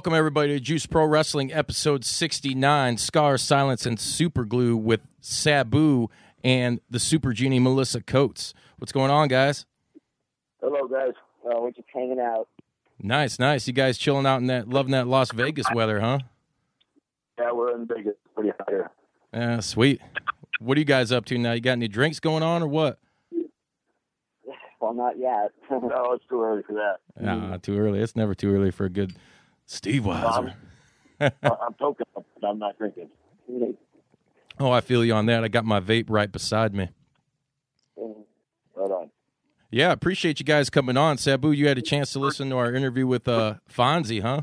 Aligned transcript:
Welcome, 0.00 0.14
everybody, 0.14 0.54
to 0.54 0.60
Juice 0.60 0.86
Pro 0.86 1.04
Wrestling, 1.04 1.52
episode 1.52 2.06
69 2.06 2.96
Scar, 2.96 3.36
Silence, 3.36 3.84
and 3.84 4.00
Super 4.00 4.46
Glue 4.46 4.74
with 4.74 5.02
Sabu 5.20 6.08
and 6.42 6.80
the 6.88 6.98
Super 6.98 7.34
Genie 7.34 7.58
Melissa 7.58 8.00
Coates. 8.00 8.54
What's 8.78 8.92
going 8.92 9.10
on, 9.10 9.28
guys? 9.28 9.66
Hello, 10.62 10.88
guys. 10.88 11.12
Uh, 11.44 11.60
we're 11.60 11.72
just 11.72 11.86
hanging 11.92 12.18
out. 12.18 12.48
Nice, 12.98 13.38
nice. 13.38 13.66
You 13.66 13.74
guys 13.74 13.98
chilling 13.98 14.24
out 14.24 14.38
in 14.38 14.46
that, 14.46 14.70
loving 14.70 14.92
that 14.92 15.06
Las 15.06 15.32
Vegas 15.32 15.66
weather, 15.74 16.00
huh? 16.00 16.20
Yeah, 17.38 17.52
we're 17.52 17.74
in 17.74 17.86
Vegas. 17.86 18.14
Pretty 18.34 18.52
hot 18.58 18.70
here. 18.70 18.90
Yeah, 19.34 19.60
sweet. 19.60 20.00
What 20.60 20.78
are 20.78 20.80
you 20.80 20.86
guys 20.86 21.12
up 21.12 21.26
to 21.26 21.36
now? 21.36 21.52
You 21.52 21.60
got 21.60 21.72
any 21.72 21.88
drinks 21.88 22.20
going 22.20 22.42
on 22.42 22.62
or 22.62 22.68
what? 22.68 22.98
Well, 24.80 24.94
not 24.94 25.18
yet. 25.18 25.50
no, 25.70 26.12
it's 26.12 26.24
too 26.26 26.42
early 26.42 26.62
for 26.62 26.72
that. 26.72 27.00
Nah, 27.22 27.58
too 27.58 27.76
early. 27.78 28.00
It's 28.00 28.16
never 28.16 28.34
too 28.34 28.54
early 28.54 28.70
for 28.70 28.86
a 28.86 28.90
good 28.90 29.14
Steve 29.70 30.02
Weiser. 30.02 30.52
I'm, 31.20 31.30
I'm 31.42 31.74
token, 31.78 32.04
but 32.14 32.24
I'm 32.42 32.58
not 32.58 32.76
drinking. 32.76 33.08
Oh, 34.58 34.72
I 34.72 34.80
feel 34.80 35.04
you 35.04 35.14
on 35.14 35.26
that. 35.26 35.44
I 35.44 35.48
got 35.48 35.64
my 35.64 35.78
vape 35.78 36.06
right 36.08 36.30
beside 36.30 36.74
me. 36.74 36.88
Right 37.96 38.90
on. 38.90 39.10
Yeah, 39.70 39.92
appreciate 39.92 40.40
you 40.40 40.44
guys 40.44 40.70
coming 40.70 40.96
on. 40.96 41.18
Sabu, 41.18 41.52
you 41.52 41.68
had 41.68 41.78
a 41.78 41.82
chance 41.82 42.12
to 42.14 42.18
listen 42.18 42.50
to 42.50 42.56
our 42.56 42.74
interview 42.74 43.06
with 43.06 43.28
uh, 43.28 43.54
Fonzie, 43.72 44.20
huh? 44.22 44.42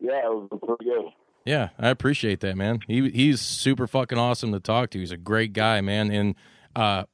Yeah, 0.00 0.24
it 0.24 0.30
was 0.30 0.48
pretty 0.66 0.84
good. 0.84 1.12
Yeah, 1.44 1.68
I 1.78 1.88
appreciate 1.90 2.40
that, 2.40 2.56
man. 2.56 2.80
He 2.88 3.10
he's 3.10 3.40
super 3.40 3.86
fucking 3.86 4.18
awesome 4.18 4.50
to 4.52 4.58
talk 4.58 4.90
to. 4.90 4.98
He's 4.98 5.12
a 5.12 5.16
great 5.16 5.52
guy, 5.52 5.80
man. 5.80 6.10
And 6.10 6.34
uh, 6.74 7.04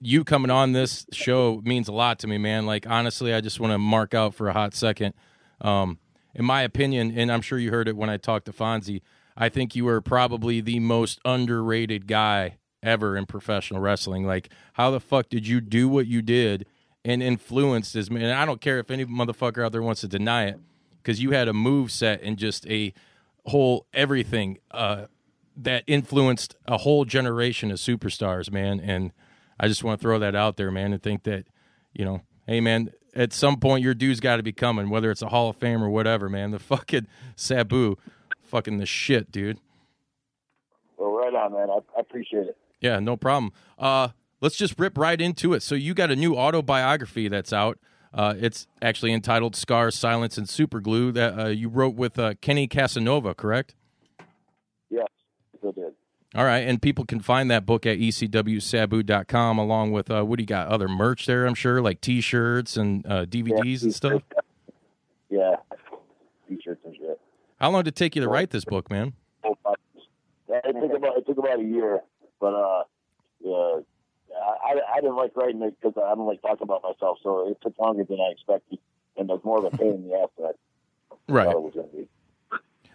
you 0.00 0.24
coming 0.24 0.50
on 0.50 0.72
this 0.72 1.06
show 1.12 1.62
means 1.64 1.86
a 1.86 1.92
lot 1.92 2.18
to 2.18 2.26
me, 2.26 2.36
man. 2.36 2.66
Like 2.66 2.84
honestly, 2.88 3.32
I 3.32 3.40
just 3.40 3.60
want 3.60 3.72
to 3.72 3.78
mark 3.78 4.12
out 4.12 4.34
for 4.34 4.48
a 4.48 4.52
hot 4.52 4.74
second. 4.74 5.14
Um, 5.64 5.98
in 6.34 6.44
my 6.44 6.62
opinion, 6.62 7.18
and 7.18 7.32
I'm 7.32 7.40
sure 7.40 7.58
you 7.58 7.70
heard 7.70 7.88
it 7.88 7.96
when 7.96 8.10
I 8.10 8.18
talked 8.18 8.46
to 8.46 8.52
Fonzie, 8.52 9.02
I 9.36 9.48
think 9.48 9.74
you 9.74 9.84
were 9.86 10.00
probably 10.00 10.60
the 10.60 10.78
most 10.78 11.18
underrated 11.24 12.06
guy 12.06 12.58
ever 12.82 13.16
in 13.16 13.26
professional 13.26 13.80
wrestling. 13.80 14.26
Like, 14.26 14.50
how 14.74 14.90
the 14.90 15.00
fuck 15.00 15.28
did 15.28 15.46
you 15.46 15.60
do 15.60 15.88
what 15.88 16.06
you 16.06 16.22
did 16.22 16.66
and 17.04 17.22
influenced 17.22 17.94
this 17.94 18.10
man? 18.10 18.30
I 18.30 18.44
don't 18.44 18.60
care 18.60 18.78
if 18.78 18.90
any 18.90 19.06
motherfucker 19.06 19.64
out 19.64 19.72
there 19.72 19.82
wants 19.82 20.02
to 20.02 20.08
deny 20.08 20.44
it, 20.44 20.60
because 21.02 21.22
you 21.22 21.30
had 21.30 21.48
a 21.48 21.52
move 21.52 21.90
set 21.90 22.22
and 22.22 22.36
just 22.36 22.66
a 22.66 22.92
whole 23.46 23.86
everything 23.92 24.58
uh, 24.70 25.06
that 25.56 25.84
influenced 25.86 26.56
a 26.66 26.78
whole 26.78 27.04
generation 27.04 27.70
of 27.70 27.78
superstars, 27.78 28.50
man. 28.50 28.80
And 28.80 29.12
I 29.58 29.68
just 29.68 29.84
want 29.84 30.00
to 30.00 30.02
throw 30.02 30.18
that 30.18 30.34
out 30.34 30.56
there, 30.56 30.70
man, 30.70 30.92
and 30.92 31.02
think 31.02 31.22
that, 31.24 31.46
you 31.92 32.04
know, 32.04 32.22
hey, 32.46 32.60
man, 32.60 32.90
at 33.14 33.32
some 33.32 33.58
point 33.58 33.82
your 33.82 33.94
dude's 33.94 34.20
got 34.20 34.36
to 34.36 34.42
be 34.42 34.52
coming, 34.52 34.90
whether 34.90 35.10
it's 35.10 35.22
a 35.22 35.28
Hall 35.28 35.50
of 35.50 35.56
Fame 35.56 35.82
or 35.82 35.88
whatever, 35.88 36.28
man. 36.28 36.50
The 36.50 36.58
fucking 36.60 37.06
Sabu, 37.36 37.96
fucking 38.42 38.78
the 38.78 38.86
shit, 38.86 39.30
dude. 39.30 39.58
Well, 40.96 41.10
right 41.10 41.34
on, 41.34 41.52
man. 41.52 41.70
I, 41.70 41.78
I 41.96 42.00
appreciate 42.00 42.46
it. 42.46 42.56
Yeah, 42.80 43.00
no 43.00 43.16
problem. 43.16 43.52
Uh, 43.78 44.08
let's 44.40 44.56
just 44.56 44.78
rip 44.78 44.98
right 44.98 45.20
into 45.20 45.54
it. 45.54 45.62
So 45.62 45.74
you 45.74 45.94
got 45.94 46.10
a 46.10 46.16
new 46.16 46.36
autobiography 46.36 47.28
that's 47.28 47.52
out. 47.52 47.78
Uh, 48.12 48.34
it's 48.38 48.68
actually 48.80 49.12
entitled 49.12 49.56
"Scars, 49.56 49.96
Silence, 49.96 50.38
and 50.38 50.46
Superglue" 50.46 51.12
that 51.14 51.38
uh, 51.38 51.48
you 51.48 51.68
wrote 51.68 51.96
with 51.96 52.16
uh, 52.16 52.34
Kenny 52.40 52.68
Casanova, 52.68 53.34
correct? 53.34 53.74
Yes, 54.88 55.08
I 55.66 55.72
did. 55.72 55.94
All 56.36 56.44
right, 56.44 56.66
and 56.66 56.82
people 56.82 57.04
can 57.04 57.20
find 57.20 57.48
that 57.52 57.64
book 57.64 57.86
at 57.86 57.98
ecwsabu.com 57.98 59.58
along 59.58 59.92
with 59.92 60.10
uh, 60.10 60.24
what 60.24 60.38
do 60.38 60.42
you 60.42 60.46
got? 60.48 60.66
Other 60.66 60.88
merch 60.88 61.26
there, 61.26 61.46
I'm 61.46 61.54
sure, 61.54 61.80
like 61.80 62.00
T-shirts 62.00 62.76
and 62.76 63.06
uh, 63.06 63.24
DVDs 63.24 63.80
Yeah, 63.80 63.84
and 63.84 63.94
stuff. 63.94 64.22
Yeah, 65.30 65.56
t-shirts 66.48 66.80
and 66.84 66.96
shit. 66.96 67.20
How 67.60 67.70
long 67.70 67.84
did 67.84 67.94
it 67.94 67.96
take 67.96 68.16
you 68.16 68.22
to 68.22 68.28
write 68.28 68.50
this 68.50 68.64
book, 68.64 68.90
man? 68.90 69.12
Yeah, 69.44 69.52
it 70.64 70.72
took 70.80 70.92
about 70.96 71.16
it 71.18 71.26
took 71.26 71.38
about 71.38 71.60
a 71.60 71.64
year, 71.64 72.00
but 72.40 72.54
uh, 72.54 72.82
yeah, 73.40 73.80
I 74.36 74.80
I 74.92 75.00
didn't 75.00 75.16
like 75.16 75.36
writing 75.36 75.62
it 75.62 75.74
because 75.80 75.94
I 75.96 76.14
don't 76.16 76.26
like 76.26 76.42
talking 76.42 76.62
about 76.62 76.82
myself, 76.82 77.18
so 77.22 77.48
it 77.48 77.58
took 77.62 77.78
longer 77.78 78.04
than 78.04 78.18
I 78.20 78.32
expected, 78.32 78.78
and 79.16 79.30
it 79.30 79.32
was 79.32 79.40
more 79.44 79.58
of 79.64 79.72
a 79.72 79.76
pain 79.76 79.94
in 79.94 80.08
the 80.08 80.14
ass 80.16 80.28
than 80.36 80.46
I 80.46 80.52
Right. 81.32 81.44
thought 81.46 81.56
it 81.56 81.62
was 81.62 81.74
going 81.74 81.88
to 81.90 81.96
be. 81.96 82.08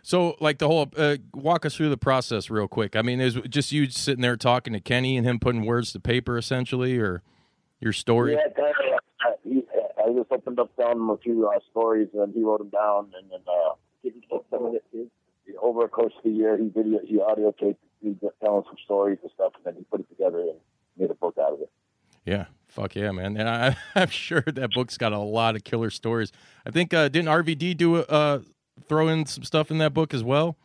So, 0.01 0.35
like 0.39 0.59
the 0.59 0.67
whole, 0.67 0.91
uh, 0.97 1.17
walk 1.33 1.65
us 1.65 1.75
through 1.75 1.89
the 1.89 1.97
process 1.97 2.49
real 2.49 2.67
quick. 2.67 2.95
I 2.95 3.01
mean, 3.01 3.19
is 3.19 3.35
just 3.49 3.71
you 3.71 3.89
sitting 3.89 4.21
there 4.21 4.37
talking 4.37 4.73
to 4.73 4.79
Kenny 4.79 5.17
and 5.17 5.25
him 5.25 5.39
putting 5.39 5.65
words 5.65 5.91
to 5.93 5.99
paper, 5.99 6.37
essentially, 6.37 6.97
or 6.97 7.21
your 7.79 7.93
story? 7.93 8.33
Yeah, 8.33 8.51
kind 8.55 8.69
of. 8.69 8.99
Uh, 9.25 9.31
he, 9.43 9.63
I 9.97 10.13
just 10.13 10.31
opened 10.31 10.59
up 10.59 10.71
him 10.77 11.09
a 11.09 11.17
few 11.17 11.47
uh, 11.47 11.59
stories, 11.71 12.07
and 12.13 12.33
he 12.33 12.41
wrote 12.41 12.59
them 12.59 12.69
down, 12.69 13.11
and 13.19 13.29
then 13.29 13.39
uh, 13.47 13.73
some 14.49 14.65
of 14.65 14.73
it 14.73 14.83
too. 14.91 15.09
over 15.61 15.85
a 15.85 15.89
course 15.89 16.13
of 16.17 16.23
the 16.23 16.29
year, 16.29 16.57
he 16.57 16.69
video, 16.69 16.99
he 17.05 17.19
audio 17.19 17.51
taped, 17.51 17.83
he 18.01 18.11
just 18.21 18.35
telling 18.43 18.63
some 18.65 18.77
stories 18.83 19.17
and 19.21 19.31
stuff, 19.35 19.53
and 19.55 19.65
then 19.65 19.75
he 19.75 19.83
put 19.83 19.99
it 19.99 20.09
together 20.09 20.39
and 20.39 20.55
made 20.97 21.11
a 21.11 21.15
book 21.15 21.35
out 21.39 21.53
of 21.53 21.61
it. 21.61 21.69
Yeah, 22.25 22.45
fuck 22.67 22.95
yeah, 22.95 23.11
man. 23.11 23.37
And 23.37 23.49
I, 23.49 23.77
I'm 23.95 24.09
sure 24.09 24.43
that 24.45 24.71
book's 24.71 24.97
got 24.97 25.13
a 25.13 25.19
lot 25.19 25.55
of 25.55 25.63
killer 25.63 25.89
stories. 25.89 26.31
I 26.65 26.71
think 26.71 26.93
uh, 26.93 27.09
didn't 27.09 27.29
RVD 27.29 27.75
do 27.77 27.97
a, 27.97 28.01
uh, 28.01 28.39
throw 28.87 29.07
in 29.07 29.25
some 29.25 29.43
stuff 29.43 29.71
in 29.71 29.77
that 29.79 29.93
book 29.93 30.13
as 30.13 30.23
well? 30.23 30.57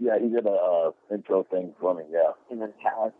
Yeah, 0.00 0.18
he 0.20 0.28
did 0.28 0.46
a 0.46 0.50
uh, 0.50 0.90
intro 1.12 1.44
thing 1.50 1.74
for 1.80 1.94
me. 1.94 2.04
Yeah, 2.10 2.30
and 2.50 2.62
then 2.62 2.72
Taz, 2.84 3.12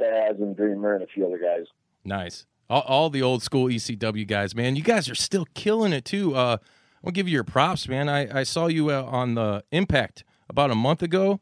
Taz 0.00 0.42
and 0.42 0.56
Dreamer 0.56 0.94
and 0.94 1.04
a 1.04 1.06
few 1.06 1.26
other 1.26 1.38
guys. 1.38 1.66
Nice. 2.04 2.46
All, 2.68 2.82
all 2.82 3.10
the 3.10 3.22
old 3.22 3.42
school 3.42 3.66
ECW 3.66 4.26
guys, 4.26 4.54
man. 4.54 4.76
You 4.76 4.82
guys 4.82 5.08
are 5.08 5.14
still 5.14 5.46
killing 5.54 5.92
it 5.92 6.04
too. 6.04 6.34
Uh, 6.34 6.58
I'll 7.04 7.12
give 7.12 7.28
you 7.28 7.34
your 7.34 7.44
props, 7.44 7.88
man. 7.88 8.08
I, 8.08 8.40
I 8.40 8.42
saw 8.42 8.66
you 8.66 8.90
uh, 8.90 9.02
on 9.02 9.34
the 9.34 9.64
Impact 9.70 10.24
about 10.48 10.70
a 10.70 10.74
month 10.74 11.02
ago. 11.02 11.40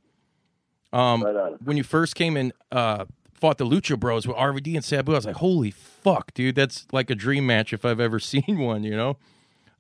Um, 0.93 1.23
when 1.63 1.77
you 1.77 1.85
first 1.85 2.15
came 2.15 2.37
and 2.37 2.53
uh, 2.73 3.05
fought 3.41 3.59
the 3.59 3.65
Lucha 3.65 3.99
Bros 3.99 4.27
with 4.27 4.37
RVD 4.37 4.75
and 4.75 4.85
Sabu. 4.85 5.13
I 5.13 5.17
was 5.17 5.27
like, 5.27 5.37
holy 5.37 5.71
fuck, 5.71 6.35
dude, 6.35 6.55
that's 6.55 6.87
like 6.93 7.11
a 7.11 7.15
dream 7.15 7.47
match 7.47 7.73
if 7.73 7.85
I've 7.85 8.01
ever 8.01 8.19
seen 8.21 8.59
one. 8.59 8.85
You 8.85 8.97
know, 8.97 9.17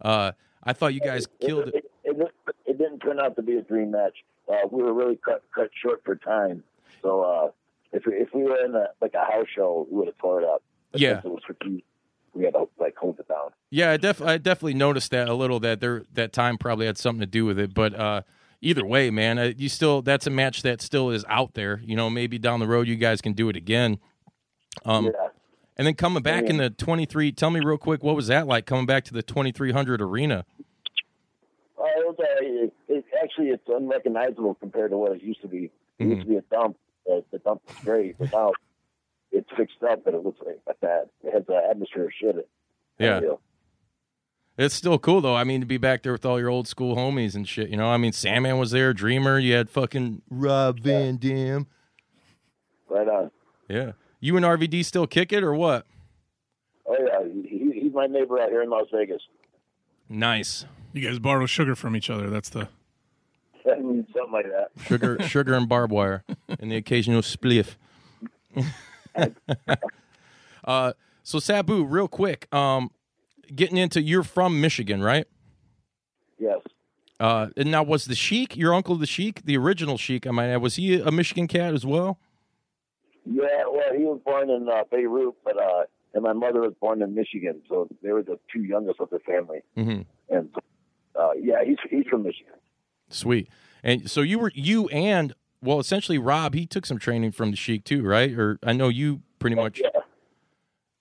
uh, 0.00 0.32
I 0.62 0.72
thought 0.72 0.94
you 0.94 1.00
guys 1.00 1.26
killed 1.40 1.68
it. 1.68 1.74
It, 1.76 1.90
it, 2.16 2.34
it 2.66 2.78
didn't 2.78 3.00
turn 3.00 3.18
out 3.20 3.36
to 3.36 3.42
be 3.42 3.56
a 3.56 3.62
dream 3.62 3.92
match. 3.92 4.16
Uh, 4.48 4.66
we 4.70 4.82
were 4.82 4.92
really 4.92 5.16
cut 5.24 5.42
cut 5.54 5.70
short 5.80 6.02
for 6.04 6.16
time. 6.16 6.62
So 7.02 7.22
uh, 7.22 7.50
if 7.92 8.04
we, 8.06 8.14
if 8.14 8.28
we 8.34 8.42
were 8.42 8.62
in 8.64 8.74
a, 8.74 8.88
like 9.00 9.14
a 9.14 9.24
house 9.24 9.46
show, 9.54 9.86
we 9.90 9.98
would 9.98 10.06
have 10.08 10.18
tore 10.18 10.42
it 10.42 10.46
up. 10.48 10.62
But 10.92 11.00
Yeah. 11.00 11.18
it 11.18 11.24
was 11.24 11.42
for 11.46 11.54
two, 11.54 11.80
we 12.34 12.44
had 12.44 12.54
to 12.54 12.68
like 12.78 12.96
hold 12.96 13.18
it 13.20 13.28
down. 13.28 13.50
Yeah, 13.70 13.92
I, 13.92 13.96
def- 13.96 14.20
I 14.22 14.38
definitely 14.38 14.74
noticed 14.74 15.10
that 15.12 15.28
a 15.28 15.34
little 15.34 15.60
that 15.60 15.80
there 15.80 16.02
that 16.14 16.32
time 16.32 16.58
probably 16.58 16.86
had 16.86 16.98
something 16.98 17.20
to 17.20 17.26
do 17.26 17.44
with 17.46 17.58
it. 17.58 17.72
But 17.72 17.94
uh, 17.94 18.22
either 18.60 18.84
way, 18.84 19.10
man, 19.10 19.38
uh, 19.38 19.52
you 19.56 19.68
still 19.68 20.02
that's 20.02 20.26
a 20.26 20.30
match 20.30 20.62
that 20.62 20.80
still 20.82 21.10
is 21.10 21.24
out 21.28 21.54
there. 21.54 21.80
You 21.84 21.96
know, 21.96 22.10
maybe 22.10 22.38
down 22.38 22.60
the 22.60 22.66
road 22.66 22.86
you 22.88 22.96
guys 22.96 23.20
can 23.22 23.32
do 23.32 23.48
it 23.48 23.56
again. 23.56 23.98
Um, 24.84 25.06
yeah. 25.06 25.28
And 25.80 25.86
then 25.86 25.94
coming 25.94 26.22
back 26.22 26.44
in 26.44 26.58
the 26.58 26.68
23, 26.68 27.32
tell 27.32 27.48
me 27.48 27.60
real 27.64 27.78
quick, 27.78 28.02
what 28.02 28.14
was 28.14 28.26
that 28.26 28.46
like 28.46 28.66
coming 28.66 28.84
back 28.84 29.02
to 29.04 29.14
the 29.14 29.22
2300 29.22 30.02
arena? 30.02 30.44
Uh, 31.78 31.84
it 31.84 32.06
was, 32.06 32.16
uh, 32.18 32.24
it, 32.42 32.74
it, 32.86 33.04
actually, 33.22 33.46
it's 33.46 33.62
unrecognizable 33.66 34.56
compared 34.56 34.90
to 34.90 34.98
what 34.98 35.12
it 35.12 35.22
used 35.22 35.40
to 35.40 35.48
be. 35.48 35.70
It 35.98 36.04
used 36.04 36.20
to 36.20 36.28
be 36.28 36.36
a 36.36 36.42
dump. 36.50 36.76
Uh, 37.10 37.20
the 37.30 37.38
dump 37.38 37.62
was 37.66 37.76
great, 37.82 38.20
now 38.30 38.52
it's 39.32 39.48
fixed 39.56 39.82
up, 39.90 40.04
but 40.04 40.12
it 40.12 40.22
looks 40.22 40.38
like 40.44 40.58
that. 40.82 41.08
It 41.24 41.32
has 41.32 41.46
the 41.46 41.58
atmosphere 41.70 42.04
of 42.04 42.10
shit. 42.12 42.46
Yeah. 42.98 43.20
It's 44.58 44.74
still 44.74 44.98
cool 44.98 45.22
though. 45.22 45.34
I 45.34 45.44
mean, 45.44 45.60
to 45.60 45.66
be 45.66 45.78
back 45.78 46.02
there 46.02 46.12
with 46.12 46.26
all 46.26 46.38
your 46.38 46.50
old 46.50 46.68
school 46.68 46.94
homies 46.94 47.34
and 47.34 47.48
shit. 47.48 47.70
You 47.70 47.78
know, 47.78 47.88
I 47.88 47.96
mean, 47.96 48.12
Sandman 48.12 48.58
was 48.58 48.72
there, 48.72 48.92
Dreamer. 48.92 49.38
You 49.38 49.54
had 49.54 49.70
fucking 49.70 50.20
Rob 50.28 50.80
Van 50.80 51.16
Dam. 51.16 51.68
Right 52.90 53.08
on. 53.08 53.30
Yeah. 53.66 53.92
You 54.20 54.36
and 54.36 54.44
RVD 54.44 54.84
still 54.84 55.06
kick 55.06 55.32
it 55.32 55.42
or 55.42 55.54
what? 55.54 55.86
Oh 56.86 56.96
yeah, 56.98 57.42
he, 57.48 57.72
he's 57.72 57.92
my 57.92 58.06
neighbor 58.06 58.40
out 58.40 58.50
here 58.50 58.62
in 58.62 58.70
Las 58.70 58.86
Vegas. 58.92 59.22
Nice. 60.08 60.66
You 60.92 61.06
guys 61.08 61.18
borrow 61.18 61.46
sugar 61.46 61.74
from 61.74 61.96
each 61.96 62.10
other. 62.10 62.28
That's 62.28 62.50
the 62.50 62.68
Something 63.64 64.06
like 64.32 64.46
that. 64.46 64.70
Sugar, 64.86 65.18
sugar, 65.26 65.54
and 65.54 65.68
barbed 65.68 65.92
wire, 65.92 66.24
and 66.58 66.70
the 66.70 66.76
occasional 66.76 67.22
spliff. 67.22 67.76
uh, 70.64 70.92
so 71.22 71.38
Sabu, 71.38 71.84
real 71.84 72.08
quick, 72.08 72.52
um, 72.54 72.90
getting 73.54 73.76
into 73.76 74.02
you're 74.02 74.22
from 74.22 74.60
Michigan, 74.60 75.02
right? 75.02 75.26
Yes. 76.38 76.60
Uh, 77.18 77.48
and 77.56 77.70
now 77.70 77.82
was 77.82 78.06
the 78.06 78.14
Sheik 78.14 78.56
your 78.56 78.72
uncle, 78.74 78.96
the 78.96 79.06
Sheik, 79.06 79.44
the 79.44 79.56
original 79.56 79.98
Sheik? 79.98 80.26
I 80.26 80.30
might 80.30 80.48
add, 80.48 80.62
was 80.62 80.76
he 80.76 80.98
a 81.00 81.10
Michigan 81.10 81.46
cat 81.46 81.74
as 81.74 81.84
well? 81.84 82.18
Yeah, 83.24 83.64
well, 83.70 83.92
he 83.96 84.04
was 84.04 84.20
born 84.24 84.50
in 84.50 84.68
uh, 84.68 84.84
Beirut, 84.90 85.34
but 85.44 85.56
uh, 85.56 85.84
and 86.14 86.22
my 86.22 86.32
mother 86.32 86.60
was 86.60 86.74
born 86.80 87.02
in 87.02 87.14
Michigan, 87.14 87.62
so 87.68 87.88
they 88.02 88.12
were 88.12 88.22
the 88.22 88.38
two 88.52 88.62
youngest 88.62 89.00
of 89.00 89.10
the 89.10 89.18
family. 89.20 89.60
Mm-hmm. 89.76 90.34
And 90.34 90.50
uh, 91.18 91.30
yeah, 91.40 91.64
he's 91.64 91.78
he's 91.88 92.06
from 92.06 92.22
Michigan. 92.22 92.54
Sweet. 93.08 93.48
And 93.82 94.10
so 94.10 94.20
you 94.20 94.38
were 94.38 94.52
you 94.54 94.88
and 94.88 95.34
well, 95.62 95.78
essentially 95.78 96.18
Rob, 96.18 96.54
he 96.54 96.66
took 96.66 96.86
some 96.86 96.98
training 96.98 97.32
from 97.32 97.50
the 97.50 97.56
Sheik 97.56 97.84
too, 97.84 98.02
right? 98.02 98.32
Or 98.32 98.58
I 98.62 98.72
know 98.72 98.88
you 98.88 99.22
pretty 99.38 99.56
much. 99.56 99.80
Yeah. 99.82 100.00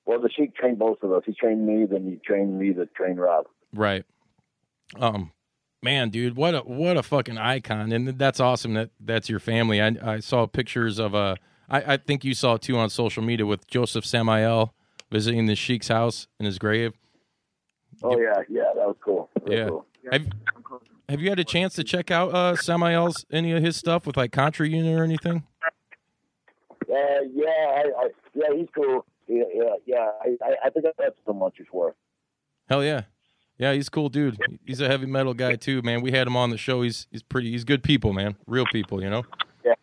Well, 0.06 0.20
the 0.20 0.30
Sheik 0.30 0.56
trained 0.56 0.80
both 0.80 1.04
of 1.04 1.12
us. 1.12 1.24
He 1.26 1.34
trained 1.34 1.66
me, 1.66 1.86
then 1.86 2.04
he 2.04 2.16
trained 2.26 2.58
me 2.58 2.74
to 2.74 2.88
train 2.88 3.18
Rob. 3.18 3.46
Right. 3.74 4.06
Um, 5.00 5.32
man, 5.84 6.10
dude, 6.10 6.36
what 6.36 6.56
a 6.56 6.60
what 6.60 6.98
a 6.98 7.04
fucking 7.04 7.38
icon, 7.38 7.92
and 7.92 8.08
that's 8.18 8.40
awesome 8.40 8.74
that 8.74 8.90
that's 9.00 9.30
your 9.30 9.40
family. 9.40 9.82
I 9.82 9.96
I 10.04 10.20
saw 10.20 10.46
pictures 10.48 11.00
of 11.00 11.14
uh, 11.14 11.36
I 11.70 11.94
I 11.94 11.98
think 11.98 12.24
you 12.24 12.34
saw 12.34 12.58
too 12.58 12.78
on 12.78 12.90
social 12.90 13.24
media 13.24 13.46
with 13.46 13.68
Joseph 13.68 14.06
Samael 14.06 14.74
visiting 15.12 15.46
the 15.46 15.56
Sheik's 15.56 15.88
house 15.88 16.28
in 16.40 16.46
his 16.46 16.58
grave. 16.60 16.94
Oh 18.04 18.18
yeah, 18.20 18.42
yeah, 18.50 18.64
that 18.76 18.86
was 18.88 18.96
cool. 19.04 19.30
Real 19.44 19.58
Yeah. 19.58 19.68
cool. 19.68 19.86
Have, 20.12 20.28
have 21.10 21.22
you 21.22 21.30
had 21.30 21.40
a 21.40 21.44
chance 21.44 21.74
to 21.76 21.84
check 21.84 22.12
out 22.12 22.34
uh 22.34 22.56
Samael's 22.56 23.26
any 23.32 23.52
of 23.52 23.64
his 23.64 23.76
stuff 23.76 24.06
with 24.08 24.16
like 24.18 24.32
Contra 24.32 24.68
Unit 24.68 24.98
or 25.00 25.04
anything? 25.04 25.44
Uh, 26.90 26.96
yeah, 27.34 27.46
I, 27.48 27.84
I, 27.98 28.10
yeah, 28.34 28.56
he's 28.56 28.68
cool. 28.76 29.06
Yeah, 29.28 29.44
yeah, 29.54 29.64
yeah. 29.86 30.10
I, 30.22 30.38
I, 30.44 30.56
I 30.66 30.70
think 30.72 30.86
I've 30.88 30.94
had 31.04 31.14
some 31.26 31.40
lunch 31.40 31.56
before. 31.60 31.94
Hell 32.68 32.84
yeah. 32.84 33.02
Yeah, 33.60 33.74
he's 33.74 33.90
a 33.90 33.92
cool 33.92 34.10
dude. 34.10 34.38
He's 34.66 34.82
a 34.82 34.88
heavy 34.88 35.06
metal 35.06 35.34
guy 35.36 35.56
too, 35.56 35.82
man. 35.84 36.02
We 36.02 36.12
had 36.12 36.26
him 36.26 36.36
on 36.38 36.50
the 36.50 36.58
show. 36.58 36.82
He's 36.82 37.08
he's 37.12 37.22
pretty 37.22 37.52
he's 37.52 37.64
good 37.64 37.84
people, 37.84 38.14
man. 38.14 38.38
Real 38.48 38.66
people, 38.72 39.04
you 39.04 39.10
know. 39.10 39.24
Yeah, 39.66 39.74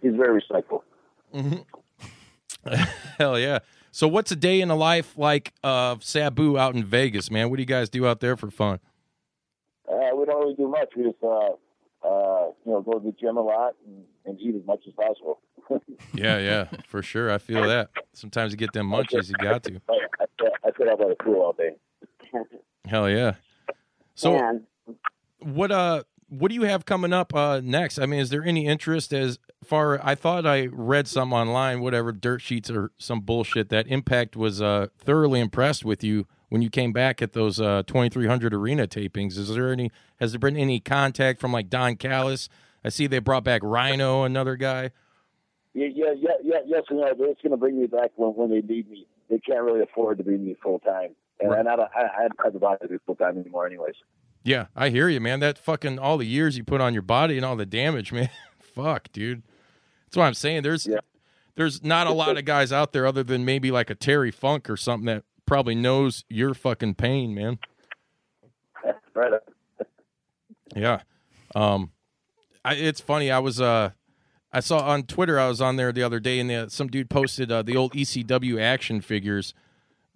he's 0.00 0.14
very 0.14 0.32
respectful. 0.32 0.82
Hell 3.18 3.38
yeah. 3.38 3.58
So 3.90 4.06
what's 4.06 4.30
a 4.30 4.36
day 4.36 4.60
in 4.60 4.68
the 4.68 4.76
life 4.76 5.16
like 5.16 5.52
of 5.64 6.04
Sabu 6.04 6.58
out 6.58 6.74
in 6.74 6.84
Vegas, 6.84 7.30
man? 7.30 7.50
What 7.50 7.56
do 7.56 7.62
you 7.62 7.66
guys 7.66 7.88
do 7.88 8.06
out 8.06 8.20
there 8.20 8.36
for 8.36 8.50
fun? 8.50 8.80
Uh, 9.88 10.14
we 10.14 10.24
don't 10.26 10.40
really 10.40 10.54
do 10.54 10.68
much. 10.68 10.90
We 10.96 11.04
just, 11.04 11.16
uh, 11.22 11.50
uh, 12.06 12.50
you 12.64 12.72
know, 12.72 12.82
go 12.82 12.98
to 12.98 13.04
the 13.04 13.14
gym 13.18 13.36
a 13.36 13.42
lot 13.42 13.74
and, 13.86 14.04
and 14.26 14.40
eat 14.40 14.54
as 14.54 14.66
much 14.66 14.80
as 14.86 14.94
possible. 14.94 15.40
Yeah, 16.14 16.38
yeah, 16.38 16.68
for 16.86 17.02
sure. 17.02 17.30
I 17.30 17.38
feel 17.38 17.66
that. 17.68 17.90
Sometimes 18.14 18.52
you 18.52 18.56
get 18.56 18.72
them 18.72 18.88
munchies, 18.90 19.28
you 19.28 19.34
got 19.34 19.62
to. 19.64 19.80
I, 19.88 19.92
I, 20.20 20.24
I 20.64 20.70
sit 20.78 20.88
out 20.88 20.98
by 20.98 21.08
the 21.08 21.16
pool 21.22 21.42
all 21.42 21.52
day. 21.52 21.72
Hell 22.86 23.08
yeah. 23.10 23.34
So 24.14 24.32
Man. 24.32 24.66
what 25.40 25.70
uh 25.70 26.04
what 26.28 26.50
do 26.50 26.54
you 26.54 26.62
have 26.62 26.84
coming 26.84 27.12
up 27.12 27.34
uh 27.34 27.60
next? 27.62 27.98
I 27.98 28.06
mean, 28.06 28.20
is 28.20 28.30
there 28.30 28.44
any 28.44 28.66
interest 28.66 29.12
as 29.12 29.38
far 29.64 30.00
I 30.04 30.14
thought 30.14 30.46
I 30.46 30.66
read 30.66 31.08
some 31.08 31.32
online, 31.32 31.80
whatever 31.80 32.12
dirt 32.12 32.40
sheets 32.40 32.70
or 32.70 32.92
some 32.98 33.20
bullshit 33.20 33.68
that 33.70 33.86
Impact 33.88 34.36
was 34.36 34.60
uh 34.62 34.88
thoroughly 34.98 35.40
impressed 35.40 35.84
with 35.84 36.04
you 36.04 36.26
when 36.48 36.62
you 36.62 36.70
came 36.70 36.92
back 36.92 37.20
at 37.22 37.32
those 37.32 37.60
uh 37.60 37.82
2300 37.86 38.54
arena 38.54 38.86
tapings. 38.86 39.36
Is 39.38 39.48
there 39.48 39.72
any 39.72 39.90
has 40.20 40.32
there 40.32 40.38
been 40.38 40.56
any 40.56 40.80
contact 40.80 41.40
from 41.40 41.52
like 41.52 41.68
Don 41.68 41.96
Callis? 41.96 42.48
I 42.84 42.90
see 42.90 43.06
they 43.06 43.18
brought 43.18 43.44
back 43.44 43.62
Rhino, 43.64 44.22
another 44.22 44.56
guy. 44.56 44.92
Yeah, 45.74 45.88
yeah, 45.94 46.12
yeah, 46.16 46.30
yeah 46.42 46.58
yes, 46.66 46.84
and 46.88 46.98
no. 46.98 47.06
It's 47.06 47.40
going 47.40 47.50
to 47.50 47.56
bring 47.56 47.78
me 47.80 47.86
back 47.86 48.10
when, 48.16 48.30
when 48.30 48.50
they 48.50 48.62
need 48.62 48.90
me. 48.90 49.06
They 49.28 49.38
can't 49.38 49.62
really 49.62 49.82
afford 49.82 50.18
to 50.18 50.24
bring 50.24 50.44
me 50.44 50.56
full 50.62 50.78
time, 50.78 51.14
and, 51.40 51.50
Right. 51.50 51.60
and 51.60 51.68
I 51.68 51.76
don't. 51.76 51.90
I, 51.94 52.00
I 52.00 52.20
don't 52.22 52.40
have 52.44 52.52
the 52.52 52.58
body 52.58 52.78
to 52.82 52.88
do 52.88 52.98
full 53.06 53.14
time 53.16 53.38
anymore, 53.38 53.66
anyways. 53.66 53.94
Yeah, 54.44 54.66
I 54.76 54.88
hear 54.90 55.08
you, 55.08 55.20
man. 55.20 55.40
That 55.40 55.58
fucking 55.58 55.98
all 55.98 56.16
the 56.18 56.26
years 56.26 56.56
you 56.56 56.64
put 56.64 56.80
on 56.80 56.92
your 56.94 57.02
body 57.02 57.36
and 57.36 57.44
all 57.44 57.56
the 57.56 57.66
damage, 57.66 58.12
man. 58.14 58.30
Fuck, 58.60 59.10
dude. 59.12 59.42
That's 60.06 60.16
what 60.16 60.24
I'm 60.24 60.34
saying. 60.34 60.62
There's 60.62 60.86
Yeah. 60.86 61.00
there's 61.56 61.82
not 61.84 62.06
a 62.06 62.12
lot 62.12 62.38
of 62.38 62.44
guys 62.44 62.72
out 62.72 62.92
there 62.92 63.06
other 63.06 63.22
than 63.22 63.44
maybe 63.44 63.70
like 63.70 63.90
a 63.90 63.94
Terry 63.94 64.30
Funk 64.30 64.70
or 64.70 64.76
something 64.76 65.06
that 65.06 65.24
probably 65.46 65.74
knows 65.74 66.24
your 66.28 66.54
fucking 66.54 66.94
pain, 66.94 67.34
man. 67.34 67.58
Right. 69.14 69.32
Yeah. 70.76 71.00
Um 71.54 71.90
I, 72.64 72.74
it's 72.74 73.00
funny. 73.00 73.30
I 73.30 73.38
was 73.40 73.60
uh 73.60 73.90
I 74.52 74.60
saw 74.60 74.78
on 74.78 75.02
Twitter 75.04 75.38
I 75.40 75.48
was 75.48 75.60
on 75.60 75.76
there 75.76 75.92
the 75.92 76.02
other 76.02 76.20
day 76.20 76.38
and 76.38 76.48
the, 76.48 76.68
some 76.70 76.86
dude 76.88 77.10
posted 77.10 77.50
uh, 77.50 77.62
the 77.62 77.76
old 77.76 77.92
ECW 77.94 78.60
action 78.60 79.00
figures. 79.00 79.54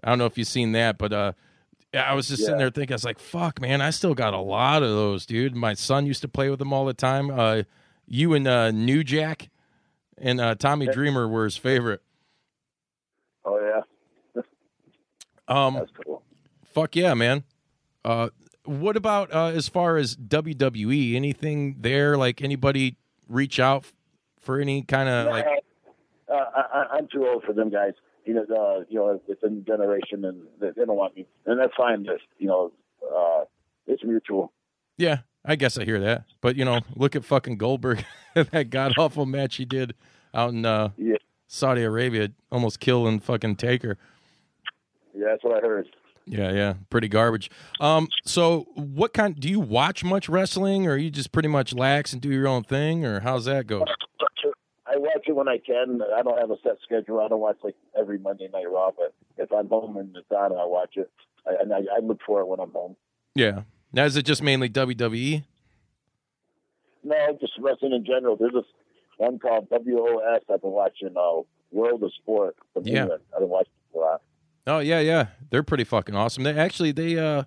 I 0.02 0.08
don't 0.10 0.18
know 0.18 0.26
if 0.26 0.36
you've 0.38 0.48
seen 0.48 0.72
that, 0.72 0.98
but 0.98 1.12
uh 1.12 1.32
I 1.94 2.14
was 2.14 2.28
just 2.28 2.42
sitting 2.42 2.56
there 2.58 2.70
thinking 2.70 2.94
I 2.94 2.96
was 2.96 3.04
like, 3.04 3.18
"Fuck, 3.18 3.60
man, 3.60 3.80
I 3.82 3.90
still 3.90 4.14
got 4.14 4.32
a 4.32 4.40
lot 4.40 4.82
of 4.82 4.88
those, 4.88 5.26
dude." 5.26 5.54
My 5.54 5.74
son 5.74 6.06
used 6.06 6.22
to 6.22 6.28
play 6.28 6.48
with 6.48 6.58
them 6.58 6.72
all 6.72 6.84
the 6.84 6.94
time. 6.94 7.30
Uh 7.30 7.62
you 8.06 8.34
and 8.34 8.46
uh 8.48 8.70
New 8.70 9.04
Jack 9.04 9.50
and 10.18 10.40
uh 10.40 10.54
Tommy 10.54 10.86
Dreamer 10.86 11.28
were 11.28 11.44
his 11.44 11.56
favorite. 11.56 12.00
Oh 13.44 13.60
yeah, 14.34 14.42
Um 15.48 15.74
that's 15.74 15.90
cool. 16.04 16.22
Fuck 16.64 16.96
yeah, 16.96 17.12
man. 17.14 17.44
Uh, 18.04 18.30
what 18.64 18.96
about 18.96 19.32
uh, 19.34 19.46
as 19.46 19.68
far 19.68 19.96
as 19.96 20.16
WWE? 20.16 21.14
Anything 21.14 21.76
there? 21.80 22.16
Like 22.16 22.40
anybody 22.40 22.96
reach 23.28 23.60
out 23.60 23.84
for 24.40 24.58
any 24.58 24.82
kind 24.82 25.08
of 25.08 25.26
like? 25.26 25.44
uh, 26.28 26.32
I, 26.32 26.60
I, 26.60 26.86
I'm 26.96 27.08
too 27.12 27.26
old 27.26 27.44
for 27.44 27.52
them 27.52 27.68
guys. 27.70 27.92
You 28.24 28.34
know, 28.34 28.42
uh, 28.42 28.84
you 28.88 28.98
know, 28.98 29.20
it's 29.28 29.42
a 29.42 29.48
generation, 29.50 30.24
and 30.24 30.42
they, 30.60 30.70
they 30.76 30.84
don't 30.84 30.96
want 30.96 31.16
me, 31.16 31.26
and 31.46 31.58
that's 31.58 31.74
fine. 31.76 32.04
Just 32.04 32.22
you 32.38 32.46
know, 32.46 32.72
uh, 33.04 33.44
it's 33.86 34.04
mutual. 34.04 34.52
Yeah, 34.96 35.18
I 35.44 35.56
guess 35.56 35.76
I 35.76 35.84
hear 35.84 35.98
that. 36.00 36.24
But 36.40 36.56
you 36.56 36.64
know, 36.64 36.80
look 36.94 37.16
at 37.16 37.24
fucking 37.24 37.56
Goldberg, 37.58 38.04
that 38.34 38.70
god 38.70 38.92
awful 38.98 39.26
match 39.26 39.56
he 39.56 39.64
did 39.64 39.94
out 40.34 40.50
in 40.50 40.64
uh, 40.64 40.90
Yeah, 40.96 41.16
Saudi 41.48 41.82
Arabia, 41.82 42.30
almost 42.52 42.78
killing 42.80 43.18
fucking 43.20 43.56
Taker. 43.56 43.98
yeah, 45.14 45.26
that's 45.30 45.42
what 45.44 45.56
I 45.56 45.66
heard. 45.66 45.88
Yeah, 46.24 46.52
yeah, 46.52 46.74
pretty 46.88 47.08
garbage. 47.08 47.50
Um, 47.80 48.06
so 48.24 48.68
what 48.74 49.12
kind? 49.12 49.34
Do 49.38 49.48
you 49.48 49.58
watch 49.58 50.04
much 50.04 50.28
wrestling, 50.28 50.86
or 50.86 50.96
you 50.96 51.10
just 51.10 51.32
pretty 51.32 51.48
much 51.48 51.74
lax 51.74 52.12
and 52.12 52.22
do 52.22 52.28
your 52.30 52.46
own 52.46 52.62
thing, 52.62 53.04
or 53.04 53.18
how's 53.20 53.46
that 53.46 53.66
go? 53.66 53.84
Watch 55.14 55.24
it 55.28 55.32
when 55.36 55.48
I 55.48 55.58
can. 55.58 56.00
I 56.16 56.22
don't 56.22 56.38
have 56.38 56.50
a 56.50 56.56
set 56.62 56.76
schedule. 56.82 57.20
I 57.20 57.28
don't 57.28 57.40
watch 57.40 57.58
like 57.62 57.74
every 57.98 58.18
Monday 58.18 58.48
Night 58.52 58.70
Raw, 58.70 58.90
but 58.96 59.14
if 59.36 59.52
I'm 59.52 59.68
home 59.68 59.96
and 59.96 60.16
it's 60.16 60.30
on, 60.30 60.52
I 60.52 60.64
watch 60.64 60.96
it. 60.96 61.10
I, 61.46 61.54
and 61.60 61.72
I, 61.72 61.78
I 61.96 62.00
look 62.02 62.20
for 62.26 62.40
it 62.40 62.46
when 62.48 62.60
I'm 62.60 62.70
home. 62.72 62.96
Yeah. 63.34 63.62
Now 63.92 64.04
is 64.04 64.16
it 64.16 64.24
just 64.24 64.42
mainly? 64.42 64.68
WWE? 64.70 65.44
No, 67.04 67.36
just 67.40 67.52
wrestling 67.58 67.92
in 67.92 68.04
general. 68.04 68.36
There's 68.36 68.52
this 68.52 68.64
one 69.18 69.38
called 69.38 69.68
WOS 69.70 70.40
I've 70.52 70.62
been 70.62 70.70
watching. 70.70 71.14
Uh, 71.16 71.42
World 71.72 72.02
of 72.02 72.12
Sport. 72.14 72.56
from 72.74 72.86
Yeah. 72.86 73.02
England. 73.02 73.22
I've 73.34 73.40
been 73.40 73.48
watching 73.48 73.72
a 73.94 73.98
lot. 73.98 74.22
Oh 74.66 74.78
yeah, 74.78 75.00
yeah. 75.00 75.26
They're 75.50 75.62
pretty 75.62 75.84
fucking 75.84 76.14
awesome. 76.14 76.44
They 76.44 76.56
actually 76.56 76.92
they 76.92 77.18
uh 77.18 77.44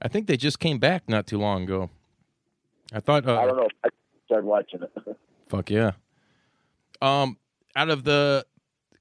I 0.00 0.08
think 0.08 0.26
they 0.26 0.36
just 0.36 0.58
came 0.58 0.78
back 0.78 1.08
not 1.08 1.26
too 1.26 1.38
long 1.38 1.62
ago. 1.64 1.90
I 2.92 3.00
thought 3.00 3.26
uh 3.28 3.38
I 3.38 3.46
don't 3.46 3.56
know. 3.56 3.68
I 3.84 3.88
started 4.26 4.46
watching 4.46 4.80
it. 4.82 5.16
fuck 5.48 5.70
yeah. 5.70 5.92
Um 7.02 7.36
out 7.76 7.90
of 7.90 8.04
the 8.04 8.46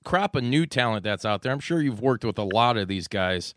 crop 0.03 0.36
of 0.36 0.43
new 0.43 0.65
talent 0.65 1.03
that's 1.03 1.24
out 1.25 1.41
there, 1.43 1.51
I'm 1.51 1.60
sure 1.60 1.81
you've 1.81 2.01
worked 2.01 2.25
with 2.25 2.38
a 2.39 2.43
lot 2.43 2.75
of 2.77 2.88
these 2.88 3.08
guys. 3.08 3.53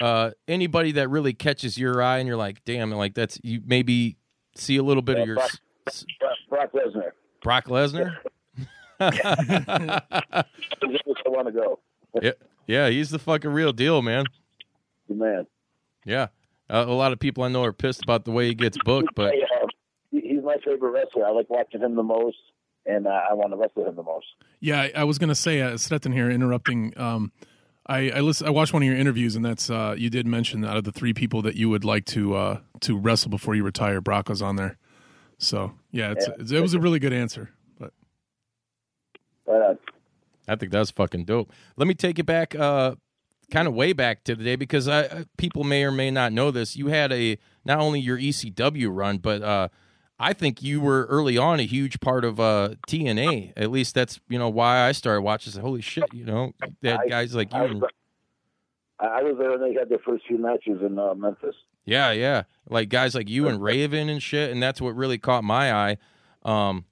Uh 0.00 0.32
anybody 0.48 0.92
that 0.92 1.08
really 1.08 1.32
catches 1.32 1.78
your 1.78 2.02
eye 2.02 2.18
and 2.18 2.26
you're 2.28 2.36
like, 2.36 2.64
"Damn, 2.64 2.90
like 2.90 3.14
that's 3.14 3.38
you 3.42 3.62
maybe 3.64 4.16
see 4.54 4.76
a 4.76 4.82
little 4.82 5.02
bit 5.02 5.16
Yeah, 5.16 5.22
of 5.22 5.26
your 5.28 5.36
Brock- 5.36 5.60
Brock 6.50 6.72
Lesnar. 6.72 7.10
Brock 7.42 7.64
Lesnar. 7.66 8.16
I 9.00 10.44
want 11.26 11.46
to 11.48 11.52
go. 11.52 11.78
yeah, 12.22 12.32
yeah, 12.66 12.88
he's 12.88 13.10
the 13.10 13.18
fucking 13.18 13.50
real 13.50 13.72
deal, 13.72 14.02
man. 14.02 14.24
Man. 15.08 15.46
Yeah, 16.04 16.28
uh, 16.70 16.84
a 16.86 16.92
lot 16.94 17.12
of 17.12 17.18
people 17.18 17.44
I 17.44 17.48
know 17.48 17.62
are 17.64 17.72
pissed 17.72 18.02
about 18.02 18.24
the 18.24 18.30
way 18.30 18.48
he 18.48 18.54
gets 18.54 18.78
booked, 18.84 19.14
but 19.14 19.34
uh, 19.34 19.66
he's 20.10 20.42
my 20.42 20.56
favorite 20.64 20.90
wrestler. 20.90 21.26
I 21.26 21.30
like 21.30 21.50
watching 21.50 21.80
him 21.80 21.94
the 21.94 22.02
most, 22.02 22.36
and 22.86 23.06
uh, 23.06 23.20
I 23.30 23.34
want 23.34 23.52
to 23.52 23.56
wrestle 23.56 23.86
him 23.86 23.96
the 23.96 24.02
most. 24.02 24.26
Yeah, 24.60 24.80
I, 24.82 24.92
I 24.96 25.04
was 25.04 25.18
going 25.18 25.28
to 25.28 25.34
say, 25.34 25.60
uh, 25.60 25.76
Stetson 25.76 26.12
here 26.12 26.30
interrupting. 26.30 26.92
Um, 26.96 27.32
I 27.86 28.10
I, 28.10 28.20
listen, 28.20 28.46
I 28.46 28.50
watched 28.50 28.72
one 28.72 28.82
of 28.82 28.86
your 28.88 28.96
interviews, 28.96 29.36
and 29.36 29.44
that's 29.44 29.70
uh, 29.70 29.94
you 29.96 30.10
did 30.10 30.26
mention 30.26 30.64
out 30.64 30.76
of 30.76 30.84
the 30.84 30.92
three 30.92 31.12
people 31.12 31.42
that 31.42 31.54
you 31.56 31.68
would 31.70 31.84
like 31.84 32.04
to 32.06 32.34
uh, 32.34 32.60
to 32.80 32.96
wrestle 32.98 33.30
before 33.30 33.54
you 33.54 33.62
retire, 33.64 34.00
Brock 34.00 34.28
was 34.28 34.42
on 34.42 34.56
there. 34.56 34.76
So 35.38 35.72
yeah, 35.92 36.12
it's, 36.12 36.26
it's, 36.38 36.50
it 36.52 36.60
was 36.60 36.74
a 36.74 36.80
really 36.80 36.98
good 36.98 37.12
answer. 37.12 37.50
But 37.78 37.92
But 39.44 39.62
uh, 39.62 39.74
I 40.48 40.56
think 40.56 40.72
that's 40.72 40.90
fucking 40.90 41.24
dope. 41.26 41.52
Let 41.76 41.86
me 41.86 41.94
take 41.94 42.18
it 42.18 42.24
back, 42.26 42.54
uh, 42.54 42.94
kind 43.50 43.68
of 43.68 43.74
way 43.74 43.92
back 43.92 44.24
to 44.24 44.34
the 44.34 44.42
day 44.44 44.56
because 44.56 44.88
I, 44.88 45.00
I- 45.02 45.24
people 45.36 45.62
may 45.62 45.84
or 45.84 45.92
may 45.92 46.10
not 46.10 46.32
know 46.32 46.50
this. 46.50 46.76
You 46.76 46.86
had 46.88 47.12
a 47.12 47.38
not 47.64 47.78
only 47.80 48.00
your 48.00 48.18
ECW 48.18 48.88
run, 48.90 49.18
but 49.18 49.42
uh, 49.42 49.68
I 50.18 50.32
think 50.32 50.62
you 50.62 50.80
were 50.80 51.04
early 51.06 51.36
on 51.36 51.60
a 51.60 51.64
huge 51.64 52.00
part 52.00 52.24
of 52.24 52.40
uh, 52.40 52.70
TNA. 52.88 53.52
At 53.56 53.70
least 53.70 53.94
that's 53.94 54.18
you 54.28 54.38
know 54.38 54.48
why 54.48 54.86
I 54.86 54.92
started 54.92 55.22
watching. 55.22 55.52
Said, 55.52 55.62
Holy 55.62 55.82
shit, 55.82 56.04
you 56.12 56.24
know, 56.24 56.52
they 56.80 56.90
had 56.90 57.00
I- 57.00 57.08
guys 57.08 57.34
like 57.34 57.52
you. 57.52 57.58
I 57.58 57.64
and- 57.64 57.80
was, 57.82 57.90
I 58.98 59.22
was 59.22 59.36
there 59.38 59.50
when 59.50 59.60
they 59.60 59.78
had 59.78 59.90
their 59.90 59.98
first 59.98 60.24
few 60.26 60.38
matches 60.38 60.80
in 60.80 60.98
uh, 60.98 61.14
Memphis. 61.14 61.54
Yeah, 61.84 62.12
yeah. 62.12 62.44
Like 62.68 62.88
guys 62.88 63.14
like 63.14 63.28
you 63.28 63.46
and 63.46 63.62
Raven 63.62 64.08
and 64.08 64.22
shit, 64.22 64.50
and 64.50 64.62
that's 64.62 64.80
what 64.80 64.96
really 64.96 65.18
caught 65.18 65.44
my 65.44 65.72
eye. 65.72 65.98
Um, 66.44 66.86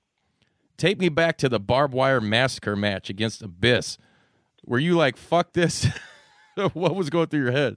take 0.76 0.99
me 1.00 1.09
back 1.09 1.38
to 1.38 1.49
the 1.49 1.59
barbed 1.59 1.95
wire 1.95 2.21
massacre 2.21 2.76
match 2.76 3.09
against 3.09 3.43
Abyss. 3.43 3.97
Were 4.66 4.78
you 4.78 4.97
like, 4.97 5.16
fuck 5.16 5.52
this? 5.54 5.87
what 6.75 6.95
was 6.95 7.09
going 7.11 7.28
through 7.28 7.43
your 7.43 7.52
head? 7.52 7.76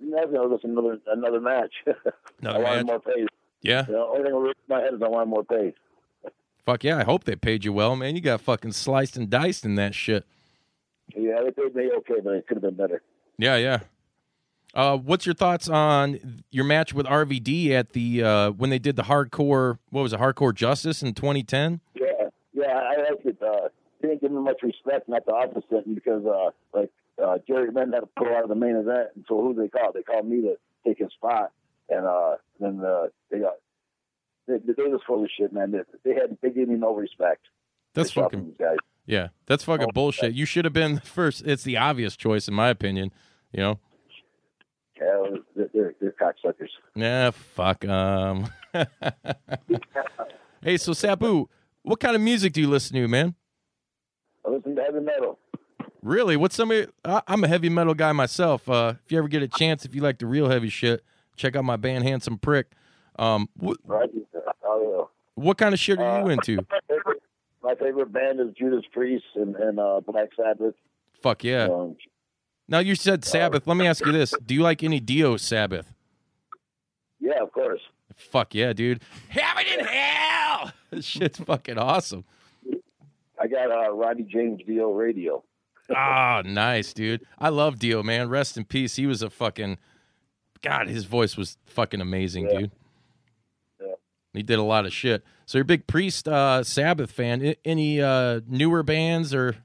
Know, 0.00 0.50
just 0.52 0.64
another 0.64 0.98
another 1.06 1.40
match. 1.40 1.72
I 1.86 1.92
Another 2.40 2.64
wanted 2.64 2.76
match? 2.78 2.86
more 2.86 3.00
pay. 3.00 3.26
Yeah. 3.62 3.82
The 3.82 3.98
only 3.98 4.22
thing 4.24 4.32
that 4.44 4.54
my 4.68 4.80
head 4.80 4.94
is 4.94 5.02
I 5.02 5.08
wanted 5.08 5.26
more 5.26 5.44
pay. 5.44 5.74
Fuck 6.66 6.84
yeah. 6.84 6.98
I 6.98 7.04
hope 7.04 7.24
they 7.24 7.36
paid 7.36 7.64
you 7.64 7.72
well, 7.72 7.96
man. 7.96 8.14
You 8.14 8.20
got 8.20 8.40
fucking 8.40 8.72
sliced 8.72 9.16
and 9.16 9.28
diced 9.30 9.64
in 9.64 9.74
that 9.76 9.94
shit. 9.94 10.24
Yeah, 11.14 11.40
they 11.44 11.50
paid 11.50 11.74
me 11.74 11.90
okay, 11.98 12.20
but 12.22 12.34
it 12.34 12.46
could 12.46 12.56
have 12.56 12.62
been 12.62 12.76
better. 12.76 13.02
Yeah, 13.38 13.56
yeah. 13.56 13.80
Uh, 14.74 14.96
what's 14.96 15.26
your 15.26 15.34
thoughts 15.34 15.68
on 15.68 16.42
your 16.50 16.64
match 16.64 16.94
with 16.94 17.06
RVD 17.06 17.70
at 17.70 17.92
the 17.92 18.22
uh, 18.22 18.50
when 18.52 18.70
they 18.70 18.78
did 18.78 18.96
the 18.96 19.02
hardcore? 19.02 19.78
What 19.90 20.02
was 20.02 20.12
it? 20.12 20.20
Hardcore 20.20 20.54
Justice 20.54 21.02
in 21.02 21.12
2010. 21.12 21.80
Yeah, 21.94 22.06
yeah, 22.54 22.64
I 22.66 23.10
liked 23.10 23.26
it. 23.26 23.36
Uh, 23.42 23.68
they 24.00 24.08
didn't 24.08 24.22
give 24.22 24.30
him 24.30 24.44
much 24.44 24.62
respect, 24.62 25.08
not 25.08 25.26
the 25.26 25.34
opposite, 25.34 25.94
because 25.94 26.24
uh, 26.24 26.50
like 26.72 26.90
uh, 27.22 27.38
Jerry 27.46 27.68
Lynn 27.70 27.92
had 27.92 28.00
to 28.00 28.08
pull 28.16 28.28
out 28.28 28.44
of 28.44 28.48
the 28.48 28.54
main 28.54 28.76
event, 28.76 29.08
and 29.14 29.24
so 29.28 29.42
who 29.42 29.54
they 29.54 29.68
call? 29.68 29.92
They 29.92 30.02
called 30.02 30.26
me 30.26 30.40
to 30.42 30.56
take 30.86 30.98
his 30.98 31.12
spot, 31.12 31.52
and 31.88 32.06
uh, 32.06 32.36
then 32.60 32.80
uh, 32.84 33.06
they 33.30 33.38
got 33.40 33.54
they, 34.48 34.56
they 34.58 34.82
was 34.84 35.00
full 35.06 35.22
of 35.22 35.30
shit, 35.36 35.52
man. 35.52 35.70
They, 35.72 35.78
they 36.04 36.14
had 36.14 36.36
they 36.42 36.50
gave 36.50 36.68
me 36.68 36.76
no 36.76 36.94
respect. 36.94 37.42
That's 37.94 38.10
fucking 38.12 38.44
these 38.46 38.54
guys. 38.58 38.76
Yeah, 39.06 39.28
that's 39.46 39.64
fucking 39.64 39.88
Oh, 39.88 39.92
bullshit. 39.92 40.32
You 40.34 40.44
should 40.46 40.64
have 40.64 40.72
been 40.72 40.94
the 40.96 41.00
first. 41.00 41.42
It's 41.44 41.64
the 41.64 41.76
obvious 41.76 42.16
choice, 42.16 42.46
in 42.48 42.54
my 42.54 42.68
opinion. 42.68 43.12
You 43.52 43.60
know? 43.60 43.80
Yeah, 45.00 45.22
they're, 45.56 45.68
they're, 45.74 45.94
they're 46.00 46.12
cocksuckers. 46.20 46.68
Nah, 46.94 47.32
fuck 47.32 47.84
um. 47.84 48.46
hey, 50.62 50.76
so 50.76 50.92
Sabu, 50.92 51.48
what 51.82 52.00
kind 52.00 52.14
of 52.14 52.22
music 52.22 52.52
do 52.52 52.60
you 52.60 52.68
listen 52.68 52.94
to, 52.96 53.08
man? 53.08 53.34
I 54.46 54.50
listen 54.50 54.76
to 54.76 54.82
heavy 54.82 55.00
metal. 55.00 55.38
Really? 56.02 56.36
What's 56.36 56.56
some? 56.56 56.70
of- 56.70 56.90
I- 57.04 57.22
I'm 57.26 57.44
a 57.44 57.48
heavy 57.48 57.68
metal 57.68 57.94
guy 57.94 58.12
myself. 58.12 58.68
Uh, 58.68 58.94
if 59.04 59.12
you 59.12 59.18
ever 59.18 59.28
get 59.28 59.42
a 59.42 59.48
chance, 59.48 59.84
if 59.84 59.94
you 59.94 60.00
like 60.02 60.18
the 60.18 60.26
real 60.26 60.48
heavy 60.48 60.68
shit, 60.68 61.04
check 61.42 61.56
out 61.56 61.64
my 61.64 61.76
band 61.76 62.04
Handsome 62.04 62.38
Prick. 62.38 62.68
Um, 63.18 63.48
what, 63.56 63.76
Right? 63.84 64.08
Oh, 64.64 65.10
what 65.34 65.58
kind 65.58 65.74
of 65.74 65.80
shit 65.80 65.98
are 65.98 66.20
you 66.20 66.26
Uh, 66.26 66.28
into? 66.30 66.56
My 66.70 66.78
favorite, 66.88 67.22
my 67.62 67.74
favorite 67.74 68.12
band 68.12 68.40
is 68.40 68.54
Judas 68.56 68.84
Priest 68.92 69.24
and, 69.34 69.54
and 69.56 69.78
uh, 69.80 70.00
Black 70.06 70.28
Sabbath. 70.36 70.74
Fuck 71.20 71.44
yeah. 71.44 71.64
Um, 71.64 71.96
Now 72.68 72.78
you 72.78 72.94
said 72.94 73.24
Sabbath. 73.24 73.66
Let 73.66 73.76
me 73.76 73.86
ask 73.86 74.04
you 74.06 74.12
this: 74.12 74.32
Do 74.44 74.54
you 74.54 74.62
like 74.62 74.82
any 74.82 75.00
Dio 75.00 75.36
Sabbath? 75.36 75.92
yeah, 77.20 77.42
of 77.42 77.52
course. 77.52 77.80
Fuck 78.16 78.54
yeah, 78.54 78.72
dude. 78.72 79.02
Heaven 79.28 79.64
and 79.78 79.86
Hell. 79.86 80.72
This 80.90 81.06
shit's 81.06 81.38
fucking 81.38 81.78
awesome. 81.78 82.24
I 83.40 83.46
got 83.46 83.70
uh, 83.70 83.90
Ronnie 83.92 84.24
James 84.24 84.60
Dio 84.66 84.92
Radio. 84.92 85.42
Ah, 85.94 86.42
nice, 86.44 86.92
dude. 86.92 87.24
I 87.38 87.48
love 87.48 87.78
Dio, 87.78 88.02
man. 88.02 88.28
Rest 88.28 88.58
in 88.58 88.64
peace. 88.66 88.96
He 88.96 89.06
was 89.06 89.22
a 89.22 89.30
fucking 89.30 89.78
God. 90.62 90.88
His 90.88 91.04
voice 91.04 91.36
was 91.36 91.58
fucking 91.66 92.00
amazing, 92.00 92.48
Yeah. 92.50 92.58
dude. 92.60 92.70
Yeah. 93.80 93.86
He 94.34 94.42
did 94.42 94.58
a 94.58 94.62
lot 94.62 94.86
of 94.86 94.92
shit. 94.92 95.22
So 95.46 95.58
you're 95.58 95.62
a 95.62 95.66
big 95.66 95.86
Priest 95.86 96.26
uh, 96.28 96.62
Sabbath 96.64 97.10
fan. 97.10 97.44
I- 97.46 97.56
any 97.64 98.00
uh, 98.00 98.40
newer 98.46 98.82
bands 98.82 99.34
or? 99.34 99.56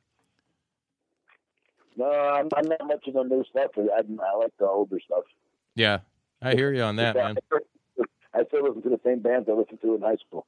No, 1.96 2.06
I'm, 2.12 2.50
I'm 2.56 2.68
not 2.68 2.86
much 2.86 3.08
of 3.08 3.14
the 3.14 3.24
new 3.24 3.44
stuff. 3.50 3.72
I, 3.78 3.82
I 3.82 4.36
like 4.38 4.54
the 4.60 4.68
older 4.68 5.00
stuff. 5.04 5.24
Yeah, 5.76 6.00
I 6.42 6.54
hear 6.54 6.72
you 6.74 6.84
on 6.84 6.96
that, 6.98 7.16
man. 7.16 7.38
I 8.34 8.44
still 8.48 8.64
listen 8.68 8.84
to 8.84 8.90
the 8.90 9.00
same 9.04 9.20
bands 9.20 9.48
I 9.50 9.54
listened 9.54 9.82
to 9.82 9.96
in 9.96 10.02
high 10.02 10.18
school. 10.28 10.46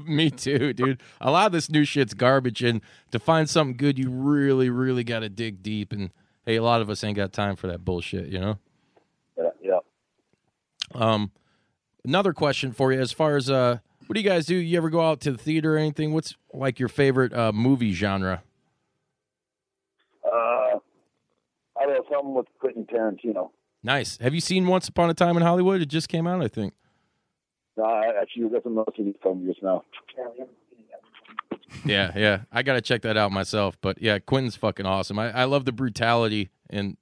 Me 0.04 0.30
too, 0.30 0.72
dude. 0.72 1.00
A 1.20 1.30
lot 1.30 1.46
of 1.46 1.52
this 1.52 1.70
new 1.70 1.84
shit's 1.84 2.14
garbage, 2.14 2.62
and 2.64 2.80
to 3.12 3.20
find 3.20 3.48
something 3.48 3.76
good, 3.76 3.96
you 3.98 4.10
really, 4.10 4.70
really 4.70 5.04
got 5.04 5.20
to 5.20 5.28
dig 5.28 5.62
deep. 5.62 5.92
And 5.92 6.10
hey, 6.46 6.56
a 6.56 6.62
lot 6.64 6.80
of 6.80 6.90
us 6.90 7.04
ain't 7.04 7.16
got 7.16 7.32
time 7.32 7.54
for 7.54 7.68
that 7.68 7.84
bullshit, 7.84 8.26
you 8.28 8.40
know. 8.40 8.58
Um, 10.94 11.30
another 12.04 12.32
question 12.32 12.72
for 12.72 12.92
you, 12.92 13.00
as 13.00 13.12
far 13.12 13.36
as 13.36 13.50
uh, 13.50 13.78
what 14.06 14.14
do 14.14 14.20
you 14.20 14.28
guys 14.28 14.46
do? 14.46 14.56
You 14.56 14.76
ever 14.76 14.90
go 14.90 15.00
out 15.00 15.20
to 15.20 15.32
the 15.32 15.38
theater 15.38 15.74
or 15.76 15.78
anything? 15.78 16.12
What's 16.12 16.36
like 16.52 16.78
your 16.78 16.88
favorite 16.88 17.32
uh, 17.32 17.52
movie 17.52 17.92
genre? 17.92 18.42
Uh, 20.24 20.78
I 21.78 21.84
don't 21.84 21.94
know, 21.94 22.04
something 22.10 22.34
with 22.34 22.46
Quentin 22.58 22.86
Tarantino. 22.86 23.50
Nice. 23.82 24.18
Have 24.18 24.34
you 24.34 24.40
seen 24.40 24.66
Once 24.66 24.88
Upon 24.88 25.10
a 25.10 25.14
Time 25.14 25.36
in 25.36 25.42
Hollywood? 25.42 25.80
It 25.80 25.86
just 25.86 26.08
came 26.08 26.26
out, 26.26 26.42
I 26.42 26.48
think. 26.48 26.74
No, 27.76 27.84
I 27.84 28.12
actually 28.20 28.48
got 28.48 28.62
some 28.62 28.74
most 28.74 28.98
of 28.98 29.04
these 29.04 29.14
films 29.22 29.46
just 29.48 29.62
now. 29.62 29.84
Yeah, 31.84 32.12
yeah. 32.14 32.40
I 32.52 32.62
got 32.62 32.74
to 32.74 32.80
check 32.80 33.02
that 33.02 33.16
out 33.16 33.32
myself. 33.32 33.78
But 33.80 34.02
yeah, 34.02 34.18
Quentin's 34.18 34.56
fucking 34.56 34.84
awesome. 34.84 35.18
I, 35.18 35.30
I 35.30 35.44
love 35.44 35.64
the 35.64 35.72
brutality 35.72 36.50
and 36.68 36.96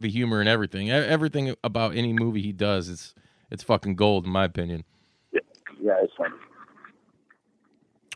the 0.00 0.08
humor 0.08 0.40
and 0.40 0.48
everything. 0.48 0.90
Everything 0.90 1.54
about 1.62 1.94
any 1.94 2.12
movie 2.12 2.42
he 2.42 2.52
does, 2.52 2.88
it's 2.88 3.14
it's 3.50 3.62
fucking 3.62 3.96
gold 3.96 4.26
in 4.26 4.30
my 4.32 4.44
opinion. 4.44 4.84
Yeah, 5.32 5.96
it's 6.02 6.14
fun. 6.16 6.32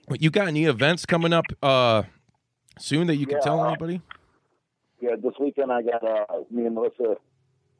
But 0.08 0.23
You 0.23 0.30
got 0.30 0.49
any 0.49 0.64
events 0.64 1.04
coming 1.04 1.32
up 1.32 1.47
uh 1.62 2.04
soon 2.78 3.06
that 3.08 3.16
you 3.16 3.26
can 3.26 3.37
Yeah, 3.37 3.42
tell 3.42 3.61
uh, 3.61 3.68
anybody? 3.68 4.00
Yeah, 5.00 5.16
this 5.23 5.35
weekend 5.38 5.70
I 5.70 5.82
got 5.82 6.02
uh, 6.02 6.25
me 6.50 6.66
and 6.66 6.75
Melissa 6.75 7.16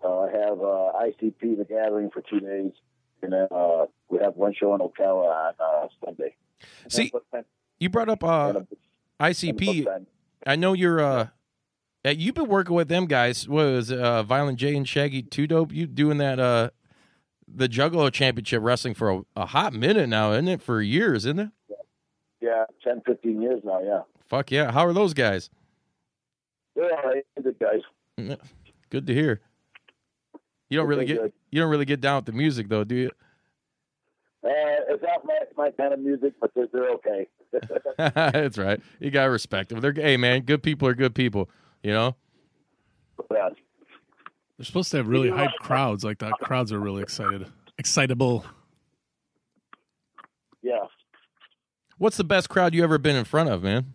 uh, 0.05 0.27
have 0.27 0.61
uh, 0.61 0.93
ICP 1.03 1.57
the 1.59 1.67
Gathering 1.69 2.11
for 2.11 2.23
two 2.23 2.41
days, 2.41 2.73
and 3.23 3.33
then 3.33 3.49
uh, 3.51 3.87
we 4.09 4.19
have 4.19 4.37
one 4.37 4.55
show 4.55 4.75
in 4.75 4.81
Ocala 4.81 5.25
on 5.27 5.55
uh, 5.59 5.89
Sunday. 6.05 6.37
See, 6.89 7.13
you 7.81 7.89
brought 7.89 8.09
up 8.09 8.23
uh 8.23 8.49
and 8.49 8.57
and 8.59 8.67
ICP. 9.21 9.87
I 10.47 10.57
know 10.57 10.73
you're 10.75 11.31
you've 12.05 12.35
been 12.35 12.49
working 12.49 12.75
with 12.75 12.89
them 12.89 13.07
guys. 13.07 13.49
What 13.49 13.65
was 13.65 13.91
uh 13.91 14.23
Violent 14.23 14.59
J 14.59 14.77
and 14.77 14.87
Shaggy 14.87 15.23
Two 15.23 15.47
Dope? 15.47 15.73
You 15.73 15.87
doing 15.87 16.19
that 16.19 16.39
uh 16.39 16.71
the 17.55 17.69
Juggalo 17.69 18.13
Championship 18.13 18.63
wrestling 18.63 18.95
for 18.95 19.11
a, 19.11 19.21
a 19.37 19.47
hot 19.47 19.73
minute 19.73 20.09
now, 20.09 20.33
isn't 20.33 20.49
it? 20.49 20.63
For 20.63 20.81
years, 20.81 21.25
isn't 21.27 21.39
it? 21.39 21.49
Yeah, 22.41 22.65
10, 22.85 23.03
15 23.05 23.43
years 23.43 23.61
now. 23.65 23.81
Yeah, 23.83 24.03
Fuck 24.27 24.51
yeah. 24.51 24.71
How 24.71 24.87
are 24.87 24.93
those 24.93 25.15
guys? 25.15 25.51
they're 26.77 26.85
all 26.85 27.11
right, 27.11 27.25
good 27.43 27.57
guys. 27.59 27.81
Good 28.91 29.07
to 29.09 29.15
hear. 29.15 29.41
You 30.71 30.79
don't 30.79 30.87
really 30.87 31.07
get 31.07 31.19
good. 31.19 31.33
you 31.51 31.61
don't 31.61 31.71
really 31.71 31.85
get 31.85 32.01
down 32.01 32.17
with 32.17 32.27
the 32.27 32.33
music 32.33 32.69
though, 32.69 32.85
do 32.85 32.95
you? 32.95 33.11
Uh, 34.45 34.51
it's 34.89 35.03
not 35.03 35.25
my, 35.25 35.39
my 35.57 35.71
kind 35.73 35.93
of 35.93 35.99
music, 35.99 36.35
but 36.41 36.53
they're, 36.55 36.69
they're 36.73 36.91
okay. 36.91 37.27
That's 37.99 38.57
right. 38.59 38.81
You 39.01 39.11
gotta 39.11 39.31
respect 39.31 39.71
them. 39.71 39.81
They're 39.81 39.93
hey 39.93 40.17
man, 40.17 40.43
good 40.43 40.63
people 40.63 40.87
are 40.87 40.95
good 40.95 41.15
people. 41.15 41.51
You 41.83 41.93
know. 41.93 42.17
Yeah. 43.31 43.49
They're 44.59 44.65
supposed 44.65 44.91
to 44.91 44.97
have 44.99 45.07
really 45.09 45.31
hyped 45.31 45.57
crowds. 45.61 46.05
Like 46.05 46.19
the 46.19 46.31
crowds 46.43 46.73
are 46.73 46.81
really 46.81 47.03
excited, 47.03 47.47
excitable. 47.79 48.45
yeah. 50.63 50.85
What's 51.99 52.17
the 52.17 52.25
best 52.25 52.49
crowd 52.49 52.75
you 52.75 52.85
ever 52.85 52.99
been 52.99 53.17
in 53.17 53.25
front 53.25 53.49
of, 53.51 53.63
man? 53.63 53.93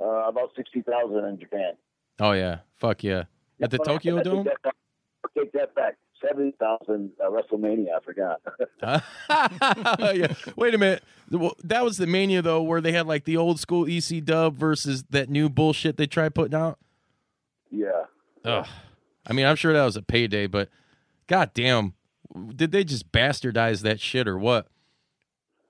Uh, 0.00 0.28
about 0.28 0.50
60,000 0.56 1.24
in 1.24 1.38
Japan. 1.38 1.74
Oh 2.18 2.32
yeah, 2.32 2.58
fuck 2.78 3.04
yeah. 3.04 3.24
At 3.60 3.70
the 3.70 3.78
Yeah, 3.78 3.92
Tokyo 3.92 4.14
I 4.14 4.18
take 4.18 4.24
Dome. 4.24 4.44
that 4.44 4.62
back. 4.62 4.74
I 5.24 5.28
take 5.40 5.52
that 5.52 5.74
back. 5.74 5.96
seventy 6.20 6.52
thousand 6.58 7.10
uh, 7.24 7.30
WrestleMania. 7.30 7.86
I 7.96 8.00
forgot. 8.04 8.40
yeah. 10.16 10.34
Wait 10.56 10.74
a 10.74 10.78
minute. 10.78 11.02
That 11.64 11.84
was 11.84 11.96
the 11.96 12.06
mania 12.08 12.42
though, 12.42 12.62
where 12.62 12.80
they 12.80 12.92
had 12.92 13.06
like 13.06 13.24
the 13.24 13.36
old 13.36 13.60
school 13.60 13.86
EC 13.88 14.24
Dub 14.24 14.56
versus 14.56 15.04
that 15.10 15.30
new 15.30 15.48
bullshit 15.48 15.96
they 15.96 16.06
tried 16.06 16.34
putting 16.34 16.54
out. 16.58 16.78
yeah. 17.70 18.04
Ugh. 18.44 18.66
I 19.26 19.32
mean, 19.32 19.46
I'm 19.46 19.56
sure 19.56 19.72
that 19.72 19.84
was 19.84 19.96
a 19.96 20.02
payday, 20.02 20.46
but 20.46 20.68
goddamn, 21.26 21.94
did 22.54 22.72
they 22.72 22.84
just 22.84 23.12
bastardize 23.12 23.82
that 23.82 24.00
shit 24.00 24.26
or 24.26 24.38
what? 24.38 24.68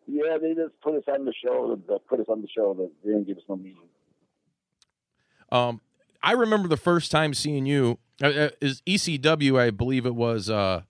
Yeah, 0.07 0.39
they 0.41 0.55
just 0.55 0.81
put 0.81 0.95
us 0.95 1.05
on 1.09 1.25
the 1.25 1.33
show. 1.33 1.79
They 1.89 1.95
put 2.09 2.21
us 2.21 2.27
on 2.29 2.43
the 2.43 2.49
show. 2.49 2.75
That 2.75 2.91
they 3.05 3.11
didn't 3.11 3.27
give 3.27 3.39
us 3.39 3.45
no 3.49 3.57
meaning. 3.57 3.77
Um, 5.51 5.81
I 6.23 6.33
remember 6.33 6.69
the 6.69 6.77
first 6.77 7.11
time 7.11 7.35
seeing 7.35 7.67
you 7.67 7.99
uh, 8.23 8.27
uh, 8.27 8.49
is 8.61 8.83
ECW. 8.87 9.59
I 9.59 9.71
believe 9.71 10.07
it 10.07 10.15
was 10.15 10.49
uh, 10.51 10.83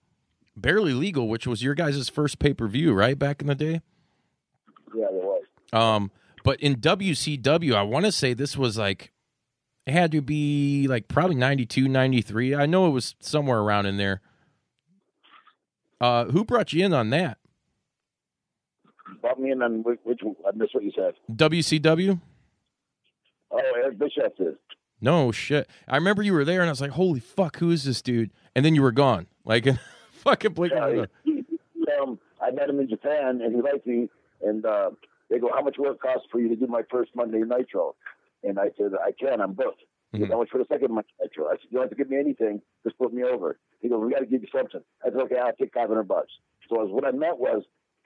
barely 0.57 0.95
legal, 0.95 1.29
which 1.29 1.47
was 1.47 1.63
your 1.63 1.75
guys' 1.75 2.09
first 2.09 2.39
pay 2.39 2.55
per 2.55 2.69
view, 2.69 2.93
right 2.93 3.19
back 3.19 3.41
in 3.41 3.49
the 3.49 3.55
day. 3.55 3.81
Yeah, 4.95 5.07
there 5.11 5.21
was. 5.21 5.45
Um, 5.73 6.11
but 6.45 6.61
in 6.61 6.77
WCW, 6.77 7.75
I 7.75 7.83
want 7.83 8.07
to 8.07 8.13
say 8.13 8.35
this 8.35 8.57
was 8.57 8.79
like 8.79 9.13
it 9.87 9.93
had 9.93 10.13
to 10.13 10.21
be 10.21 10.87
like 10.89 11.09
probably 11.09 11.37
92, 11.37 11.89
93. 11.89 12.55
I 12.55 12.67
know 12.67 12.87
it 12.87 12.91
was 12.91 13.15
somewhere 13.21 13.59
around 13.59 13.87
in 13.87 13.97
there. 13.97 14.21
Uh, 16.01 16.27
who 16.27 16.45
brought 16.45 16.73
you 16.73 16.85
in 16.85 16.93
on 16.93 17.11
that? 17.11 17.39
Brought 19.21 19.41
me 19.41 19.53
in 19.53 19.63
on 19.63 19.83
which, 19.83 20.01
which 20.05 20.21
I 20.25 20.57
missed 20.57 20.75
what 20.75 20.85
you 20.85 20.93
said. 20.97 21.15
WCW? 21.31 22.21
Oh, 23.51 23.61
Eric 23.77 23.99
Bischoff 23.99 24.33
is. 24.39 24.57
No 25.01 25.33
shit. 25.33 25.69
I 25.89 25.97
remember 25.97 26.23
you 26.23 26.33
were 26.33 26.45
there, 26.45 26.61
and 26.61 26.69
I 26.69 26.73
was 26.73 26.81
like, 26.81 26.93
"Holy 26.93 27.21
fuck, 27.21 27.59
who 27.59 27.71
is 27.71 27.85
this 27.85 28.01
dude?" 28.03 28.31
And 28.55 28.65
then 28.65 28.75
you 28.75 28.83
were 28.83 28.93
gone, 28.93 29.27
like 29.45 29.67
fucking 30.13 30.53
blink. 30.55 30.73
of 30.73 30.95
Yeah, 30.95 31.05
he, 31.25 31.45
he, 31.49 31.87
um, 32.01 32.19
I 32.41 32.51
met 32.53 32.69
him 32.69 32.81
in 32.81 32.89
Japan, 32.89 33.41
and 33.43 33.55
he 33.55 33.61
liked 33.61 33.87
me. 33.87 34.09
And 34.43 34.65
uh, 34.65 34.91
they 35.29 35.39
go, 35.39 35.51
"How 35.53 35.61
much 35.61 35.77
will 35.77 35.91
it 35.93 36.01
cost 36.01 36.27
for 36.31 36.41
you 36.41 36.49
to 36.49 36.57
do 36.57 36.67
my 36.67 36.83
first 36.91 37.11
Monday 37.15 37.41
Nitro?" 37.41 37.95
And 38.43 38.59
I 38.59 38.71
said, 38.77 38.93
"I 39.03 39.13
can. 39.13 39.41
I'm 39.41 39.53
booked." 39.55 39.83
Mhm. 40.15 40.29
How 40.29 40.39
much 40.39 40.51
for 40.51 40.59
the 40.59 40.67
second 40.67 40.95
Nitro? 41.21 41.47
I 41.49 41.53
said, 41.53 41.67
"You 41.71 41.79
don't 41.79 41.83
have 41.83 41.91
to 41.91 41.97
give 41.97 42.11
me 42.11 42.19
anything. 42.19 42.61
Just 42.85 42.99
put 42.99 43.13
me 43.13 43.23
over." 43.25 43.59
He 43.81 43.89
goes, 43.89 44.05
"We 44.05 44.13
got 44.13 44.21
to 44.21 44.27
give 44.27 44.43
you 44.43 44.49
something." 44.49 44.83
I 45.03 45.11
said, 45.11 45.17
"Okay, 45.21 45.37
I'll 45.39 45.55
take 45.55 45.73
500 45.73 46.05
bucks." 46.09 46.33
So 46.69 46.85
what 46.87 47.05
I 47.05 47.13
meant 47.13 47.39
was, 47.39 47.65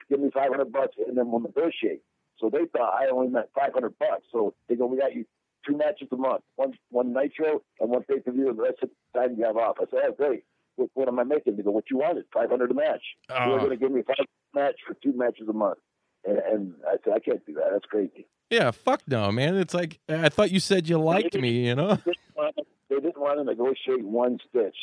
give 0.09 0.19
me 0.19 0.29
500 0.31 0.71
bucks, 0.71 0.95
and 1.05 1.17
then 1.17 1.29
we'll 1.31 1.41
negotiate. 1.41 2.01
So 2.37 2.49
they 2.49 2.65
thought 2.67 2.93
I 3.01 3.07
only 3.07 3.27
meant 3.29 3.49
500 3.53 3.97
bucks. 3.99 4.25
So 4.31 4.53
they 4.67 4.75
go, 4.75 4.85
"We 4.85 4.97
got 4.97 5.13
you." 5.15 5.25
Two 5.65 5.75
matches 5.75 6.07
a 6.13 6.15
month, 6.15 6.43
one 6.55 6.77
one 6.91 7.11
nitro 7.11 7.61
and 7.81 7.89
one 7.89 8.03
pay 8.03 8.19
per 8.19 8.31
view, 8.31 8.47
and 8.49 8.57
the 8.57 8.63
rest 8.63 8.81
of 8.83 8.89
the 9.13 9.19
time 9.19 9.35
you 9.37 9.43
have 9.43 9.57
off. 9.57 9.77
I 9.81 9.85
said, 9.89 9.99
"Oh, 10.05 10.11
great. 10.13 10.45
What, 10.77 10.89
what 10.93 11.07
am 11.09 11.19
I 11.19 11.23
making?" 11.23 11.57
They 11.57 11.63
go, 11.63 11.71
"What 11.71 11.89
you 11.89 11.97
wanted? 11.97 12.25
Five 12.31 12.49
hundred 12.49 12.71
a 12.71 12.73
match." 12.73 13.03
They 13.27 13.33
were 13.49 13.55
Oh. 13.55 13.57
going 13.57 13.69
to 13.71 13.75
give 13.75 13.91
me 13.91 14.01
five 14.03 14.25
match 14.53 14.79
for 14.87 14.93
two 14.93 15.11
matches 15.13 15.49
a 15.49 15.53
month, 15.53 15.79
and, 16.27 16.37
and 16.39 16.73
I 16.87 16.97
said, 17.03 17.13
"I 17.15 17.19
can't 17.19 17.45
do 17.45 17.53
that. 17.53 17.69
That's 17.71 17.85
crazy." 17.85 18.27
Yeah, 18.49 18.71
fuck 18.71 19.01
no, 19.07 19.31
man. 19.31 19.55
It's 19.55 19.73
like 19.73 19.99
I 20.07 20.29
thought 20.29 20.51
you 20.51 20.59
said 20.59 20.87
you 20.87 20.97
liked 20.97 21.35
me, 21.35 21.67
you 21.67 21.75
know. 21.75 21.95
They 21.95 22.11
didn't 22.11 22.35
want, 22.35 22.55
they 22.89 22.95
didn't 22.95 23.17
want 23.19 23.39
to 23.39 23.43
negotiate 23.43 24.05
one 24.05 24.39
stitch. 24.49 24.75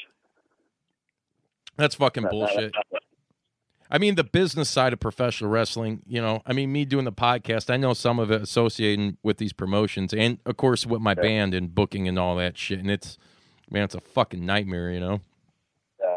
That's 1.77 1.95
fucking 1.95 2.27
bullshit. 2.31 2.73
I 3.91 3.99
mean, 3.99 4.15
the 4.15 4.25
business 4.25 4.71
side 4.71 4.93
of 4.93 5.01
professional 5.01 5.51
wrestling, 5.51 6.03
you 6.07 6.21
know, 6.21 6.43
I 6.47 6.53
mean, 6.53 6.73
me 6.73 6.85
doing 6.85 7.05
the 7.05 7.13
podcast, 7.13 7.73
I 7.73 7.77
know 7.77 7.93
some 7.95 8.19
of 8.19 8.31
it 8.31 8.43
associating 8.43 9.19
with 9.23 9.39
these 9.39 9.53
promotions 9.53 10.13
and, 10.13 10.39
of 10.47 10.57
course, 10.57 10.87
with 10.87 11.01
my 11.01 11.15
band 11.15 11.55
and 11.55 11.75
booking 11.75 12.09
and 12.09 12.19
all 12.19 12.35
that 12.37 12.57
shit. 12.57 12.81
And 12.81 12.91
it's, 12.91 13.19
man, 13.71 13.85
it's 13.85 13.95
a 13.95 14.01
fucking 14.01 14.45
nightmare, 14.45 14.91
you 14.91 15.01
know? 15.01 15.21
Yeah. 16.01 16.17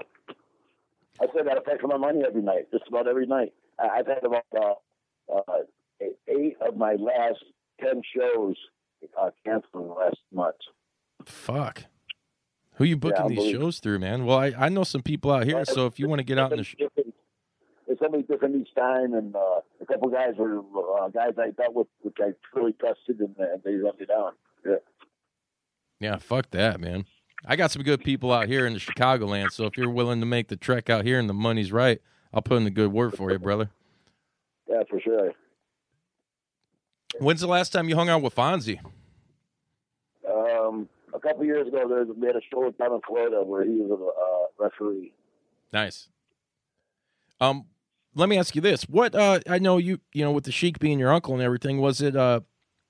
I 1.22 1.25
said 1.36 1.46
that 1.46 1.57
I 1.57 1.60
pay 1.60 1.77
for 1.79 1.88
my 1.88 1.98
money 1.98 2.24
every 2.27 2.41
night, 2.41 2.72
just 2.72 2.88
about 2.88 3.07
every 3.07 3.27
night. 3.27 3.53
I've 3.77 4.07
had 4.07 4.24
about 4.24 4.46
uh, 5.34 5.41
eight 6.27 6.57
of 6.62 6.77
my 6.77 6.93
last 6.93 7.43
ten 7.81 8.01
shows 8.15 8.55
uh, 9.20 9.29
canceled 9.46 9.96
last 9.98 10.18
month. 10.33 10.55
Fuck. 11.25 11.85
Who 12.75 12.83
you 12.83 12.96
booking 12.98 13.31
Yeah, 13.31 13.42
these 13.42 13.51
shows 13.51 13.79
through, 13.79 14.00
man? 14.00 14.25
Well, 14.25 14.37
I, 14.37 14.53
I 14.57 14.70
know 14.70 14.83
some 14.83 15.01
people 15.01 15.31
out 15.31 15.46
here, 15.46 15.66
so 15.66 15.87
if 15.87 16.00
you 16.00 16.07
want 16.07 16.20
to 16.20 16.24
get 16.24 16.37
out 16.37 16.51
in 16.51 16.59
the 16.59 16.63
sh- 16.63 16.75
different, 16.77 17.13
it's 17.87 18.00
somebody 18.00 18.24
different 18.24 18.55
each 18.55 18.74
time, 18.75 19.13
and 19.16 19.35
uh, 19.35 19.61
a 19.81 19.85
couple 19.87 20.09
guys 20.09 20.33
were 20.37 20.59
uh, 20.59 21.07
guys 21.09 21.33
I 21.40 21.50
dealt 21.51 21.74
with, 21.74 21.87
which 22.01 22.18
I 22.20 22.33
truly 22.53 22.74
trusted, 22.74 23.20
and, 23.20 23.35
and 23.37 23.63
they 23.63 23.77
let 23.77 24.00
me 24.00 24.05
down. 24.05 24.33
Yeah. 24.66 24.75
Yeah, 26.00 26.18
fuck 26.18 26.51
that, 26.51 26.79
man. 26.79 27.05
I 27.46 27.55
got 27.55 27.72
some 27.72 27.81
good 27.81 28.03
people 28.03 28.31
out 28.31 28.48
here 28.48 28.68
in 28.68 28.74
the 28.74 28.79
Chicagoland, 28.79 29.51
so 29.51 29.66
if 29.66 29.77
you're 29.77 29.90
willing 29.90 30.20
to 30.20 30.25
make 30.27 30.48
the 30.48 30.55
trek 30.55 30.90
out 30.90 31.03
here 31.05 31.18
and 31.18 31.27
the 31.27 31.33
money's 31.33 31.72
right, 31.72 32.00
I'll 32.33 32.42
put 32.44 32.57
in 32.57 32.63
the 32.63 32.70
good 32.70 32.92
word 32.92 33.16
for 33.16 33.31
you, 33.31 33.40
brother. 33.40 33.72
Yeah, 34.70 34.84
for 34.90 35.00
sure. 35.00 35.32
When's 37.20 37.42
the 37.42 37.48
last 37.48 37.72
time 37.72 37.90
you 37.90 37.96
hung 37.96 38.10
out 38.10 38.22
with 38.22 38.36
Fonzie? 38.36 38.80
Um, 40.30 40.90
a 41.14 41.20
couple 41.20 41.46
years 41.46 41.68
ago, 41.68 41.88
there 41.88 42.03
was, 42.03 42.10
we 42.16 42.27
had 42.27 42.36
a 42.36 42.42
show 42.51 42.70
down 42.72 42.94
in 42.94 43.01
Florida 43.08 43.44
where 43.44 43.64
he 43.64 43.82
was 43.82 43.92
a 43.92 44.64
uh, 44.64 44.66
referee. 44.66 45.14
Nice. 45.72 46.10
Um, 47.40 47.66
let 48.14 48.30
me 48.30 48.38
ask 48.38 48.56
you 48.56 48.62
this: 48.62 48.84
What 48.84 49.16
uh, 49.16 49.40
I 49.48 49.60
know 49.60 49.77
you, 49.77 50.00
you 50.14 50.24
know, 50.24 50.32
with 50.32 50.46
the 50.46 50.51
Sheik 50.51 50.80
being 50.80 51.00
your 51.00 51.14
uncle 51.14 51.34
and 51.34 51.44
everything, 51.44 51.80
was 51.80 52.01
it 52.01 52.16
uh, 52.16 52.42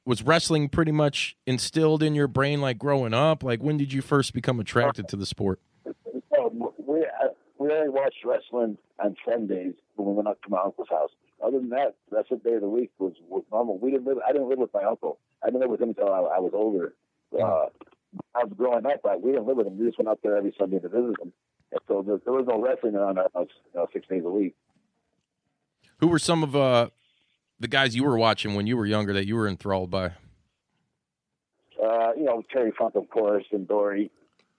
was 0.05 0.23
wrestling 0.23 0.69
pretty 0.69 0.93
much 0.93 1.35
instilled 1.45 2.01
in 2.01 2.15
your 2.15 2.27
brain 2.27 2.61
like 2.61 2.77
growing 2.77 3.13
up? 3.13 3.43
Like, 3.43 3.61
when 3.61 3.77
did 3.77 3.91
you 3.91 4.01
first 4.01 4.33
become 4.33 4.59
attracted 4.59 5.09
to 5.09 5.17
the 5.17 5.25
sport? 5.25 5.59
Well, 6.29 6.73
we 6.77 7.01
uh, 7.01 7.27
we 7.57 7.71
only 7.71 7.89
watched 7.89 8.23
wrestling 8.23 8.77
on 9.03 9.15
Sundays 9.27 9.73
when 9.95 10.07
we 10.07 10.13
went 10.13 10.29
up 10.29 10.41
to 10.43 10.49
my 10.49 10.61
uncle's 10.63 10.87
house. 10.89 11.11
Other 11.43 11.59
than 11.59 11.69
that, 11.69 11.95
the 12.09 12.17
rest 12.17 12.31
of 12.31 12.41
the 12.41 12.49
day 12.49 12.55
of 12.55 12.61
the 12.61 12.69
week 12.69 12.91
was, 12.97 13.13
was 13.27 13.43
normal. 13.51 13.77
We 13.77 13.91
didn't 13.91 14.07
live. 14.07 14.17
I 14.27 14.31
didn't 14.31 14.49
live 14.49 14.59
with 14.59 14.73
my 14.73 14.83
uncle. 14.83 15.19
I 15.43 15.47
didn't 15.47 15.61
live 15.61 15.69
with 15.69 15.81
him 15.81 15.89
until 15.89 16.11
I, 16.11 16.19
I 16.19 16.39
was 16.39 16.51
older. 16.53 16.95
Uh, 17.33 17.67
I 18.33 18.43
was 18.43 18.53
growing 18.57 18.85
up, 18.85 19.01
but 19.03 19.21
we 19.21 19.31
didn't 19.31 19.45
live 19.45 19.57
with 19.57 19.67
him. 19.67 19.77
We 19.77 19.85
just 19.85 19.99
went 19.99 20.09
out 20.09 20.19
there 20.23 20.35
every 20.35 20.55
Sunday 20.57 20.79
to 20.79 20.89
visit 20.89 21.15
him. 21.21 21.33
And 21.71 21.81
so 21.87 22.01
there, 22.01 22.17
there 22.23 22.33
was 22.33 22.45
no 22.47 22.59
wrestling 22.61 22.95
around 22.95 23.19
our 23.19 23.29
house 23.35 23.49
you 23.73 23.79
know, 23.79 23.87
six 23.93 24.07
days 24.07 24.23
a 24.25 24.29
week. 24.29 24.55
Who 25.99 26.07
were 26.07 26.19
some 26.19 26.43
of 26.43 26.55
uh 26.55 26.89
the 27.59 27.67
guys 27.67 27.95
you 27.95 28.03
were 28.03 28.17
watching 28.17 28.55
when 28.55 28.67
you 28.67 28.77
were 28.77 28.85
younger 28.85 29.13
that 29.13 29.25
you 29.25 29.35
were 29.35 29.47
enthralled 29.47 29.89
by? 29.89 30.13
Uh, 31.83 32.11
you 32.15 32.23
know, 32.23 32.43
Terry 32.51 32.71
Funk, 32.77 32.95
of 32.95 33.09
course, 33.09 33.45
and 33.51 33.67
Dory, 33.67 34.11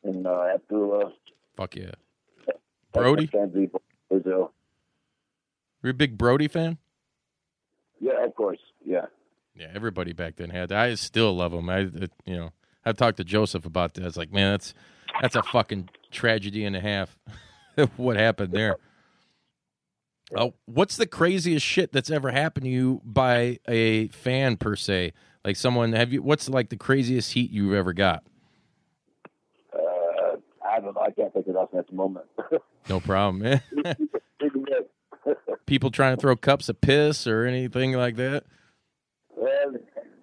and 0.04 0.26
uh, 0.26 0.54
Abdullah. 0.54 1.12
Fuck 1.56 1.76
yeah, 1.76 1.92
Brody. 2.92 3.28
Brazil. 4.08 4.52
You're 5.82 5.90
a 5.90 5.94
big 5.94 6.18
Brody 6.18 6.48
fan? 6.48 6.78
Yeah, 8.00 8.24
of 8.24 8.34
course. 8.34 8.58
Yeah. 8.84 9.06
Yeah, 9.54 9.68
everybody 9.74 10.12
back 10.12 10.36
then 10.36 10.50
had. 10.50 10.72
I 10.72 10.94
still 10.94 11.34
love 11.34 11.52
him. 11.52 11.68
I, 11.68 11.80
it, 11.80 12.12
you 12.24 12.36
know, 12.36 12.52
I've 12.84 12.96
talked 12.96 13.16
to 13.18 13.24
Joseph 13.24 13.66
about 13.66 13.94
that. 13.94 14.04
It's 14.04 14.16
like, 14.16 14.32
man, 14.32 14.52
that's 14.52 14.74
that's 15.20 15.36
a 15.36 15.42
fucking 15.42 15.90
tragedy 16.10 16.64
and 16.64 16.76
a 16.76 16.80
half. 16.80 17.18
what 17.96 18.16
happened 18.16 18.52
there? 18.52 18.76
Oh, 20.36 20.54
what's 20.66 20.96
the 20.96 21.06
craziest 21.06 21.64
shit 21.64 21.90
that's 21.92 22.10
ever 22.10 22.30
happened 22.30 22.64
to 22.64 22.70
you 22.70 23.00
by 23.04 23.58
a 23.66 24.08
fan 24.08 24.56
per 24.58 24.76
se? 24.76 25.12
Like 25.44 25.56
someone 25.56 25.92
have 25.92 26.12
you? 26.12 26.22
What's 26.22 26.48
like 26.48 26.68
the 26.68 26.76
craziest 26.76 27.32
heat 27.32 27.50
you've 27.50 27.74
ever 27.74 27.92
got? 27.92 28.22
Uh, 29.72 30.36
I 30.64 30.80
don't 30.80 30.94
know. 30.94 31.00
I 31.00 31.10
can't 31.10 31.32
think 31.32 31.46
of 31.46 31.54
nothing 31.54 31.78
at 31.78 31.88
the 31.88 31.94
moment. 31.94 32.26
No 32.88 33.00
problem, 33.00 33.42
man. 33.42 33.60
People 35.66 35.90
trying 35.90 36.16
to 36.16 36.20
throw 36.20 36.36
cups 36.36 36.68
of 36.68 36.80
piss 36.80 37.26
or 37.26 37.44
anything 37.44 37.92
like 37.92 38.16
that. 38.16 38.44
well, 39.36 39.50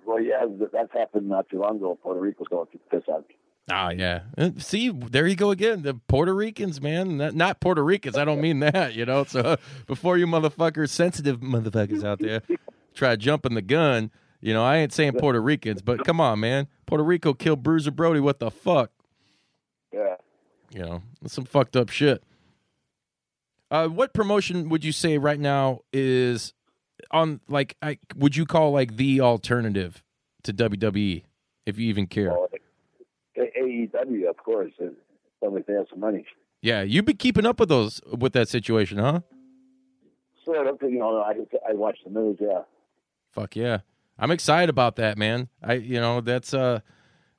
well, 0.06 0.20
yeah, 0.20 0.46
that's 0.72 0.92
happened 0.94 1.28
not 1.30 1.50
too 1.50 1.60
long 1.60 1.78
ago. 1.78 1.98
Puerto 2.02 2.20
Rico 2.20 2.44
going 2.50 2.68
to 2.72 2.78
piss 2.90 3.08
me. 3.08 3.36
Ah, 3.70 3.90
yeah. 3.90 4.22
Uh, 4.38 4.52
See, 4.58 4.90
there 4.90 5.26
you 5.26 5.36
go 5.36 5.50
again. 5.50 5.82
The 5.82 5.96
Puerto 5.96 6.34
Ricans, 6.34 6.80
man. 6.80 7.18
Not, 7.18 7.34
not 7.34 7.60
Puerto 7.60 7.84
Ricans. 7.84 8.16
I 8.16 8.24
don't 8.24 8.40
mean 8.40 8.60
that, 8.60 8.94
you 8.94 9.06
know. 9.06 9.24
So 9.24 9.40
uh, 9.40 9.58
before 9.88 10.18
you 10.18 10.28
motherfuckers, 10.28 10.90
sensitive 10.90 11.40
motherfuckers 11.40 12.04
out 12.04 12.20
there, 12.20 12.44
try 12.94 13.16
jumping 13.16 13.56
the 13.56 13.64
gun, 13.64 14.12
you 14.42 14.54
know, 14.54 14.64
I 14.64 14.78
ain't 14.78 14.94
saying 14.94 15.14
Puerto 15.14 15.42
Ricans, 15.42 15.82
but 15.82 16.06
come 16.06 16.22
on, 16.22 16.40
man. 16.40 16.68
Puerto 16.86 17.04
Rico 17.04 17.34
killed 17.34 17.64
Bruiser 17.64 17.90
Brody. 17.90 18.20
What 18.20 18.38
the 18.38 18.52
fuck? 18.52 18.92
Yeah. 19.92 20.18
You 20.72 20.82
know, 20.82 21.04
some 21.26 21.46
fucked 21.46 21.76
up 21.76 21.90
shit. 21.90 22.22
Uh, 23.76 23.90
what 23.90 24.14
promotion 24.14 24.70
would 24.70 24.86
you 24.86 24.94
say 24.94 25.18
right 25.18 25.40
now 25.40 25.82
is 25.92 26.54
on 27.12 27.42
like 27.50 27.76
I 27.82 27.98
would 28.16 28.34
you 28.34 28.46
call 28.46 28.72
like 28.72 28.96
the 28.96 29.20
alternative 29.20 30.02
to 30.44 30.54
WWE 30.54 31.26
if 31.66 31.78
you 31.78 31.90
even 31.90 32.08
care? 32.08 32.30
Well, 32.30 32.48
AEW, 33.38 34.30
of 34.30 34.38
course. 34.38 34.72
Sounds 34.80 34.96
like 35.42 35.66
they 35.66 35.74
have 35.74 35.88
some 35.90 36.00
money. 36.00 36.26
Yeah, 36.62 36.84
you've 36.84 37.04
been 37.04 37.18
keeping 37.18 37.46
up 37.46 37.60
with 37.60 37.68
those 37.68 38.00
with 38.18 38.32
that 38.32 38.48
situation, 38.48 38.98
huh? 38.98 39.20
Sort 40.46 40.68
of. 40.68 40.82
You 40.82 41.00
know, 41.00 41.18
I 41.18 41.34
I 41.70 41.74
watch 41.74 41.98
the 42.06 42.12
news. 42.12 42.38
Yeah. 42.40 42.62
Fuck 43.34 43.58
yeah. 43.58 43.80
I'm 44.18 44.32
excited 44.32 44.70
about 44.70 44.96
that, 44.96 45.18
man. 45.18 45.50
I 45.62 45.74
you 45.74 46.00
know, 46.00 46.22
that's 46.22 46.54
uh 46.54 46.80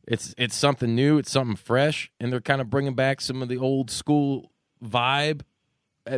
it's 0.07 0.35
it's 0.37 0.55
something 0.55 0.95
new, 0.95 1.17
it's 1.17 1.31
something 1.31 1.57
fresh 1.57 2.13
and 2.21 2.31
they're 2.31 2.43
kind 2.43 2.61
of 2.61 2.69
bringing 2.69 2.95
back 2.95 3.23
some 3.23 3.41
of 3.41 3.49
the 3.49 3.57
old 3.57 3.91
school 3.91 4.53
vibe, 4.85 5.41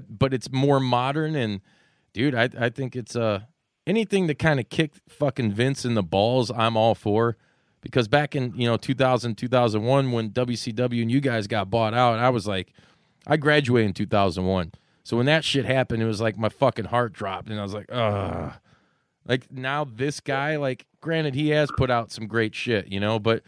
but 0.09 0.35
it's 0.35 0.51
more 0.53 0.81
modern. 0.81 1.35
And 1.35 1.61
dude, 2.13 2.35
I 2.35 2.49
I 2.59 2.69
think 2.69 2.97
it's 2.97 3.17
uh 3.17 3.41
anything 3.87 4.29
to 4.29 4.35
kind 4.35 4.61
of 4.61 4.69
kick 4.69 4.93
fucking 5.09 5.53
Vince 5.53 5.85
in 5.85 5.95
the 5.95 6.03
balls. 6.03 6.51
I'm 6.51 6.77
all 6.77 6.95
for 6.95 7.37
because 7.81 8.09
back 8.09 8.35
in 8.35 8.53
you 8.57 8.69
know 8.69 8.77
2000 8.77 9.37
2001 9.37 10.13
when 10.13 10.31
WCW 10.31 11.03
and 11.03 11.11
you 11.11 11.21
guys 11.21 11.47
got 11.47 11.71
bought 11.71 11.95
out, 11.95 12.19
I 12.19 12.31
was 12.31 12.47
like, 12.47 12.73
I 13.27 13.37
graduated 13.37 13.89
in 13.89 13.95
2001. 13.95 14.73
So 15.05 15.17
when 15.17 15.27
that 15.27 15.45
shit 15.45 15.65
happened, 15.65 16.03
it 16.03 16.07
was 16.07 16.21
like 16.21 16.37
my 16.37 16.51
fucking 16.51 16.87
heart 16.87 17.13
dropped, 17.15 17.49
and 17.49 17.59
I 17.59 17.63
was 17.63 17.75
like, 17.75 17.91
ugh. 17.91 18.53
Like 19.27 19.51
now, 19.53 19.85
this 19.85 20.21
guy, 20.21 20.57
like, 20.57 20.87
granted, 21.01 21.35
he 21.35 21.51
has 21.51 21.71
put 21.77 21.91
out 21.91 22.11
some 22.11 22.27
great 22.27 22.55
shit, 22.55 22.89
you 22.89 22.99
know, 22.99 23.19
but 23.19 23.43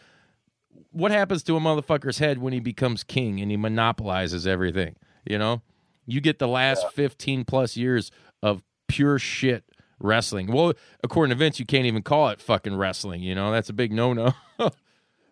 what 0.93 1.11
happens 1.11 1.43
to 1.45 1.57
a 1.57 1.61
motherfucker's 1.61 2.19
head 2.19 2.39
when 2.39 2.53
he 2.53 2.61
becomes 2.61 3.03
king 3.03 3.41
and 3.41 3.51
he 3.51 3.57
monopolizes 3.57 4.47
everything? 4.47 4.97
You 5.27 5.39
know, 5.39 5.63
you 6.07 6.21
get 6.21 6.39
the 6.39 6.49
last 6.49 6.91
15 6.93 7.45
plus 7.45 7.77
years 7.77 8.11
of 8.43 8.63
pure 8.89 9.19
shit 9.19 9.65
wrestling. 9.99 10.47
Well, 10.49 10.73
according 11.05 11.31
to 11.31 11.37
Vince, 11.37 11.59
you 11.61 11.67
can't 11.67 11.87
even 11.87 12.03
call 12.03 12.29
it 12.31 12.41
fucking 12.41 12.75
wrestling. 12.75 13.23
You 13.23 13.35
know, 13.35 13.53
that's 13.53 13.69
a 13.69 13.73
big 13.73 13.93
no 13.93 14.13
no. 14.13 14.33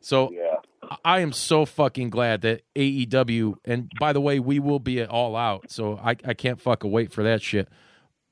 so 0.01 0.31
Yeah. 0.33 0.57
I 1.05 1.21
am 1.21 1.33
so 1.33 1.67
fucking 1.67 2.09
glad 2.11 2.41
that 2.43 2.63
AEW, 2.75 3.57
and 3.65 3.91
by 4.01 4.13
the 4.13 4.21
way, 4.21 4.39
we 4.41 4.59
will 4.59 4.79
be 4.79 5.01
at 5.01 5.11
all 5.11 5.37
out. 5.37 5.71
So 5.71 5.99
I, 6.03 6.17
I 6.25 6.33
can't 6.35 6.61
fucking 6.61 6.91
wait 6.91 7.13
for 7.13 7.23
that 7.25 7.43
shit. 7.43 7.69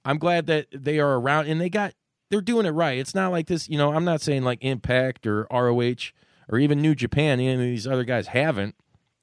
I'm 0.05 0.19
glad 0.19 0.47
that 0.47 0.69
they 0.73 0.99
are 0.99 1.19
around 1.19 1.49
and 1.49 1.61
they 1.61 1.69
got, 1.69 1.93
they're 2.31 2.41
doing 2.41 2.65
it 2.65 2.71
right. 2.71 2.99
It's 2.99 3.15
not 3.15 3.31
like 3.31 3.47
this, 3.47 3.69
you 3.69 3.77
know, 3.77 3.93
I'm 3.93 4.05
not 4.05 4.21
saying 4.23 4.43
like 4.43 4.59
Impact 4.63 5.27
or 5.27 5.47
ROH 5.51 6.13
or 6.49 6.59
even 6.59 6.81
New 6.81 6.95
Japan. 6.95 7.41
Any 7.41 7.53
of 7.53 7.61
these 7.61 7.87
other 7.87 8.05
guys 8.05 8.29
haven't. 8.29 8.75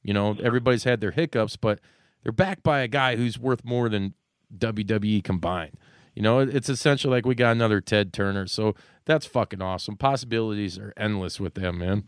You 0.04 0.14
know, 0.14 0.38
everybody's 0.44 0.84
had 0.84 1.00
their 1.00 1.12
hiccups, 1.12 1.56
but 1.56 1.80
they're 2.24 2.32
backed 2.32 2.64
by 2.64 2.80
a 2.80 2.88
guy 2.88 3.16
who's 3.16 3.38
worth 3.38 3.64
more 3.64 3.90
than 3.90 4.14
WWE 4.58 5.24
combined. 5.24 5.78
You 6.16 6.22
know, 6.22 6.40
it's 6.40 6.70
essentially 6.70 7.12
like 7.12 7.26
we 7.26 7.36
got 7.36 7.52
another 7.52 7.82
Ted 7.82 8.14
Turner. 8.14 8.48
So 8.48 8.76
that's 9.06 9.26
fucking 9.26 9.62
awesome. 9.62 9.98
Possibilities 9.98 10.78
are 10.78 10.94
endless 10.96 11.40
with 11.40 11.56
them, 11.56 11.80
man. 11.80 12.04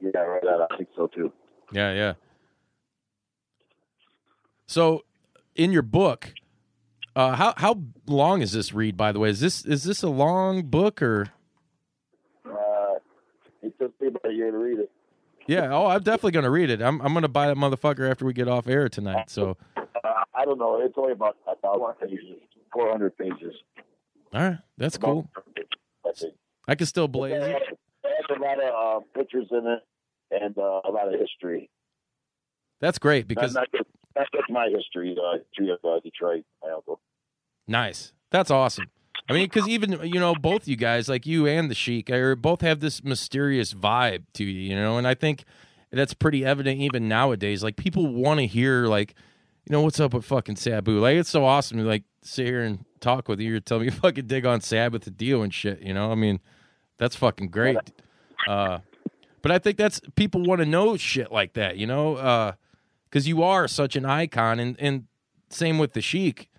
Yeah, 0.00 0.20
right. 0.20 0.42
I 0.70 0.76
think 0.76 0.88
so 0.96 1.06
too. 1.06 1.32
Yeah, 1.72 1.92
yeah. 1.92 2.12
So, 4.66 5.04
in 5.54 5.72
your 5.72 5.82
book, 5.82 6.34
uh, 7.14 7.36
how 7.36 7.54
how 7.56 7.82
long 8.06 8.42
is 8.42 8.52
this 8.52 8.72
read? 8.72 8.96
By 8.96 9.12
the 9.12 9.20
way, 9.20 9.30
is 9.30 9.40
this 9.40 9.64
is 9.64 9.84
this 9.84 10.02
a 10.02 10.08
long 10.08 10.62
book 10.62 11.00
or? 11.00 11.28
Uh, 12.44 12.98
it 13.62 13.78
took 13.78 13.98
me 14.00 14.08
about 14.08 14.30
a 14.30 14.32
year 14.34 14.50
to 14.50 14.58
read 14.58 14.78
it. 14.78 14.90
Yeah. 15.46 15.72
Oh, 15.74 15.86
I'm 15.86 16.02
definitely 16.02 16.32
gonna 16.32 16.50
read 16.50 16.70
it. 16.70 16.80
I'm 16.82 17.00
I'm 17.02 17.12
gonna 17.14 17.28
buy 17.28 17.46
that 17.48 17.56
motherfucker 17.56 18.10
after 18.10 18.24
we 18.24 18.32
get 18.32 18.48
off 18.48 18.66
air 18.68 18.88
tonight. 18.88 19.30
So, 19.30 19.56
Uh, 19.76 19.82
I 20.34 20.44
don't 20.44 20.58
know. 20.58 20.80
It's 20.80 20.94
only 20.96 21.12
about 21.12 21.36
a 21.46 21.56
thousand 21.56 21.94
pages, 22.00 22.24
four 22.72 22.90
hundred 22.90 23.16
pages. 23.16 23.54
all 24.32 24.40
right, 24.42 24.58
that's 24.78 24.96
cool. 24.98 25.28
I. 26.06 26.10
I 26.66 26.74
can 26.74 26.86
still 26.86 27.08
blaze 27.08 27.34
It 27.34 27.42
it. 27.42 27.78
has 28.04 28.36
a 28.38 28.40
lot 28.40 28.58
of 28.62 29.02
uh, 29.02 29.04
pictures 29.14 29.46
in 29.50 29.66
it 29.66 29.82
and 30.30 30.56
uh, 30.56 30.80
a 30.84 30.90
lot 30.90 31.12
of 31.12 31.20
history. 31.20 31.68
That's 32.80 32.98
great 32.98 33.28
because 33.28 33.54
not, 33.54 33.68
just, 33.70 33.88
not 34.16 34.26
just 34.34 34.48
my 34.50 34.68
history, 34.74 35.14
uh, 35.22 35.38
history 35.38 35.70
of 35.70 35.78
uh, 35.84 36.00
Detroit, 36.00 36.44
my 36.62 36.70
uncle. 36.70 37.00
Nice. 37.68 38.12
That's 38.30 38.50
awesome. 38.50 38.86
I 39.28 39.32
mean, 39.32 39.44
because 39.44 39.68
even 39.68 40.00
you 40.02 40.20
know, 40.20 40.34
both 40.34 40.68
you 40.68 40.76
guys, 40.76 41.08
like 41.08 41.26
you 41.26 41.46
and 41.46 41.70
the 41.70 41.74
Sheik, 41.74 42.10
are 42.10 42.36
both 42.36 42.60
have 42.60 42.80
this 42.80 43.02
mysterious 43.02 43.72
vibe 43.72 44.24
to 44.34 44.44
you, 44.44 44.70
you 44.70 44.76
know, 44.76 44.98
and 44.98 45.06
I 45.06 45.14
think 45.14 45.44
that's 45.90 46.12
pretty 46.12 46.44
evident 46.44 46.80
even 46.80 47.08
nowadays. 47.08 47.62
Like 47.62 47.76
people 47.76 48.06
want 48.06 48.40
to 48.40 48.46
hear, 48.46 48.86
like, 48.86 49.14
you 49.64 49.72
know, 49.72 49.80
what's 49.80 49.98
up 49.98 50.12
with 50.12 50.26
fucking 50.26 50.56
Sabu? 50.56 50.98
Like, 51.00 51.16
it's 51.16 51.30
so 51.30 51.44
awesome 51.44 51.78
to 51.78 51.84
like 51.84 52.04
sit 52.22 52.46
here 52.46 52.62
and 52.62 52.84
talk 53.00 53.28
with 53.28 53.40
you. 53.40 53.50
You're 53.50 53.60
telling 53.60 53.86
me 53.86 53.86
you 53.92 53.98
fucking 53.98 54.26
dig 54.26 54.44
on 54.44 54.60
Sabbath 54.60 55.04
the 55.04 55.10
deal 55.10 55.42
and 55.42 55.54
shit. 55.54 55.80
You 55.80 55.94
know, 55.94 56.12
I 56.12 56.16
mean, 56.16 56.40
that's 56.98 57.16
fucking 57.16 57.48
great. 57.48 57.78
Uh, 58.46 58.80
but 59.40 59.52
I 59.52 59.58
think 59.58 59.78
that's 59.78 60.00
people 60.16 60.42
want 60.42 60.60
to 60.60 60.66
know 60.66 60.96
shit 60.96 61.32
like 61.32 61.54
that, 61.54 61.78
you 61.78 61.86
know, 61.86 62.54
because 63.08 63.26
you 63.26 63.42
are 63.42 63.68
such 63.68 63.96
an 63.96 64.04
icon, 64.04 64.58
and 64.58 64.76
and 64.78 65.04
same 65.48 65.78
with 65.78 65.92
the 65.94 66.02
Sheik. 66.02 66.50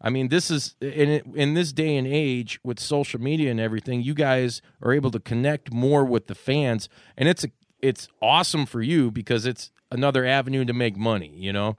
I 0.00 0.08
mean, 0.10 0.28
this 0.28 0.50
is 0.50 0.76
in 0.80 1.22
in 1.34 1.54
this 1.54 1.72
day 1.72 1.96
and 1.96 2.06
age 2.06 2.58
with 2.64 2.80
social 2.80 3.20
media 3.20 3.50
and 3.50 3.60
everything, 3.60 4.02
you 4.02 4.14
guys 4.14 4.62
are 4.82 4.92
able 4.92 5.10
to 5.10 5.20
connect 5.20 5.72
more 5.72 6.04
with 6.04 6.26
the 6.26 6.34
fans, 6.34 6.88
and 7.18 7.28
it's 7.28 7.44
a, 7.44 7.50
it's 7.80 8.08
awesome 8.22 8.64
for 8.64 8.80
you 8.80 9.10
because 9.10 9.44
it's 9.44 9.70
another 9.90 10.24
avenue 10.24 10.64
to 10.64 10.72
make 10.72 10.96
money. 10.96 11.34
You 11.36 11.52
know, 11.52 11.76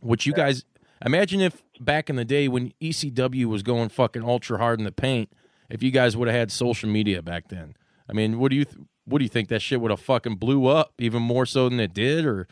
which 0.00 0.26
you 0.26 0.32
guys 0.32 0.64
imagine 1.04 1.40
if 1.40 1.62
back 1.78 2.10
in 2.10 2.16
the 2.16 2.24
day 2.24 2.48
when 2.48 2.72
ECW 2.80 3.44
was 3.46 3.62
going 3.62 3.90
fucking 3.90 4.24
ultra 4.24 4.58
hard 4.58 4.80
in 4.80 4.84
the 4.84 4.92
paint, 4.92 5.32
if 5.68 5.84
you 5.84 5.92
guys 5.92 6.16
would 6.16 6.26
have 6.26 6.36
had 6.36 6.50
social 6.50 6.88
media 6.88 7.22
back 7.22 7.48
then. 7.48 7.74
I 8.08 8.12
mean, 8.12 8.40
what 8.40 8.50
do 8.50 8.56
you 8.56 8.64
th- 8.64 8.78
what 9.04 9.18
do 9.18 9.24
you 9.24 9.28
think? 9.28 9.48
That 9.48 9.62
shit 9.62 9.80
would 9.80 9.92
have 9.92 10.00
fucking 10.00 10.36
blew 10.36 10.66
up 10.66 10.94
even 10.98 11.22
more 11.22 11.46
so 11.46 11.68
than 11.68 11.78
it 11.78 11.94
did, 11.94 12.24
or? 12.24 12.48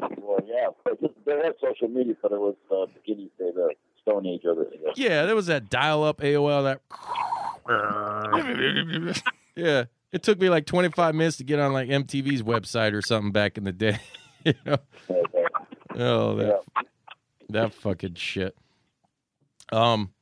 Well, 0.00 0.38
yeah, 0.46 0.68
there 0.84 1.36
was 1.36 1.54
social 1.60 1.88
media, 1.88 2.14
but 2.22 2.32
it 2.32 2.40
was 2.40 2.54
uh, 2.70 2.86
beginning 2.94 3.30
the 3.38 3.74
Stone 4.08 4.26
Age 4.26 4.44
of 4.44 4.58
it. 4.58 4.68
I 4.72 4.76
guess. 4.86 4.98
Yeah, 4.98 5.26
there 5.26 5.34
was 5.34 5.46
that 5.46 5.68
dial 5.68 6.02
up 6.04 6.18
AOL 6.20 6.78
that 7.66 9.22
Yeah. 9.56 9.84
It 10.10 10.22
took 10.22 10.40
me 10.40 10.48
like 10.48 10.64
25 10.64 11.14
minutes 11.14 11.36
to 11.36 11.44
get 11.44 11.58
on 11.58 11.72
like 11.74 11.88
MTV's 11.88 12.42
website 12.42 12.94
or 12.94 13.02
something 13.02 13.30
back 13.30 13.58
in 13.58 13.64
the 13.64 13.72
day. 13.72 13.98
you 14.44 14.54
know? 14.64 14.78
Oh, 15.96 16.36
that 16.36 16.60
that 17.50 17.74
fucking 17.74 18.14
shit. 18.14 18.56
Um 19.70 20.12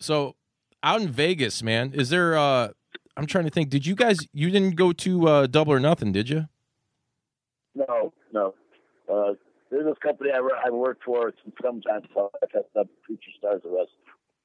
so 0.00 0.34
out 0.82 1.00
in 1.00 1.08
Vegas, 1.08 1.62
man, 1.62 1.92
is 1.94 2.10
there 2.10 2.36
uh 2.36 2.70
I'm 3.16 3.26
trying 3.26 3.44
to 3.44 3.50
think, 3.50 3.70
did 3.70 3.86
you 3.86 3.94
guys 3.94 4.18
you 4.32 4.50
didn't 4.50 4.74
go 4.74 4.92
to 4.92 5.28
uh 5.28 5.46
Double 5.46 5.72
or 5.72 5.80
Nothing, 5.80 6.10
did 6.10 6.28
you? 6.28 6.48
No, 7.74 8.12
no. 8.32 8.54
Uh, 9.08 9.34
there's 9.72 9.86
this 9.86 9.98
company 10.02 10.30
I, 10.30 10.38
I 10.66 10.70
worked 10.70 11.02
for 11.02 11.32
some 11.42 11.52
sometimes. 11.62 12.06
Up 12.78 12.86
Future 13.06 13.30
Stars 13.38 13.62
of 13.64 13.72
Us. 13.72 13.88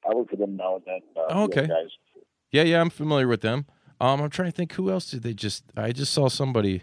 I 0.08 0.14
work 0.14 0.30
for 0.30 0.36
them 0.36 0.56
now 0.56 0.76
and 0.76 0.84
then. 0.86 1.00
Uh, 1.16 1.26
Oh, 1.28 1.42
okay. 1.44 1.66
Guys. 1.66 1.90
Yeah, 2.50 2.62
yeah, 2.62 2.80
I'm 2.80 2.88
familiar 2.90 3.28
with 3.28 3.42
them. 3.42 3.66
Um, 4.00 4.22
I'm 4.22 4.30
trying 4.30 4.50
to 4.50 4.56
think 4.56 4.72
who 4.72 4.90
else 4.90 5.10
did 5.10 5.22
they 5.22 5.34
just 5.34 5.64
I 5.76 5.92
just 5.92 6.12
saw 6.14 6.28
somebody 6.28 6.82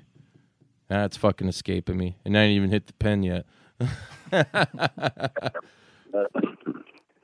that's 0.87 1.17
fucking 1.17 1.47
escaping 1.47 1.97
me. 1.97 2.17
And 2.23 2.37
I 2.37 2.43
didn't 2.43 2.55
even 2.57 2.69
hit 2.69 2.87
the 2.87 2.93
pen 2.93 3.23
yet. 3.23 3.45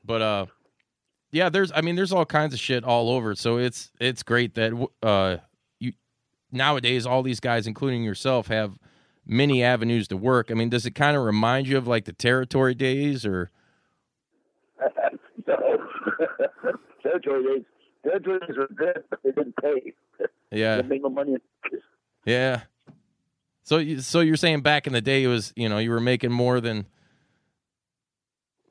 but 0.04 0.22
uh 0.22 0.46
yeah, 1.32 1.50
there's 1.50 1.72
I 1.74 1.82
mean 1.82 1.96
there's 1.96 2.12
all 2.12 2.26
kinds 2.26 2.54
of 2.54 2.60
shit 2.60 2.84
all 2.84 3.10
over. 3.10 3.36
So 3.36 3.58
it's 3.58 3.92
it's 4.00 4.24
great 4.24 4.56
that 4.56 4.74
uh 5.04 5.38
you 5.80 5.94
nowadays 6.52 7.06
all 7.06 7.22
these 7.24 7.40
guys 7.40 7.68
including 7.68 8.04
yourself 8.04 8.48
have 8.48 8.78
many 9.32 9.63
avenues 9.63 10.08
to 10.10 10.17
work. 10.17 10.52
I 10.52 10.54
mean, 10.54 10.70
does 10.70 10.86
it 10.86 10.91
kind 10.91 11.15
of 11.15 11.24
remind 11.24 11.67
you 11.67 11.78
of 11.78 11.88
like 11.88 12.06
the 12.06 12.13
territory 12.13 12.76
days 12.76 13.26
or 13.26 13.50
territory 17.02 17.44
days. 17.44 17.63
Territory 18.04 18.39
days 18.39 18.58
were 18.58 18.67
good, 18.67 19.04
but 19.10 19.20
they 19.24 19.32
didn't 19.32 19.56
pay. 19.58 19.94
yeah. 20.52 20.82
They 20.82 20.88
made 20.88 21.02
no 21.02 21.10
money. 21.10 21.38
Yeah. 22.26 22.63
So 23.63 23.78
you 23.78 24.02
so 24.02 24.20
you're 24.20 24.36
saying 24.36 24.62
back 24.62 24.86
in 24.86 24.94
the 24.94 25.02
day 25.02 25.24
it 25.24 25.28
was, 25.28 25.54
you 25.56 25.70
know, 25.70 25.78
you 25.78 25.91
were 25.91 26.02
making 26.02 26.32
more 26.32 26.60
than 26.60 26.88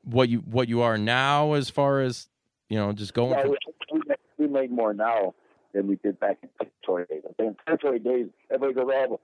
what 0.03 0.29
you 0.29 0.39
what 0.39 0.67
you 0.67 0.81
are 0.81 0.97
now 0.97 1.53
as 1.53 1.69
far 1.69 2.01
as, 2.01 2.27
you 2.69 2.77
know, 2.77 2.91
just 2.91 3.13
going 3.13 3.31
Yeah, 3.31 3.43
for 3.43 3.49
we, 3.49 4.01
we, 4.37 4.47
make, 4.47 4.69
more 4.69 4.93
now 4.93 5.33
than 5.73 5.87
we 5.87 5.95
did 5.95 6.19
back 6.19 6.39
in 6.43 6.49
territory 6.59 7.05
days. 7.09 7.23
I 7.27 7.33
think 7.33 7.57
territory 7.65 7.99
days, 7.99 8.27
everybody 8.51 8.73
goes, 8.73 8.93
oh, 8.93 9.19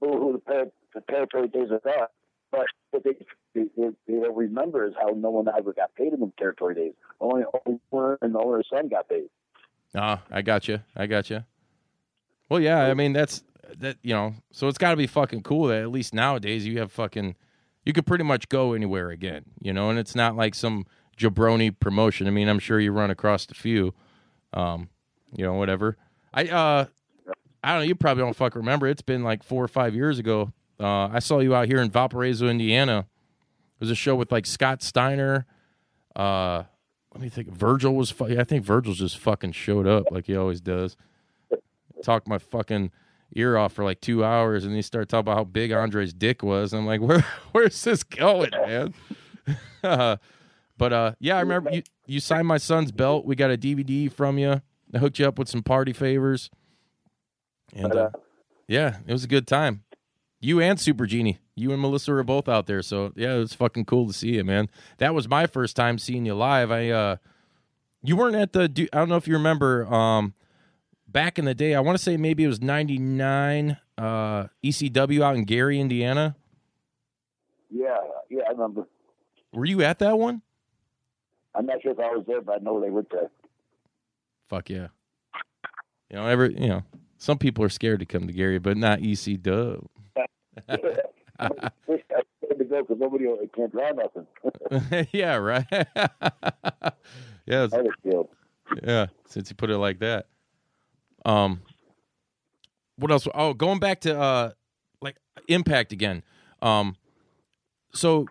who, 0.00 0.42
the, 0.46 0.70
the 0.94 1.00
territory 1.10 1.48
days 1.48 1.70
are 1.70 1.80
that. 1.84 2.10
But 2.50 2.66
what 2.90 3.04
they, 3.04 3.12
they, 3.54 3.64
they, 3.76 3.88
they 4.06 4.14
don't 4.20 4.36
remember 4.36 4.86
is 4.86 4.94
how 5.00 5.08
no 5.16 5.30
one 5.30 5.46
ever 5.48 5.72
got 5.72 5.94
paid 5.94 6.12
in 6.12 6.20
the 6.20 6.32
territory 6.38 6.74
days. 6.74 6.92
Only 7.20 7.44
only 7.66 7.80
one 7.90 8.16
and 8.22 8.34
the 8.34 8.38
owner's 8.38 8.68
son 8.72 8.88
got 8.88 9.08
paid. 9.08 9.28
Ah, 9.94 10.22
I 10.30 10.42
got 10.42 10.68
you. 10.68 10.80
I 10.94 11.06
got 11.06 11.28
you. 11.28 11.44
Well, 12.48 12.60
yeah, 12.60 12.82
I 12.84 12.94
mean 12.94 13.12
that's 13.12 13.42
that 13.78 13.96
you 14.02 14.14
know, 14.14 14.34
so 14.52 14.68
it's 14.68 14.78
got 14.78 14.92
to 14.92 14.96
be 14.96 15.08
fucking 15.08 15.42
cool 15.42 15.66
that 15.66 15.82
at 15.82 15.90
least 15.90 16.14
nowadays 16.14 16.64
you 16.66 16.78
have 16.78 16.92
fucking 16.92 17.34
you 17.84 17.92
could 17.92 18.06
pretty 18.06 18.24
much 18.24 18.48
go 18.48 18.72
anywhere 18.74 19.10
again, 19.10 19.44
you 19.60 19.72
know, 19.72 19.90
and 19.90 19.98
it's 19.98 20.14
not 20.14 20.36
like 20.36 20.54
some 20.54 20.86
jabroni 21.18 21.76
promotion. 21.78 22.26
I 22.28 22.30
mean, 22.30 22.48
I'm 22.48 22.58
sure 22.60 22.78
you 22.78 22.92
run 22.92 23.10
across 23.10 23.46
a 23.50 23.54
few 23.54 23.92
um, 24.52 24.88
you 25.34 25.44
know, 25.44 25.54
whatever. 25.54 25.96
I 26.32 26.44
uh 26.44 26.86
I 27.62 27.72
don't 27.72 27.80
know, 27.80 27.86
you 27.88 27.94
probably 27.94 28.22
don't 28.22 28.36
fucking 28.36 28.60
remember. 28.60 28.86
It's 28.86 29.02
been 29.02 29.24
like 29.24 29.42
4 29.42 29.64
or 29.64 29.68
5 29.68 29.94
years 29.94 30.18
ago. 30.18 30.52
Uh 30.78 31.08
I 31.08 31.18
saw 31.20 31.38
you 31.40 31.54
out 31.54 31.68
here 31.68 31.78
in 31.78 31.90
Valparaiso, 31.90 32.48
Indiana. 32.48 33.06
It 33.08 33.80
was 33.80 33.90
a 33.90 33.94
show 33.94 34.14
with 34.14 34.30
like 34.32 34.46
Scott 34.46 34.82
Steiner, 34.82 35.46
uh 36.14 36.64
let 37.16 37.22
me 37.22 37.28
think. 37.30 37.48
Virgil 37.50 37.94
was. 37.94 38.10
Fu- 38.10 38.38
I 38.38 38.44
think 38.44 38.62
Virgil 38.62 38.92
just 38.92 39.16
fucking 39.16 39.52
showed 39.52 39.86
up 39.86 40.10
like 40.10 40.26
he 40.26 40.36
always 40.36 40.60
does. 40.60 40.98
Talked 42.02 42.28
my 42.28 42.36
fucking 42.36 42.90
ear 43.34 43.56
off 43.56 43.72
for 43.72 43.84
like 43.84 44.02
two 44.02 44.22
hours, 44.22 44.66
and 44.66 44.74
he 44.74 44.82
started 44.82 45.08
talking 45.08 45.20
about 45.20 45.36
how 45.38 45.44
big 45.44 45.72
Andre's 45.72 46.12
dick 46.12 46.42
was. 46.42 46.74
And 46.74 46.80
I'm 46.80 46.86
like, 46.86 47.00
where 47.08 47.24
where's 47.52 47.82
this 47.82 48.02
going, 48.02 48.50
man? 48.50 48.92
but 49.82 50.92
uh, 50.92 51.12
yeah, 51.18 51.38
I 51.38 51.40
remember 51.40 51.70
you 51.70 51.82
you 52.06 52.20
signed 52.20 52.46
my 52.46 52.58
son's 52.58 52.92
belt. 52.92 53.24
We 53.24 53.34
got 53.34 53.50
a 53.50 53.56
DVD 53.56 54.12
from 54.12 54.36
you. 54.36 54.60
I 54.92 54.98
hooked 54.98 55.18
you 55.18 55.26
up 55.26 55.38
with 55.38 55.48
some 55.48 55.62
party 55.62 55.94
favors, 55.94 56.50
and 57.74 57.94
uh, 57.94 58.10
yeah, 58.68 58.98
it 59.06 59.12
was 59.12 59.24
a 59.24 59.28
good 59.28 59.46
time. 59.46 59.82
You 60.40 60.60
and 60.60 60.78
Super 60.78 61.06
Genie, 61.06 61.38
you 61.54 61.72
and 61.72 61.80
Melissa 61.80 62.12
were 62.12 62.22
both 62.22 62.48
out 62.48 62.66
there, 62.66 62.82
so 62.82 63.12
yeah, 63.16 63.34
it 63.34 63.38
was 63.38 63.54
fucking 63.54 63.86
cool 63.86 64.06
to 64.06 64.12
see 64.12 64.34
you, 64.34 64.44
man. 64.44 64.68
That 64.98 65.14
was 65.14 65.28
my 65.28 65.46
first 65.46 65.76
time 65.76 65.98
seeing 65.98 66.26
you 66.26 66.34
live. 66.34 66.70
I 66.70 66.90
uh, 66.90 67.16
you 68.02 68.16
weren't 68.16 68.36
at 68.36 68.52
the. 68.52 68.88
I 68.92 68.98
don't 68.98 69.08
know 69.08 69.16
if 69.16 69.26
you 69.26 69.34
remember. 69.34 69.92
Um, 69.92 70.34
back 71.08 71.38
in 71.38 71.44
the 71.44 71.54
day, 71.54 71.74
I 71.74 71.80
want 71.80 71.96
to 71.96 72.02
say 72.02 72.16
maybe 72.16 72.44
it 72.44 72.48
was 72.48 72.60
'99 72.60 73.78
uh, 73.98 74.46
ECW 74.62 75.22
out 75.22 75.36
in 75.36 75.44
Gary, 75.44 75.80
Indiana. 75.80 76.36
Yeah, 77.70 77.96
yeah, 78.30 78.42
I 78.46 78.52
remember. 78.52 78.86
Were 79.52 79.64
you 79.64 79.82
at 79.82 79.98
that 80.00 80.18
one? 80.18 80.42
I'm 81.54 81.66
not 81.66 81.82
sure 81.82 81.92
if 81.92 81.98
I 81.98 82.14
was 82.14 82.24
there, 82.26 82.42
but 82.42 82.56
I 82.56 82.58
know 82.58 82.80
they 82.80 82.90
went 82.90 83.10
there. 83.10 83.30
Fuck 84.48 84.68
yeah. 84.68 84.88
You 86.10 86.16
know, 86.16 86.26
every 86.26 86.54
you 86.54 86.68
know, 86.68 86.82
some 87.18 87.38
people 87.38 87.64
are 87.64 87.68
scared 87.68 88.00
to 88.00 88.06
come 88.06 88.26
to 88.26 88.32
Gary, 88.32 88.58
but 88.58 88.76
not 88.76 89.00
EC 89.02 89.40
Dub. 89.40 89.86
I'm 91.38 91.50
to 92.58 92.64
go 92.64 92.82
because 92.82 92.98
nobody 92.98 93.26
can't 93.54 93.72
draw 93.72 93.90
nothing. 93.92 95.06
yeah, 95.12 95.36
right. 95.36 95.66
yeah, 97.46 97.68
yeah. 98.82 99.06
Since 99.26 99.50
you 99.50 99.56
put 99.56 99.70
it 99.70 99.78
like 99.78 99.98
that. 100.00 100.26
Um, 101.24 101.62
what 102.96 103.10
else? 103.10 103.26
Oh, 103.34 103.54
going 103.54 103.78
back 103.78 104.00
to 104.02 104.18
uh, 104.18 104.50
like 105.00 105.16
Impact 105.48 105.92
again. 105.92 106.22
Um, 106.62 106.96
so 107.92 108.26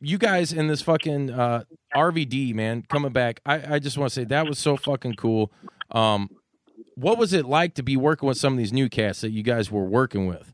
you 0.00 0.18
guys 0.18 0.52
in 0.52 0.66
this 0.66 0.82
fucking 0.82 1.30
uh 1.30 1.64
RVD 1.94 2.54
man 2.54 2.84
coming 2.88 3.12
back. 3.12 3.40
I 3.46 3.74
I 3.76 3.78
just 3.78 3.98
want 3.98 4.10
to 4.12 4.14
say 4.14 4.24
that 4.24 4.46
was 4.46 4.58
so 4.58 4.76
fucking 4.76 5.14
cool. 5.14 5.52
Um, 5.90 6.30
what 6.96 7.18
was 7.18 7.32
it 7.32 7.44
like 7.46 7.74
to 7.74 7.82
be 7.82 7.96
working 7.96 8.26
with 8.28 8.38
some 8.38 8.52
of 8.54 8.58
these 8.58 8.72
new 8.72 8.88
casts 8.88 9.22
that 9.22 9.30
you 9.30 9.42
guys 9.42 9.70
were 9.70 9.84
working 9.84 10.26
with? 10.26 10.52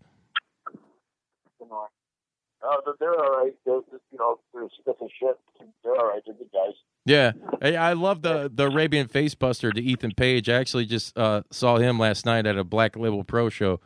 Uh, 2.63 2.77
they're- 2.85 2.95
they're 3.01 3.15
all 3.25 3.43
right. 3.43 3.55
They're 3.65 3.81
just, 3.91 4.03
you 4.13 4.19
know, 4.19 4.39
they're 4.53 4.69
stiff 4.81 4.97
as 5.03 5.11
shit. 5.19 5.39
They're 5.83 5.97
all 5.97 6.09
right. 6.09 6.23
They're 6.27 6.35
good 6.35 6.53
guys. 6.53 6.75
Yeah, 7.07 7.33
Hey, 7.63 7.75
I 7.77 7.95
love 7.95 8.21
the 8.21 8.51
the 8.55 8.67
Arabian 8.71 9.09
Facebuster 9.09 9.73
to 9.73 9.81
Ethan 9.83 10.13
Page. 10.13 10.49
I 10.51 10.55
actually 10.57 10.85
just 10.85 11.17
uh, 11.17 11.43
saw 11.51 11.79
him 11.79 11.99
last 11.99 12.27
night 12.27 12.45
at 12.47 12.59
a 12.59 12.63
Black 12.65 12.95
Label 12.97 13.25
Pro 13.25 13.49
show, 13.49 13.81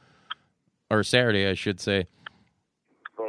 or 0.91 1.05
Saturday, 1.05 1.47
I 1.49 1.55
should 1.55 1.79
say. 1.81 2.09
Uh, 3.17 3.29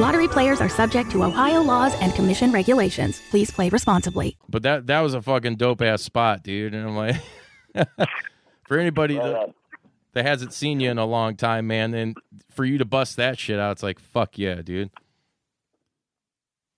Lottery 0.00 0.28
players 0.28 0.62
are 0.62 0.68
subject 0.70 1.10
to 1.10 1.24
Ohio 1.24 1.60
laws 1.60 1.94
and 2.00 2.14
commission 2.14 2.52
regulations. 2.52 3.20
Please 3.28 3.50
play 3.50 3.68
responsibly. 3.68 4.38
But 4.48 4.62
that 4.62 4.86
that 4.86 5.00
was 5.00 5.12
a 5.12 5.20
fucking 5.20 5.56
dope 5.56 5.82
ass 5.82 6.00
spot, 6.00 6.42
dude. 6.42 6.72
And 6.72 6.88
I'm 6.88 6.96
like, 6.96 7.16
for 8.66 8.78
anybody 8.78 9.16
that, 9.16 9.50
that 10.14 10.24
hasn't 10.24 10.54
seen 10.54 10.80
you 10.80 10.90
in 10.90 10.96
a 10.96 11.04
long 11.04 11.36
time, 11.36 11.66
man, 11.66 11.92
and 11.92 12.16
for 12.50 12.64
you 12.64 12.78
to 12.78 12.86
bust 12.86 13.18
that 13.18 13.38
shit 13.38 13.58
out, 13.58 13.72
it's 13.72 13.82
like 13.82 13.98
fuck 13.98 14.38
yeah, 14.38 14.62
dude. 14.62 14.88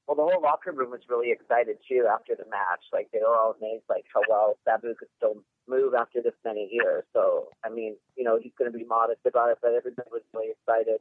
Well, 0.08 0.16
the 0.16 0.24
whole 0.24 0.42
locker 0.42 0.72
room 0.72 0.90
was 0.90 1.02
really 1.08 1.30
excited 1.30 1.76
too 1.88 2.08
after 2.12 2.34
the 2.34 2.50
match. 2.50 2.82
Like 2.92 3.08
they 3.12 3.20
were 3.20 3.36
all 3.36 3.54
amazed, 3.56 3.84
like 3.88 4.04
how 4.12 4.22
well 4.28 4.58
Sabu 4.64 4.96
could 4.96 5.06
still 5.18 5.36
move 5.68 5.94
after 5.94 6.22
this 6.22 6.34
many 6.44 6.68
years. 6.72 7.04
So, 7.12 7.50
I 7.64 7.68
mean, 7.68 7.94
you 8.16 8.24
know, 8.24 8.36
he's 8.42 8.50
going 8.58 8.72
to 8.72 8.76
be 8.76 8.84
modest 8.84 9.20
about 9.24 9.50
it, 9.50 9.58
but 9.62 9.74
everybody 9.74 10.08
was 10.10 10.22
really 10.34 10.50
excited 10.50 10.98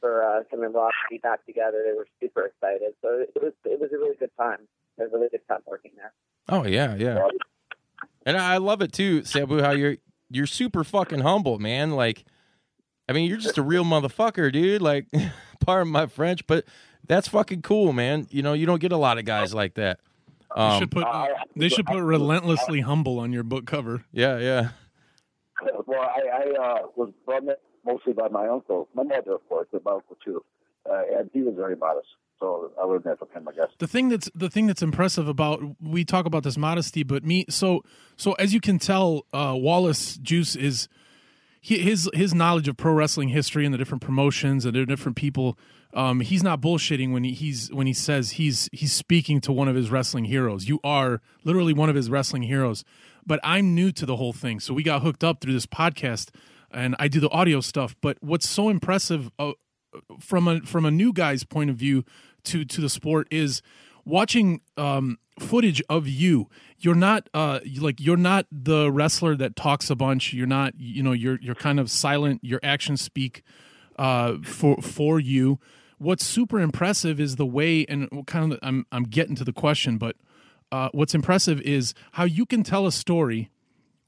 for 0.00 0.22
uh, 0.22 0.42
him 0.50 0.62
and 0.62 0.74
Ross 0.74 0.92
to 1.08 1.14
be 1.14 1.18
back 1.18 1.44
together. 1.46 1.82
They 1.86 1.96
were 1.96 2.06
super 2.20 2.46
excited. 2.46 2.92
So 3.02 3.08
it 3.20 3.30
was 3.42 3.52
it 3.64 3.80
was 3.80 3.90
a 3.92 3.96
really 3.98 4.16
good 4.18 4.30
time. 4.38 4.60
It 4.98 5.02
was 5.04 5.10
a 5.12 5.16
really 5.16 5.28
good 5.30 5.46
time 5.48 5.60
working 5.66 5.92
there. 5.96 6.12
Oh 6.48 6.64
yeah, 6.64 6.94
yeah. 6.96 7.26
And 8.26 8.36
I 8.36 8.58
love 8.58 8.82
it 8.82 8.92
too, 8.92 9.24
Sabu. 9.24 9.60
How 9.62 9.72
you're 9.72 9.96
you're 10.30 10.46
super 10.46 10.84
fucking 10.84 11.20
humble, 11.20 11.58
man. 11.58 11.92
Like, 11.92 12.24
I 13.08 13.12
mean, 13.12 13.28
you're 13.28 13.38
just 13.38 13.58
a 13.58 13.62
real 13.62 13.84
motherfucker, 13.84 14.52
dude. 14.52 14.82
Like, 14.82 15.06
pardon 15.64 15.92
my 15.92 16.06
French, 16.06 16.46
but 16.46 16.64
that's 17.06 17.28
fucking 17.28 17.62
cool, 17.62 17.92
man. 17.92 18.26
You 18.30 18.42
know, 18.42 18.52
you 18.52 18.66
don't 18.66 18.80
get 18.80 18.92
a 18.92 18.96
lot 18.98 19.18
of 19.18 19.24
guys 19.24 19.54
like 19.54 19.74
that. 19.74 20.00
They 20.54 20.60
Um, 20.62 20.78
should 20.80 20.90
put 20.90 21.04
uh, 21.04 21.26
they 21.56 21.68
should 21.68 21.86
put 21.86 22.02
relentlessly 22.02 22.80
humble 22.80 23.18
on 23.18 23.32
your 23.32 23.42
book 23.42 23.66
cover. 23.66 24.04
yeah, 24.12 24.38
yeah. 24.38 24.68
Well, 25.86 26.00
I, 26.00 26.28
I 26.28 26.42
uh, 26.62 26.86
was 26.96 27.12
from 27.24 27.48
up 27.48 27.58
mostly 27.88 28.12
by 28.12 28.28
my 28.28 28.48
uncle, 28.48 28.88
my 28.94 29.02
mother, 29.02 29.32
of 29.34 29.48
course, 29.48 29.66
but 29.72 29.84
my 29.84 29.92
uncle 29.92 30.16
too, 30.24 30.44
uh, 30.88 31.02
and 31.18 31.30
he 31.32 31.42
was 31.42 31.54
very 31.56 31.76
modest. 31.76 32.08
So 32.38 32.70
I 32.80 32.84
learned 32.84 33.04
that 33.04 33.18
from 33.18 33.28
him, 33.34 33.48
I 33.48 33.52
guess. 33.52 33.68
The 33.78 33.88
thing 33.88 34.10
that's 34.10 34.30
the 34.34 34.48
thing 34.48 34.66
that's 34.66 34.82
impressive 34.82 35.26
about 35.26 35.60
we 35.80 36.04
talk 36.04 36.24
about 36.24 36.44
this 36.44 36.56
modesty, 36.56 37.02
but 37.02 37.24
me 37.24 37.44
so 37.48 37.82
so 38.16 38.32
as 38.34 38.54
you 38.54 38.60
can 38.60 38.78
tell, 38.78 39.24
uh, 39.32 39.54
Wallace 39.56 40.16
Juice 40.18 40.54
is 40.54 40.88
he, 41.60 41.78
his 41.78 42.08
his 42.14 42.34
knowledge 42.34 42.68
of 42.68 42.76
pro 42.76 42.92
wrestling 42.92 43.30
history 43.30 43.64
and 43.64 43.74
the 43.74 43.78
different 43.78 44.02
promotions 44.02 44.64
and 44.64 44.74
the 44.74 44.86
different 44.86 45.16
people. 45.16 45.58
Um, 45.94 46.20
he's 46.20 46.42
not 46.42 46.60
bullshitting 46.60 47.12
when 47.12 47.24
he, 47.24 47.32
he's 47.32 47.72
when 47.72 47.86
he 47.86 47.94
says 47.94 48.32
he's 48.32 48.68
he's 48.72 48.92
speaking 48.92 49.40
to 49.40 49.52
one 49.52 49.68
of 49.68 49.74
his 49.74 49.90
wrestling 49.90 50.26
heroes. 50.26 50.68
You 50.68 50.78
are 50.84 51.20
literally 51.44 51.72
one 51.72 51.88
of 51.88 51.96
his 51.96 52.08
wrestling 52.08 52.42
heroes. 52.42 52.84
But 53.26 53.40
I'm 53.42 53.74
new 53.74 53.92
to 53.92 54.06
the 54.06 54.16
whole 54.16 54.32
thing, 54.32 54.58
so 54.58 54.72
we 54.72 54.82
got 54.82 55.02
hooked 55.02 55.22
up 55.22 55.42
through 55.42 55.52
this 55.52 55.66
podcast, 55.66 56.30
and 56.70 56.94
I 56.98 57.08
do 57.08 57.20
the 57.20 57.30
audio 57.30 57.60
stuff. 57.60 57.96
But 58.00 58.18
what's 58.20 58.48
so 58.48 58.68
impressive 58.68 59.30
uh, 59.38 59.52
from 60.20 60.48
a 60.48 60.60
from 60.60 60.84
a 60.84 60.90
new 60.90 61.12
guy's 61.12 61.44
point 61.44 61.70
of 61.70 61.76
view 61.76 62.04
to 62.44 62.64
to 62.64 62.80
the 62.80 62.88
sport 62.88 63.28
is 63.30 63.62
watching 64.04 64.60
um, 64.76 65.18
footage 65.38 65.82
of 65.88 66.08
you. 66.08 66.48
You're 66.78 66.94
not 66.94 67.28
uh, 67.34 67.60
like 67.78 68.00
you're 68.00 68.16
not 68.16 68.46
the 68.50 68.90
wrestler 68.90 69.36
that 69.36 69.56
talks 69.56 69.90
a 69.90 69.96
bunch. 69.96 70.32
You're 70.32 70.46
not 70.46 70.74
you 70.78 71.02
know 71.02 71.12
you're 71.12 71.38
you're 71.40 71.54
kind 71.54 71.80
of 71.80 71.90
silent. 71.90 72.40
Your 72.42 72.60
actions 72.62 73.00
speak 73.00 73.42
uh, 73.98 74.36
for 74.42 74.76
for 74.82 75.20
you. 75.20 75.58
What's 75.98 76.24
super 76.24 76.60
impressive 76.60 77.18
is 77.18 77.36
the 77.36 77.46
way 77.46 77.84
and 77.86 78.26
kind 78.26 78.52
of 78.52 78.58
I'm 78.62 78.86
I'm 78.92 79.04
getting 79.04 79.34
to 79.36 79.44
the 79.44 79.52
question, 79.52 79.98
but 79.98 80.16
uh, 80.70 80.90
what's 80.92 81.14
impressive 81.14 81.60
is 81.62 81.94
how 82.12 82.24
you 82.24 82.46
can 82.46 82.62
tell 82.62 82.86
a 82.86 82.92
story 82.92 83.50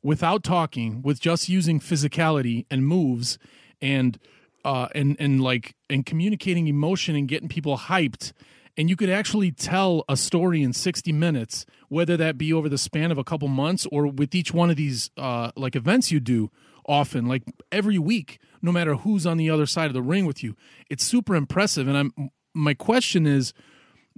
without 0.02 0.42
talking, 0.42 1.02
with 1.02 1.20
just 1.20 1.48
using 1.48 1.80
physicality 1.80 2.66
and 2.70 2.86
moves 2.86 3.38
and 3.80 4.18
uh, 4.64 4.88
and 4.94 5.16
and 5.18 5.42
like 5.42 5.74
and 5.88 6.04
communicating 6.04 6.66
emotion 6.68 7.16
and 7.16 7.28
getting 7.28 7.48
people 7.48 7.76
hyped. 7.76 8.32
And 8.76 8.88
you 8.88 8.96
could 8.96 9.10
actually 9.10 9.50
tell 9.50 10.04
a 10.08 10.16
story 10.16 10.62
in 10.62 10.72
60 10.72 11.12
minutes, 11.12 11.66
whether 11.88 12.16
that 12.16 12.38
be 12.38 12.52
over 12.52 12.68
the 12.68 12.78
span 12.78 13.10
of 13.10 13.18
a 13.18 13.24
couple 13.24 13.48
months 13.48 13.86
or 13.90 14.06
with 14.06 14.34
each 14.34 14.54
one 14.54 14.70
of 14.70 14.76
these 14.76 15.10
uh, 15.16 15.50
like 15.56 15.76
events 15.76 16.10
you 16.10 16.20
do 16.20 16.50
often, 16.86 17.26
like 17.26 17.42
every 17.70 17.98
week, 17.98 18.38
no 18.62 18.72
matter 18.72 18.94
who's 18.94 19.26
on 19.26 19.36
the 19.36 19.50
other 19.50 19.66
side 19.66 19.86
of 19.86 19.92
the 19.92 20.02
ring 20.02 20.24
with 20.24 20.42
you. 20.42 20.56
It's 20.88 21.04
super 21.04 21.34
impressive. 21.34 21.88
And 21.88 21.96
I'm 21.96 22.30
my 22.54 22.74
question 22.74 23.26
is, 23.26 23.52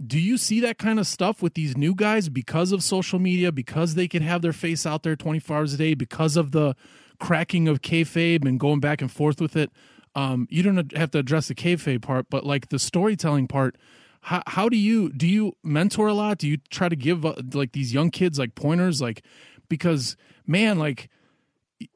do 0.06 0.18
you 0.18 0.36
see 0.36 0.60
that 0.60 0.78
kind 0.78 0.98
of 0.98 1.06
stuff 1.06 1.42
with 1.42 1.54
these 1.54 1.76
new 1.76 1.94
guys 1.94 2.28
because 2.28 2.72
of 2.72 2.82
social 2.82 3.18
media, 3.18 3.52
because 3.52 3.94
they 3.94 4.08
can 4.08 4.22
have 4.22 4.42
their 4.42 4.52
face 4.52 4.86
out 4.86 5.02
there 5.02 5.16
24 5.16 5.56
hours 5.56 5.74
a 5.74 5.76
day, 5.76 5.94
because 5.94 6.36
of 6.36 6.52
the 6.52 6.74
cracking 7.18 7.68
of 7.68 7.82
kayfabe 7.82 8.46
and 8.46 8.58
going 8.58 8.80
back 8.80 9.00
and 9.00 9.10
forth 9.10 9.40
with 9.40 9.56
it? 9.56 9.70
Um, 10.14 10.46
you 10.50 10.62
don't 10.62 10.94
have 10.96 11.10
to 11.12 11.18
address 11.18 11.48
the 11.48 11.54
kayfabe 11.54 12.02
part, 12.02 12.26
but 12.28 12.44
like 12.44 12.68
the 12.68 12.78
storytelling 12.78 13.48
part, 13.48 13.76
how, 14.22 14.42
how 14.46 14.68
do 14.68 14.76
you 14.76 15.10
do 15.12 15.26
you 15.26 15.56
mentor 15.62 16.08
a 16.08 16.14
lot? 16.14 16.38
Do 16.38 16.48
you 16.48 16.58
try 16.70 16.88
to 16.88 16.96
give 16.96 17.24
uh, 17.24 17.34
like 17.54 17.72
these 17.72 17.92
young 17.92 18.10
kids 18.10 18.38
like 18.38 18.54
pointers, 18.54 19.00
like 19.00 19.22
because 19.68 20.16
man, 20.46 20.78
like 20.78 21.08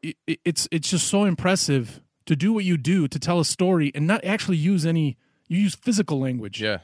it, 0.03 0.16
it, 0.27 0.40
it's 0.45 0.69
it's 0.73 0.90
just 0.90 1.09
so 1.09 1.25
impressive 1.25 2.01
to 2.25 2.35
do 2.35 2.53
what 2.53 2.64
you 2.64 2.77
do 2.77 3.07
to 3.07 3.19
tell 3.19 3.38
a 3.38 3.45
story 3.45 3.92
and 3.95 4.07
not 4.07 4.25
actually 4.25 4.57
use 4.57 4.85
any 4.85 5.16
you 5.47 5.59
use 5.59 5.75
physical 5.75 6.19
language. 6.19 6.61
Yeah. 6.61 6.79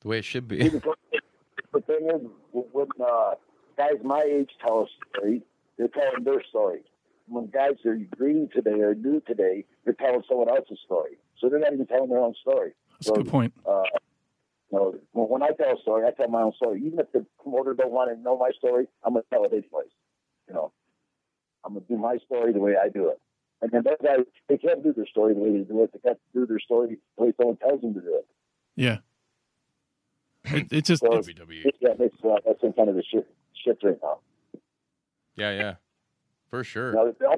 The 0.00 0.08
way 0.08 0.18
it 0.18 0.24
should 0.24 0.48
be. 0.48 0.68
The 0.68 1.80
thing 1.82 2.08
is, 2.08 2.22
when 2.52 2.86
uh, 3.00 3.34
guys 3.76 3.94
my 4.02 4.22
age 4.22 4.50
tell 4.60 4.82
a 4.82 4.86
story, 5.16 5.42
they're 5.78 5.88
telling 5.88 6.24
their 6.24 6.42
story. 6.48 6.82
when 7.26 7.46
guys 7.46 7.74
are 7.86 7.96
green 8.16 8.48
today 8.52 8.80
or 8.80 8.94
new 8.94 9.20
today, 9.20 9.64
they're 9.84 9.94
telling 9.94 10.22
someone 10.28 10.48
else's 10.48 10.78
story. 10.84 11.18
So 11.38 11.48
they're 11.48 11.60
not 11.60 11.72
even 11.72 11.86
telling 11.86 12.10
their 12.10 12.18
own 12.18 12.34
story. 12.40 12.72
That's 12.92 13.06
so, 13.06 13.14
a 13.14 13.16
good 13.18 13.28
point. 13.28 13.54
Uh, 13.66 13.82
you 14.72 14.78
know, 14.78 14.94
when 15.12 15.42
I 15.42 15.50
tell 15.50 15.76
a 15.76 15.80
story, 15.80 16.06
I 16.06 16.10
tell 16.10 16.28
my 16.28 16.42
own 16.42 16.52
story. 16.54 16.82
Even 16.84 16.98
if 16.98 17.10
the 17.12 17.24
promoter 17.42 17.74
don't 17.74 17.92
want 17.92 18.14
to 18.14 18.20
know 18.20 18.36
my 18.36 18.50
story, 18.58 18.86
I'm 19.04 19.14
gonna 19.14 19.24
tell 19.32 19.44
it 19.44 19.52
anyways. 19.52 19.90
You 20.48 20.54
know, 20.54 20.72
I'm 21.64 21.74
gonna 21.74 21.86
do 21.88 21.96
my 21.96 22.18
story 22.26 22.52
the 22.52 22.60
way 22.60 22.74
I 22.82 22.88
do 22.88 23.08
it. 23.08 23.20
And 23.62 23.70
then 23.70 23.82
those 23.84 23.96
guys, 24.02 24.24
they 24.48 24.58
can't 24.58 24.82
do 24.82 24.92
their 24.92 25.06
story 25.06 25.34
the 25.34 25.40
way 25.40 25.52
they 25.52 25.64
do 25.64 25.82
it. 25.82 25.92
They 25.92 25.98
can't 26.00 26.18
do 26.34 26.46
their 26.46 26.60
story 26.60 26.98
the 27.16 27.24
way 27.24 27.32
someone 27.36 27.56
tells 27.56 27.80
them 27.80 27.94
to 27.94 28.00
do 28.00 28.14
it. 28.16 28.26
Yeah. 28.76 28.98
It, 30.52 30.72
it 30.72 30.84
just 30.84 31.02
So 31.02 31.12
it's, 31.16 31.28
WWE. 31.28 31.64
yeah, 31.80 31.90
it's, 31.98 32.16
uh, 32.24 32.36
that's 32.46 32.60
some 32.60 32.72
kind 32.72 32.88
of 32.88 32.96
a 32.96 33.02
shit, 33.02 33.26
shit 33.64 33.78
right 33.82 33.98
now. 34.02 34.18
Yeah, 35.36 35.52
yeah, 35.52 35.74
for 36.50 36.64
sure. 36.64 36.90
You 36.90 37.14
know, 37.20 37.36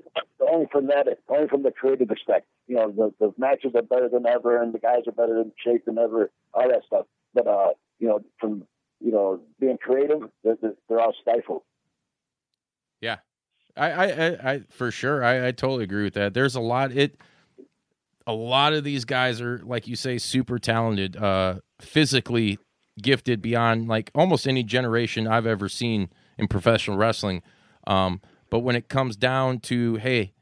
only, 0.50 0.66
from 0.72 0.86
that, 0.88 1.06
only 1.28 1.48
from 1.48 1.62
the 1.62 1.70
creative 1.70 2.10
aspect. 2.10 2.46
You 2.66 2.76
know, 2.76 2.90
the, 2.90 3.12
the 3.26 3.34
matches 3.38 3.72
are 3.74 3.82
better 3.82 4.08
than 4.08 4.26
ever, 4.26 4.60
and 4.62 4.72
the 4.72 4.78
guys 4.78 5.02
are 5.06 5.12
better 5.12 5.40
in 5.40 5.52
shape 5.64 5.84
than 5.84 5.98
ever. 5.98 6.30
All 6.54 6.68
that 6.68 6.82
stuff. 6.86 7.06
But 7.34 7.46
uh, 7.46 7.70
you 7.98 8.08
know, 8.08 8.20
from 8.40 8.64
you 9.00 9.12
know 9.12 9.40
being 9.60 9.78
creative, 9.78 10.22
they're, 10.42 10.56
they're- 10.60 10.74
they're 10.88 11.00
all 11.00 11.14
stifled. 11.20 11.62
Yeah, 13.00 13.18
I, 13.76 13.90
I, 13.90 14.04
I, 14.06 14.52
I 14.52 14.60
for 14.70 14.90
sure, 14.90 15.22
I, 15.24 15.48
I 15.48 15.52
totally 15.52 15.84
agree 15.84 16.04
with 16.04 16.14
that. 16.14 16.34
There's 16.34 16.54
a 16.54 16.60
lot. 16.60 16.92
It, 16.92 17.16
a 18.26 18.32
lot 18.32 18.72
of 18.72 18.84
these 18.84 19.04
guys 19.04 19.40
are, 19.40 19.60
like 19.64 19.88
you 19.88 19.96
say, 19.96 20.16
super 20.18 20.58
talented, 20.58 21.16
uh, 21.16 21.56
physically 21.80 22.58
gifted 23.00 23.40
beyond 23.40 23.88
like 23.88 24.10
almost 24.14 24.46
any 24.46 24.62
generation 24.62 25.26
I've 25.26 25.46
ever 25.46 25.68
seen 25.68 26.10
in 26.38 26.48
professional 26.48 26.96
wrestling. 26.96 27.42
Um, 27.86 28.20
but 28.50 28.60
when 28.60 28.76
it 28.76 28.88
comes 28.88 29.16
down 29.16 29.60
to, 29.60 29.96
hey, 29.96 30.34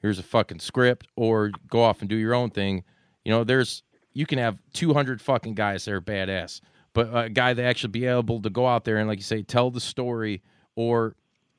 here's 0.00 0.18
a 0.18 0.24
fucking 0.24 0.60
script, 0.60 1.06
or 1.16 1.52
go 1.68 1.82
off 1.82 2.00
and 2.00 2.08
do 2.08 2.16
your 2.16 2.34
own 2.34 2.50
thing, 2.50 2.84
you 3.24 3.32
know, 3.32 3.44
there's 3.44 3.82
you 4.12 4.26
can 4.26 4.38
have 4.38 4.58
200 4.72 5.20
fucking 5.20 5.54
guys 5.54 5.84
that 5.84 5.94
are 5.94 6.00
badass, 6.00 6.60
but 6.92 7.08
a 7.12 7.28
guy 7.28 7.54
that 7.54 7.64
actually 7.64 7.90
be 7.90 8.06
able 8.06 8.42
to 8.42 8.50
go 8.50 8.66
out 8.66 8.84
there 8.84 8.96
and, 8.96 9.08
like 9.08 9.18
you 9.18 9.24
say, 9.24 9.42
tell 9.42 9.70
the 9.70 9.80
story, 9.80 10.42
or 10.74 11.14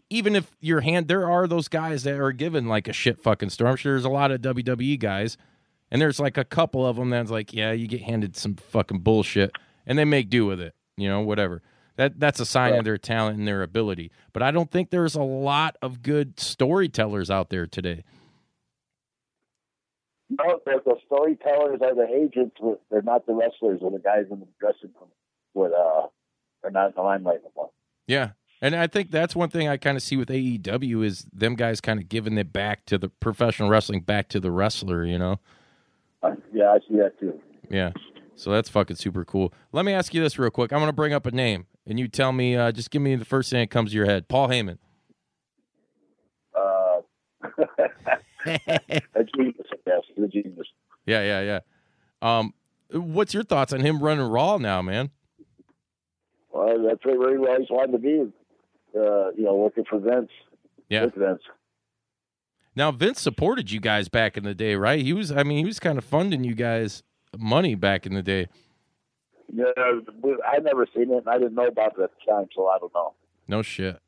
even 0.09 0.35
if 0.35 0.51
your 0.59 0.81
hand, 0.81 1.07
there 1.07 1.29
are 1.29 1.47
those 1.47 1.67
guys 1.67 2.03
that 2.03 2.19
are 2.19 2.31
given 2.31 2.67
like 2.67 2.87
a 2.87 2.93
shit 2.93 3.21
fucking 3.21 3.49
story. 3.49 3.69
I'm 3.69 3.77
sure 3.77 3.93
there's 3.93 4.05
a 4.05 4.09
lot 4.09 4.31
of 4.31 4.41
WWE 4.41 4.99
guys, 4.99 5.37
and 5.91 6.01
there's 6.01 6.19
like 6.19 6.37
a 6.37 6.43
couple 6.43 6.85
of 6.85 6.97
them 6.97 7.11
that's 7.11 7.31
like, 7.31 7.53
yeah, 7.53 7.71
you 7.71 7.87
get 7.87 8.01
handed 8.01 8.35
some 8.35 8.55
fucking 8.55 8.99
bullshit, 8.99 9.51
and 9.89 9.97
they 9.97 10.05
make 10.05 10.29
do 10.29 10.45
with 10.45 10.61
it, 10.61 10.73
you 10.95 11.09
know, 11.09 11.19
whatever. 11.19 11.61
That 11.97 12.17
that's 12.17 12.39
a 12.39 12.45
sign 12.45 12.75
of 12.75 12.85
their 12.85 12.97
talent 12.97 13.37
and 13.39 13.45
their 13.45 13.61
ability. 13.61 14.09
But 14.31 14.41
I 14.41 14.51
don't 14.51 14.71
think 14.71 14.89
there's 14.89 15.15
a 15.15 15.21
lot 15.21 15.75
of 15.81 16.01
good 16.01 16.39
storytellers 16.39 17.29
out 17.29 17.49
there 17.49 17.67
today. 17.67 18.05
No, 20.29 20.59
the, 20.65 20.79
the 20.85 20.95
storytellers 21.07 21.79
are 21.81 21.95
the 21.95 22.07
agents. 22.13 22.55
with- 22.61 22.79
They're 22.91 23.01
not 23.01 23.25
the 23.25 23.33
wrestlers 23.33 23.79
or 23.81 23.91
the 23.91 23.99
guys 23.99 24.25
in 24.31 24.39
the 24.39 24.47
dressing 24.59 24.91
room. 24.99 25.09
With 25.55 25.73
uh, 25.73 26.07
they're 26.61 26.71
not 26.71 26.87
in 26.89 26.93
the 26.95 27.01
limelight 27.01 27.39
anymore. 27.43 27.71
Yeah. 28.07 28.29
And 28.61 28.75
I 28.75 28.87
think 28.87 29.09
that's 29.09 29.35
one 29.35 29.49
thing 29.49 29.67
I 29.67 29.77
kind 29.77 29.97
of 29.97 30.03
see 30.03 30.17
with 30.17 30.29
AEW 30.29 31.03
is 31.05 31.25
them 31.33 31.55
guys 31.55 31.81
kind 31.81 31.99
of 31.99 32.07
giving 32.09 32.37
it 32.37 32.53
back 32.53 32.85
to 32.87 32.97
the 32.97 33.09
professional 33.09 33.69
wrestling, 33.69 34.01
back 34.01 34.27
to 34.29 34.39
the 34.39 34.51
wrestler, 34.51 35.03
you 35.05 35.17
know? 35.17 35.39
Uh, 36.21 36.35
yeah, 36.53 36.71
I 36.71 36.79
see 36.87 36.97
that 36.97 37.17
too. 37.19 37.39
Yeah. 37.69 37.91
So 38.39 38.51
that's 38.51 38.69
fucking 38.69 38.95
super 38.95 39.25
cool. 39.25 39.53
Let 39.73 39.83
me 39.83 39.91
ask 39.91 40.13
you 40.13 40.23
this 40.23 40.39
real 40.39 40.49
quick. 40.49 40.71
I'm 40.71 40.79
going 40.79 40.87
to 40.87 40.93
bring 40.93 41.11
up 41.11 41.25
a 41.25 41.31
name, 41.31 41.67
and 41.85 41.99
you 41.99 42.07
tell 42.07 42.31
me, 42.31 42.55
uh, 42.55 42.71
just 42.71 42.89
give 42.89 43.01
me 43.01 43.15
the 43.15 43.25
first 43.25 43.49
thing 43.49 43.59
that 43.59 43.69
comes 43.69 43.91
to 43.91 43.97
your 43.97 44.05
head. 44.05 44.29
Paul 44.29 44.47
Heyman. 44.47 44.77
Uh, 46.55 47.01
a 48.45 49.23
genius, 49.35 49.67
yes, 49.85 50.01
a 50.17 50.27
genius. 50.29 50.67
Yeah, 51.05 51.21
yeah, 51.21 51.41
yeah. 51.41 51.59
Um, 52.21 52.53
what's 52.91 53.33
your 53.33 53.43
thoughts 53.43 53.73
on 53.73 53.81
him 53.81 54.01
running 54.01 54.25
Raw 54.25 54.57
now, 54.57 54.81
man? 54.81 55.09
Well, 56.49 56.87
that's 56.87 57.03
where 57.03 57.37
he 57.37 57.45
always 57.45 57.67
wanted 57.69 57.91
to 57.91 57.97
be. 57.97 58.31
Uh, 58.97 59.31
you 59.31 59.43
know, 59.43 59.55
working 59.55 59.83
for 59.83 59.99
Vince. 59.99 60.31
Yeah. 60.87 61.03
With 61.03 61.15
Vince. 61.15 61.41
Now 62.73 62.91
Vince 62.91 63.19
supported 63.19 63.69
you 63.69 63.81
guys 63.81 64.07
back 64.07 64.37
in 64.37 64.45
the 64.45 64.55
day, 64.55 64.75
right? 64.75 65.01
He 65.01 65.11
was, 65.11 65.29
I 65.29 65.43
mean, 65.43 65.57
he 65.57 65.65
was 65.65 65.79
kind 65.81 65.97
of 65.97 66.05
funding 66.05 66.45
you 66.45 66.55
guys 66.55 67.03
money 67.37 67.75
back 67.75 68.05
in 68.05 68.13
the 68.13 68.23
day. 68.23 68.47
Yeah, 69.51 69.65
I 69.75 70.59
never 70.59 70.85
seen 70.93 71.11
it. 71.11 71.17
and 71.17 71.27
I 71.27 71.37
didn't 71.37 71.55
know 71.55 71.67
about 71.67 71.97
it 71.97 72.01
at 72.03 72.11
the 72.25 72.31
time, 72.31 72.47
so 72.55 72.67
I 72.67 72.77
don't 72.79 72.93
know. 72.93 73.13
No 73.47 73.61
shit. 73.61 73.99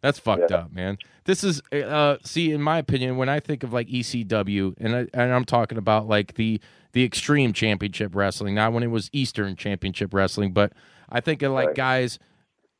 That's 0.00 0.18
fucked 0.18 0.50
Yeah. 0.50 0.56
up, 0.58 0.72
man. 0.72 0.98
This 1.24 1.44
is 1.44 1.62
uh 1.72 2.16
see 2.24 2.50
in 2.50 2.60
my 2.60 2.78
opinion 2.78 3.16
when 3.16 3.28
I 3.28 3.38
think 3.38 3.62
of 3.62 3.72
like 3.72 3.86
ECW 3.88 4.74
and 4.78 4.96
I, 4.96 5.06
and 5.14 5.32
I'm 5.32 5.44
talking 5.44 5.78
about 5.78 6.08
like 6.08 6.34
the 6.34 6.60
the 6.92 7.04
extreme 7.04 7.52
championship 7.52 8.14
wrestling, 8.16 8.56
not 8.56 8.72
when 8.72 8.82
it 8.82 8.88
was 8.88 9.08
Eastern 9.12 9.54
championship 9.54 10.12
wrestling, 10.12 10.52
but 10.52 10.72
I 11.08 11.20
think 11.20 11.42
of 11.42 11.52
like 11.52 11.68
Right. 11.68 11.76
guys 11.76 12.18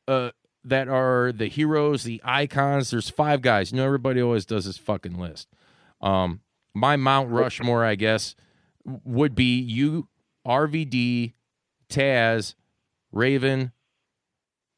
uh 0.09 0.31
that 0.65 0.89
are 0.89 1.31
the 1.31 1.47
heroes, 1.47 2.03
the 2.03 2.21
icons. 2.25 2.91
There's 2.91 3.09
five 3.09 3.41
guys. 3.41 3.71
You 3.71 3.77
know 3.77 3.85
everybody 3.85 4.21
always 4.21 4.45
does 4.45 4.65
this 4.65 4.77
fucking 4.77 5.17
list. 5.17 5.47
Um 6.01 6.41
my 6.73 6.97
Mount 6.97 7.29
Rushmore, 7.29 7.85
I 7.85 7.95
guess, 7.95 8.35
would 8.85 9.35
be 9.35 9.59
you, 9.59 10.07
RVD, 10.47 11.33
Taz, 11.89 12.55
Raven, 13.11 13.71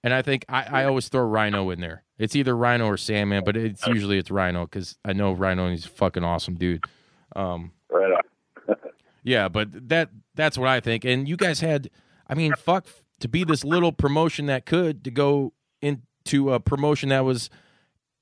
and 0.04 0.14
I 0.14 0.22
think 0.22 0.46
I, 0.48 0.82
I 0.82 0.86
always 0.86 1.10
throw 1.10 1.24
Rhino 1.24 1.70
in 1.72 1.80
there. 1.80 2.04
It's 2.20 2.36
either 2.36 2.56
Rhino 2.56 2.86
or 2.86 2.96
Sandman, 2.98 3.44
but 3.44 3.58
it's 3.58 3.86
usually 3.88 4.18
it's 4.20 4.30
Rhino 4.30 4.66
because 4.66 4.98
I 5.04 5.14
know 5.14 5.34
Rhino 5.34 5.66
and 5.66 5.72
he's 5.72 5.86
a 5.86 5.90
fucking 5.90 6.24
awesome 6.24 6.56
dude. 6.56 6.86
Um, 7.36 7.72
Right 7.90 8.12
on. 8.12 8.76
yeah, 9.24 9.50
but 9.50 9.90
that 9.90 10.10
that's 10.36 10.58
what 10.58 10.70
I 10.70 10.80
think. 10.80 11.06
And 11.06 11.28
you 11.28 11.36
guys 11.36 11.60
had, 11.60 11.90
I 12.28 12.36
mean, 12.36 12.54
fuck, 12.54 12.88
to 13.20 13.28
be 13.28 13.44
this 13.44 13.64
little 13.64 13.92
promotion 13.92 14.46
that 14.46 14.66
could 14.66 15.04
to 15.06 15.12
go 15.12 15.54
into 15.82 16.54
a 16.54 16.60
promotion 16.60 17.10
that 17.10 17.26
was. 17.26 17.50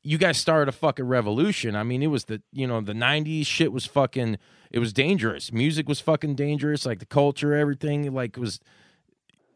You 0.03 0.17
guys 0.17 0.37
started 0.37 0.67
a 0.69 0.73
fucking 0.73 1.07
revolution. 1.07 1.75
I 1.75 1.83
mean, 1.83 2.03
it 2.03 2.07
was 2.07 2.25
the 2.25 2.41
you 2.51 2.67
know 2.67 2.81
the 2.81 2.93
'90s 2.93 3.45
shit 3.45 3.71
was 3.71 3.85
fucking. 3.85 4.37
It 4.71 4.79
was 4.79 4.91
dangerous. 4.91 5.51
Music 5.51 5.87
was 5.87 5.99
fucking 5.99 6.35
dangerous. 6.35 6.85
Like 6.85 6.99
the 6.99 7.05
culture, 7.05 7.53
everything. 7.53 8.13
Like 8.13 8.37
it 8.37 8.39
was 8.39 8.59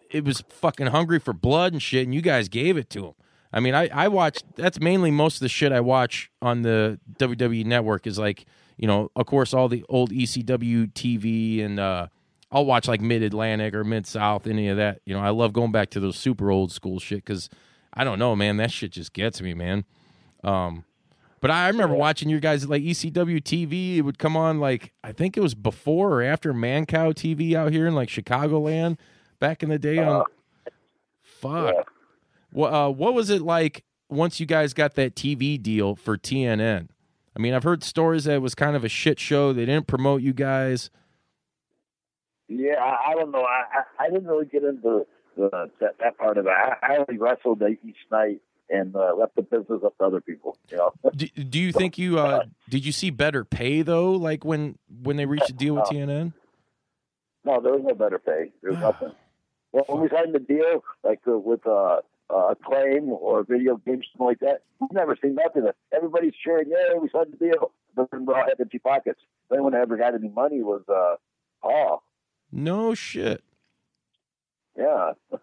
it 0.09 0.23
was 0.23 0.43
fucking 0.49 0.87
hungry 0.87 1.19
for 1.19 1.33
blood 1.33 1.73
and 1.73 1.81
shit, 1.81 2.05
and 2.05 2.15
you 2.15 2.21
guys 2.21 2.47
gave 2.49 2.77
it 2.77 2.89
to 2.91 3.01
them. 3.01 3.13
I 3.51 3.59
mean, 3.59 3.75
I 3.75 3.89
I 3.93 4.07
watch. 4.07 4.41
That's 4.55 4.79
mainly 4.79 5.11
most 5.11 5.35
of 5.35 5.41
the 5.41 5.49
shit 5.49 5.71
I 5.71 5.81
watch 5.81 6.31
on 6.41 6.61
the 6.61 6.99
WWE 7.19 7.65
network 7.65 8.07
is 8.07 8.17
like 8.17 8.45
you 8.77 8.87
know, 8.87 9.11
of 9.15 9.25
course, 9.25 9.53
all 9.53 9.67
the 9.67 9.83
old 9.89 10.11
ECW 10.11 10.93
TV, 10.93 11.65
and 11.65 11.79
uh, 11.79 12.07
I'll 12.51 12.65
watch 12.65 12.87
like 12.87 13.01
Mid 13.01 13.23
Atlantic 13.23 13.73
or 13.73 13.83
Mid 13.83 14.05
South, 14.05 14.47
any 14.47 14.69
of 14.69 14.77
that. 14.77 15.01
You 15.05 15.15
know, 15.15 15.19
I 15.19 15.29
love 15.29 15.51
going 15.51 15.71
back 15.71 15.89
to 15.91 15.99
those 15.99 16.15
super 16.15 16.51
old 16.51 16.71
school 16.71 16.99
shit 16.99 17.25
because 17.25 17.49
I 17.93 18.03
don't 18.03 18.19
know, 18.19 18.35
man, 18.35 18.57
that 18.57 18.71
shit 18.71 18.91
just 18.91 19.13
gets 19.13 19.41
me, 19.41 19.53
man. 19.53 19.83
Um, 20.43 20.83
but 21.39 21.51
I 21.51 21.67
remember 21.67 21.95
watching 21.95 22.29
your 22.29 22.39
guys 22.39 22.67
like 22.67 22.81
ECW 22.81 23.41
TV. 23.41 23.97
It 23.97 24.01
would 24.01 24.17
come 24.19 24.35
on 24.35 24.59
like 24.59 24.93
I 25.03 25.11
think 25.11 25.37
it 25.37 25.41
was 25.41 25.55
before 25.55 26.13
or 26.13 26.23
after 26.23 26.53
Mancow 26.53 27.13
TV 27.13 27.53
out 27.53 27.71
here 27.71 27.85
in 27.87 27.93
like 27.95 28.09
Chicagoland 28.09 28.97
back 29.39 29.61
in 29.63 29.69
the 29.69 29.79
day. 29.79 29.99
On 29.99 30.23
fuck, 31.21 31.73
Yeah. 31.75 31.81
what 32.51 32.73
uh, 32.73 32.89
what 32.89 33.13
was 33.13 33.29
it 33.29 33.41
like 33.41 33.83
once 34.09 34.39
you 34.39 34.45
guys 34.45 34.73
got 34.73 34.95
that 34.95 35.15
TV 35.15 35.61
deal 35.61 35.95
for 35.95 36.17
TNN? 36.17 36.87
I 37.35 37.39
mean, 37.39 37.53
I've 37.53 37.63
heard 37.63 37.83
stories 37.83 38.23
that 38.23 38.33
it 38.33 38.41
was 38.41 38.55
kind 38.55 38.75
of 38.75 38.83
a 38.83 38.89
shit 38.89 39.19
show. 39.19 39.53
They 39.53 39.65
didn't 39.65 39.85
promote 39.85 40.23
you 40.23 40.33
guys. 40.33 40.89
Yeah, 42.47 42.75
I, 42.81 43.11
I 43.11 43.13
don't 43.13 43.31
know. 43.31 43.43
I, 43.43 43.63
I 44.01 44.05
I 44.05 44.09
didn't 44.09 44.25
really 44.27 44.45
get 44.45 44.63
into 44.63 45.05
the, 45.35 45.69
that 45.81 45.95
that 45.99 46.17
part 46.17 46.37
of 46.37 46.47
it. 46.47 46.51
I, 46.51 46.75
I 46.81 46.97
only 46.97 47.19
wrestled 47.19 47.61
each 47.83 47.97
night 48.11 48.41
and 48.69 48.95
uh, 48.95 49.13
left 49.15 49.35
the 49.35 49.41
business 49.41 49.81
up 49.85 49.97
to 49.97 50.03
other 50.03 50.21
people. 50.21 50.57
You 50.69 50.77
know. 50.77 50.91
Do, 51.15 51.27
do 51.27 51.59
you 51.59 51.71
think 51.71 51.97
you 51.97 52.19
uh, 52.19 52.43
did 52.69 52.85
you 52.85 52.91
see 52.91 53.09
better 53.09 53.43
pay 53.43 53.81
though? 53.81 54.11
Like 54.11 54.43
when 54.43 54.77
when 55.03 55.17
they 55.17 55.25
reached 55.25 55.49
a 55.49 55.53
deal 55.53 55.75
with 55.75 55.85
TNN? 55.85 56.33
No, 57.45 57.61
there 57.61 57.71
was 57.71 57.81
no 57.83 57.95
better 57.95 58.19
pay. 58.19 58.51
There 58.61 58.71
was 58.71 58.79
nothing. 58.81 59.11
Well, 59.71 59.85
when 59.87 60.01
we 60.01 60.09
signed 60.09 60.33
the 60.33 60.39
deal, 60.39 60.83
like 61.03 61.21
uh, 61.27 61.37
with 61.37 61.65
uh, 61.65 62.01
uh, 62.29 62.51
Acclaim 62.51 63.09
or 63.09 63.43
video 63.43 63.77
games, 63.77 64.05
something 64.11 64.27
like 64.27 64.39
that, 64.39 64.63
we've 64.79 64.91
never 64.91 65.17
seen 65.21 65.35
nothing. 65.35 65.69
Everybody's 65.93 66.33
cheering, 66.43 66.69
yeah, 66.69 66.97
we 66.99 67.09
signed 67.09 67.33
the 67.37 67.37
deal. 67.37 67.71
But 67.95 68.11
then 68.11 68.25
we 68.25 68.33
all 68.33 68.43
had 68.43 68.59
empty 68.59 68.79
pockets. 68.79 69.19
The 69.49 69.55
only 69.55 69.63
one 69.63 69.73
that 69.73 69.81
ever 69.81 69.97
got 69.97 70.13
any 70.13 70.29
money 70.29 70.61
was 70.61 70.81
uh, 70.89 71.15
Paul. 71.61 72.03
No 72.51 72.93
shit. 72.93 73.43
Yeah. 74.77 75.13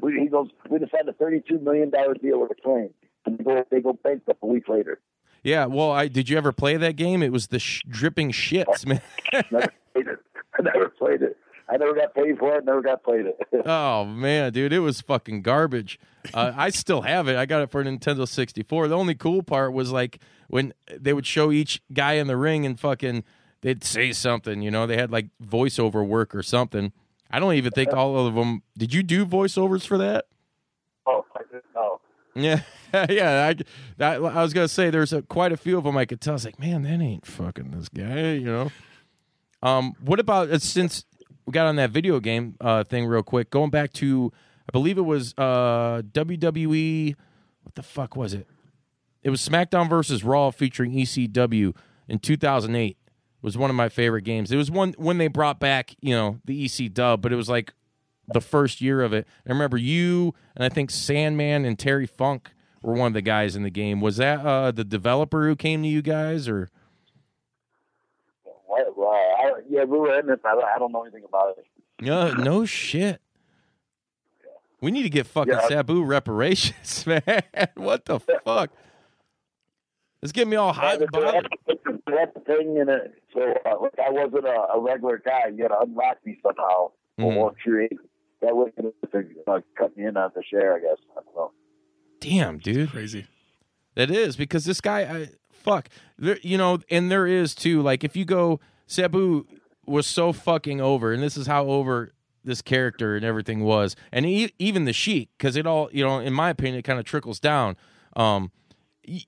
We, 0.00 0.18
he 0.20 0.26
goes, 0.28 0.48
we 0.68 0.78
just 0.78 0.92
had 0.96 1.08
a 1.08 1.12
$32 1.12 1.62
million 1.62 1.90
deal 1.90 2.40
with 2.40 2.50
Acclaim. 2.50 2.90
And 3.26 3.38
they 3.38 3.44
go, 3.44 3.64
they 3.70 3.80
go 3.80 3.92
bankrupt 3.92 4.40
a 4.42 4.46
week 4.46 4.68
later. 4.68 5.00
Yeah. 5.42 5.66
Well, 5.66 5.90
I 5.90 6.08
did 6.08 6.28
you 6.28 6.36
ever 6.38 6.52
play 6.52 6.76
that 6.76 6.96
game? 6.96 7.22
It 7.22 7.32
was 7.32 7.48
the 7.48 7.58
sh- 7.58 7.82
dripping 7.88 8.32
shits, 8.32 8.86
man. 8.86 9.00
Never 9.50 9.72
played 9.92 10.06
it. 10.08 10.18
I 10.58 10.62
never 10.62 10.88
played 10.88 11.22
it. 11.22 11.36
I 11.68 11.76
never 11.76 11.94
got 11.94 12.14
paid 12.14 12.38
for 12.38 12.56
it. 12.56 12.64
Never 12.64 12.82
got 12.82 13.02
played 13.04 13.26
it. 13.26 13.38
Oh 13.66 14.04
man, 14.04 14.52
dude, 14.52 14.72
it 14.72 14.80
was 14.80 15.00
fucking 15.00 15.42
garbage. 15.42 15.98
Uh, 16.34 16.52
I 16.56 16.70
still 16.70 17.02
have 17.02 17.28
it. 17.28 17.36
I 17.36 17.46
got 17.46 17.62
it 17.62 17.70
for 17.70 17.80
a 17.80 17.84
Nintendo 17.84 18.26
64. 18.26 18.88
The 18.88 18.96
only 18.96 19.14
cool 19.14 19.42
part 19.42 19.72
was 19.72 19.92
like 19.92 20.18
when 20.48 20.72
they 20.94 21.12
would 21.12 21.26
show 21.26 21.52
each 21.52 21.80
guy 21.92 22.14
in 22.14 22.26
the 22.26 22.36
ring 22.36 22.66
and 22.66 22.78
fucking 22.80 23.22
they'd 23.60 23.84
say 23.84 24.12
something. 24.12 24.62
You 24.62 24.70
know, 24.70 24.86
they 24.86 24.96
had 24.96 25.10
like 25.12 25.28
voiceover 25.42 26.06
work 26.06 26.34
or 26.34 26.42
something. 26.42 26.92
I 27.30 27.38
don't 27.38 27.54
even 27.54 27.72
think 27.72 27.92
all 27.92 28.26
of 28.26 28.34
them. 28.34 28.62
Did 28.76 28.92
you 28.92 29.02
do 29.02 29.24
voiceovers 29.24 29.86
for 29.86 29.98
that? 29.98 30.26
oh, 31.06 31.24
I 31.34 31.40
didn't 31.50 31.64
know. 31.74 32.00
Yeah, 32.34 32.62
yeah. 33.08 33.48
I, 33.48 33.62
that, 33.98 34.22
I 34.22 34.42
was 34.42 34.52
gonna 34.52 34.68
say 34.68 34.90
there's 34.90 35.12
a, 35.12 35.22
quite 35.22 35.52
a 35.52 35.56
few 35.56 35.78
of 35.78 35.84
them 35.84 35.96
I 35.96 36.04
could 36.04 36.20
tell. 36.20 36.32
I 36.32 36.34
was 36.34 36.44
like, 36.44 36.58
man, 36.58 36.82
that 36.82 37.00
ain't 37.00 37.26
fucking 37.26 37.70
this 37.70 37.88
guy, 37.88 38.32
you 38.32 38.46
know. 38.46 38.70
Um, 39.62 39.94
what 40.00 40.20
about 40.20 40.50
uh, 40.50 40.58
since 40.58 41.04
we 41.46 41.52
got 41.52 41.66
on 41.66 41.76
that 41.76 41.90
video 41.90 42.20
game 42.20 42.56
uh, 42.60 42.84
thing 42.84 43.06
real 43.06 43.22
quick? 43.22 43.50
Going 43.50 43.70
back 43.70 43.92
to, 43.94 44.32
I 44.68 44.72
believe 44.72 44.98
it 44.98 45.02
was 45.02 45.34
uh, 45.36 46.02
WWE. 46.12 47.14
What 47.62 47.74
the 47.74 47.82
fuck 47.82 48.16
was 48.16 48.32
it? 48.32 48.46
It 49.22 49.30
was 49.30 49.46
SmackDown 49.46 49.88
versus 49.88 50.24
Raw 50.24 50.50
featuring 50.50 50.92
ECW 50.92 51.76
in 52.08 52.18
2008. 52.18 52.96
Was 53.42 53.56
one 53.56 53.70
of 53.70 53.76
my 53.76 53.88
favorite 53.88 54.22
games. 54.22 54.52
It 54.52 54.56
was 54.56 54.70
one 54.70 54.94
when 54.98 55.18
they 55.18 55.28
brought 55.28 55.58
back, 55.58 55.94
you 56.00 56.14
know, 56.14 56.40
the 56.44 56.64
EC 56.64 56.92
dub, 56.92 57.22
but 57.22 57.32
it 57.32 57.36
was 57.36 57.48
like 57.48 57.72
the 58.32 58.40
first 58.40 58.80
year 58.80 59.00
of 59.02 59.12
it. 59.12 59.26
I 59.46 59.50
remember 59.50 59.76
you 59.78 60.34
and 60.54 60.64
I 60.64 60.68
think 60.68 60.90
Sandman 60.90 61.64
and 61.64 61.78
Terry 61.78 62.06
Funk 62.06 62.50
were 62.82 62.94
one 62.94 63.08
of 63.08 63.14
the 63.14 63.22
guys 63.22 63.56
in 63.56 63.62
the 63.62 63.70
game. 63.70 64.00
Was 64.00 64.18
that 64.18 64.44
uh, 64.44 64.70
the 64.72 64.84
developer 64.84 65.46
who 65.46 65.56
came 65.56 65.82
to 65.82 65.88
you 65.88 66.02
guys, 66.02 66.48
or 66.48 66.68
What? 68.66 68.96
Well, 68.96 69.08
I, 69.08 69.52
yeah, 69.68 69.84
we 69.84 69.98
were 69.98 70.18
in 70.18 70.28
I, 70.30 70.74
I 70.74 70.78
don't 70.78 70.92
know 70.92 71.02
anything 71.02 71.24
about 71.26 71.56
it. 71.58 71.66
no? 72.00 72.32
No 72.34 72.64
shit. 72.66 73.20
We 74.82 74.90
need 74.90 75.02
to 75.02 75.10
get 75.10 75.26
fucking 75.26 75.52
Yeah. 75.52 75.68
Sabu 75.68 76.02
reparations, 76.04 77.06
man. 77.06 77.42
what 77.74 78.04
the 78.06 78.20
fuck? 78.20 78.70
It's 80.22 80.32
getting 80.32 80.50
me 80.50 80.56
all 80.56 80.72
hot 80.72 81.00
and 81.00 81.10
bothered. 81.10 81.48
they 81.66 82.16
had 82.18 82.32
the 82.34 82.40
thing 82.40 82.76
in 82.76 82.88
it, 82.90 83.14
so 83.32 83.40
uh, 83.64 83.80
like 83.80 83.98
I 83.98 84.10
wasn't 84.10 84.44
a, 84.46 84.74
a 84.74 84.80
regular 84.80 85.18
guy. 85.24 85.48
You 85.54 85.62
had 85.62 85.68
to 85.68 85.80
unlock 85.80 86.18
me 86.26 86.38
somehow 86.42 86.90
Mhm. 87.18 87.36
or 87.36 87.54
create. 87.62 87.92
That 88.42 88.56
way, 88.56 88.70
to 88.80 88.92
uh, 89.46 89.60
cut 89.78 89.96
me 89.96 90.04
in 90.06 90.16
on 90.16 90.30
the 90.34 90.42
share. 90.42 90.74
I 90.74 90.80
guess. 90.80 90.96
I 91.16 91.20
don't 91.24 91.34
know. 91.36 91.52
Damn, 92.20 92.58
dude. 92.58 92.90
Crazy. 92.90 93.26
That 93.94 94.10
is 94.10 94.36
because 94.36 94.64
this 94.64 94.80
guy, 94.80 95.00
I, 95.00 95.28
fuck, 95.50 95.88
there, 96.18 96.38
you 96.42 96.56
know, 96.58 96.78
and 96.90 97.10
there 97.10 97.26
is 97.26 97.54
too. 97.54 97.82
Like 97.82 98.04
if 98.04 98.14
you 98.16 98.24
go, 98.24 98.60
Sabu 98.86 99.46
was 99.86 100.06
so 100.06 100.32
fucking 100.32 100.80
over, 100.80 101.12
and 101.12 101.22
this 101.22 101.36
is 101.36 101.46
how 101.46 101.66
over 101.66 102.12
this 102.44 102.62
character 102.62 103.16
and 103.16 103.24
everything 103.24 103.60
was, 103.60 103.96
and 104.12 104.24
e- 104.26 104.52
even 104.58 104.84
the 104.84 104.92
Sheik, 104.92 105.28
because 105.36 105.56
it 105.56 105.66
all, 105.66 105.90
you 105.92 106.04
know, 106.04 106.18
in 106.20 106.32
my 106.32 106.48
opinion, 106.50 106.78
it 106.78 106.82
kind 106.82 106.98
of 106.98 107.04
trickles 107.04 107.40
down. 107.40 107.76
Um, 108.16 108.50
y- 109.06 109.24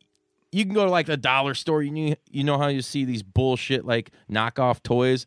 you 0.52 0.64
can 0.64 0.74
go 0.74 0.84
to 0.84 0.90
like 0.90 1.08
a 1.08 1.16
dollar 1.16 1.54
store, 1.54 1.82
you 1.82 1.90
know, 1.90 2.14
you 2.30 2.44
know 2.44 2.58
how 2.58 2.68
you 2.68 2.82
see 2.82 3.04
these 3.04 3.22
bullshit 3.22 3.84
like 3.84 4.10
knockoff 4.30 4.82
toys. 4.82 5.26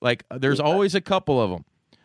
Like 0.00 0.24
there's 0.34 0.58
always 0.58 0.94
a 0.94 1.00
couple 1.00 1.40
of 1.40 1.50
them. 1.50 1.64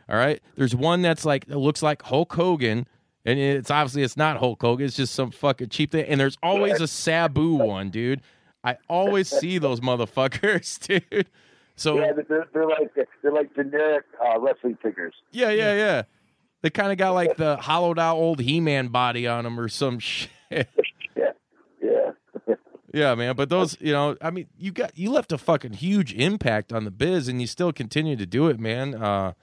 All 0.09 0.15
right, 0.15 0.41
there's 0.55 0.75
one 0.75 1.01
that's 1.01 1.25
like 1.25 1.45
it 1.49 1.57
looks 1.57 1.81
like 1.81 2.01
Hulk 2.03 2.33
Hogan. 2.33 2.87
And 3.25 3.37
it's 3.39 3.69
obviously 3.69 4.03
it's 4.03 4.15
not 4.15 4.37
Hulk 4.37 4.61
Hogan. 4.61 4.85
It's 4.85 4.95
just 4.95 5.13
some 5.13 5.31
fucking 5.31 5.67
cheap 5.69 5.91
thing. 5.91 6.05
And 6.05 6.17
there's 6.19 6.37
always 6.41 6.79
a 6.79 6.87
Sabu 6.87 7.55
one, 7.55 7.89
dude. 7.89 8.21
I 8.63 8.77
always 8.87 9.27
see 9.27 9.57
those 9.57 9.81
motherfuckers, 9.81 10.79
dude. 11.11 11.27
So 11.75 11.99
Yeah, 11.99 12.13
they're, 12.27 12.47
they're 12.53 12.67
like 12.67 12.93
they're 13.21 13.31
like 13.33 13.53
generic 13.55 14.05
uh, 14.25 14.39
wrestling 14.39 14.77
figures. 14.81 15.13
yeah, 15.31 15.49
yeah, 15.51 15.73
yeah. 15.73 16.01
They 16.61 16.69
kind 16.69 16.91
of 16.91 16.97
got 16.97 17.11
like 17.11 17.35
the 17.37 17.57
hollowed 17.57 17.99
out 17.99 18.15
old 18.15 18.39
He-Man 18.39 18.87
body 18.87 19.27
on 19.27 19.43
them 19.43 19.59
or 19.59 19.67
some 19.67 19.99
shit. 19.99 20.29
Yeah, 20.49 21.31
yeah. 21.81 22.11
Yeah, 22.93 23.15
man. 23.15 23.35
But 23.35 23.49
those, 23.49 23.77
you 23.81 23.91
know, 23.91 24.15
I 24.21 24.31
mean, 24.31 24.47
you 24.57 24.71
got 24.71 24.97
you 24.97 25.11
left 25.11 25.31
a 25.31 25.37
fucking 25.37 25.73
huge 25.73 26.13
impact 26.13 26.71
on 26.71 26.85
the 26.85 26.91
biz, 26.91 27.27
and 27.27 27.41
you 27.41 27.47
still 27.47 27.73
continue 27.73 28.15
to 28.15 28.25
do 28.25 28.47
it, 28.47 28.59
man. 28.59 28.95
Uh, 28.95 29.33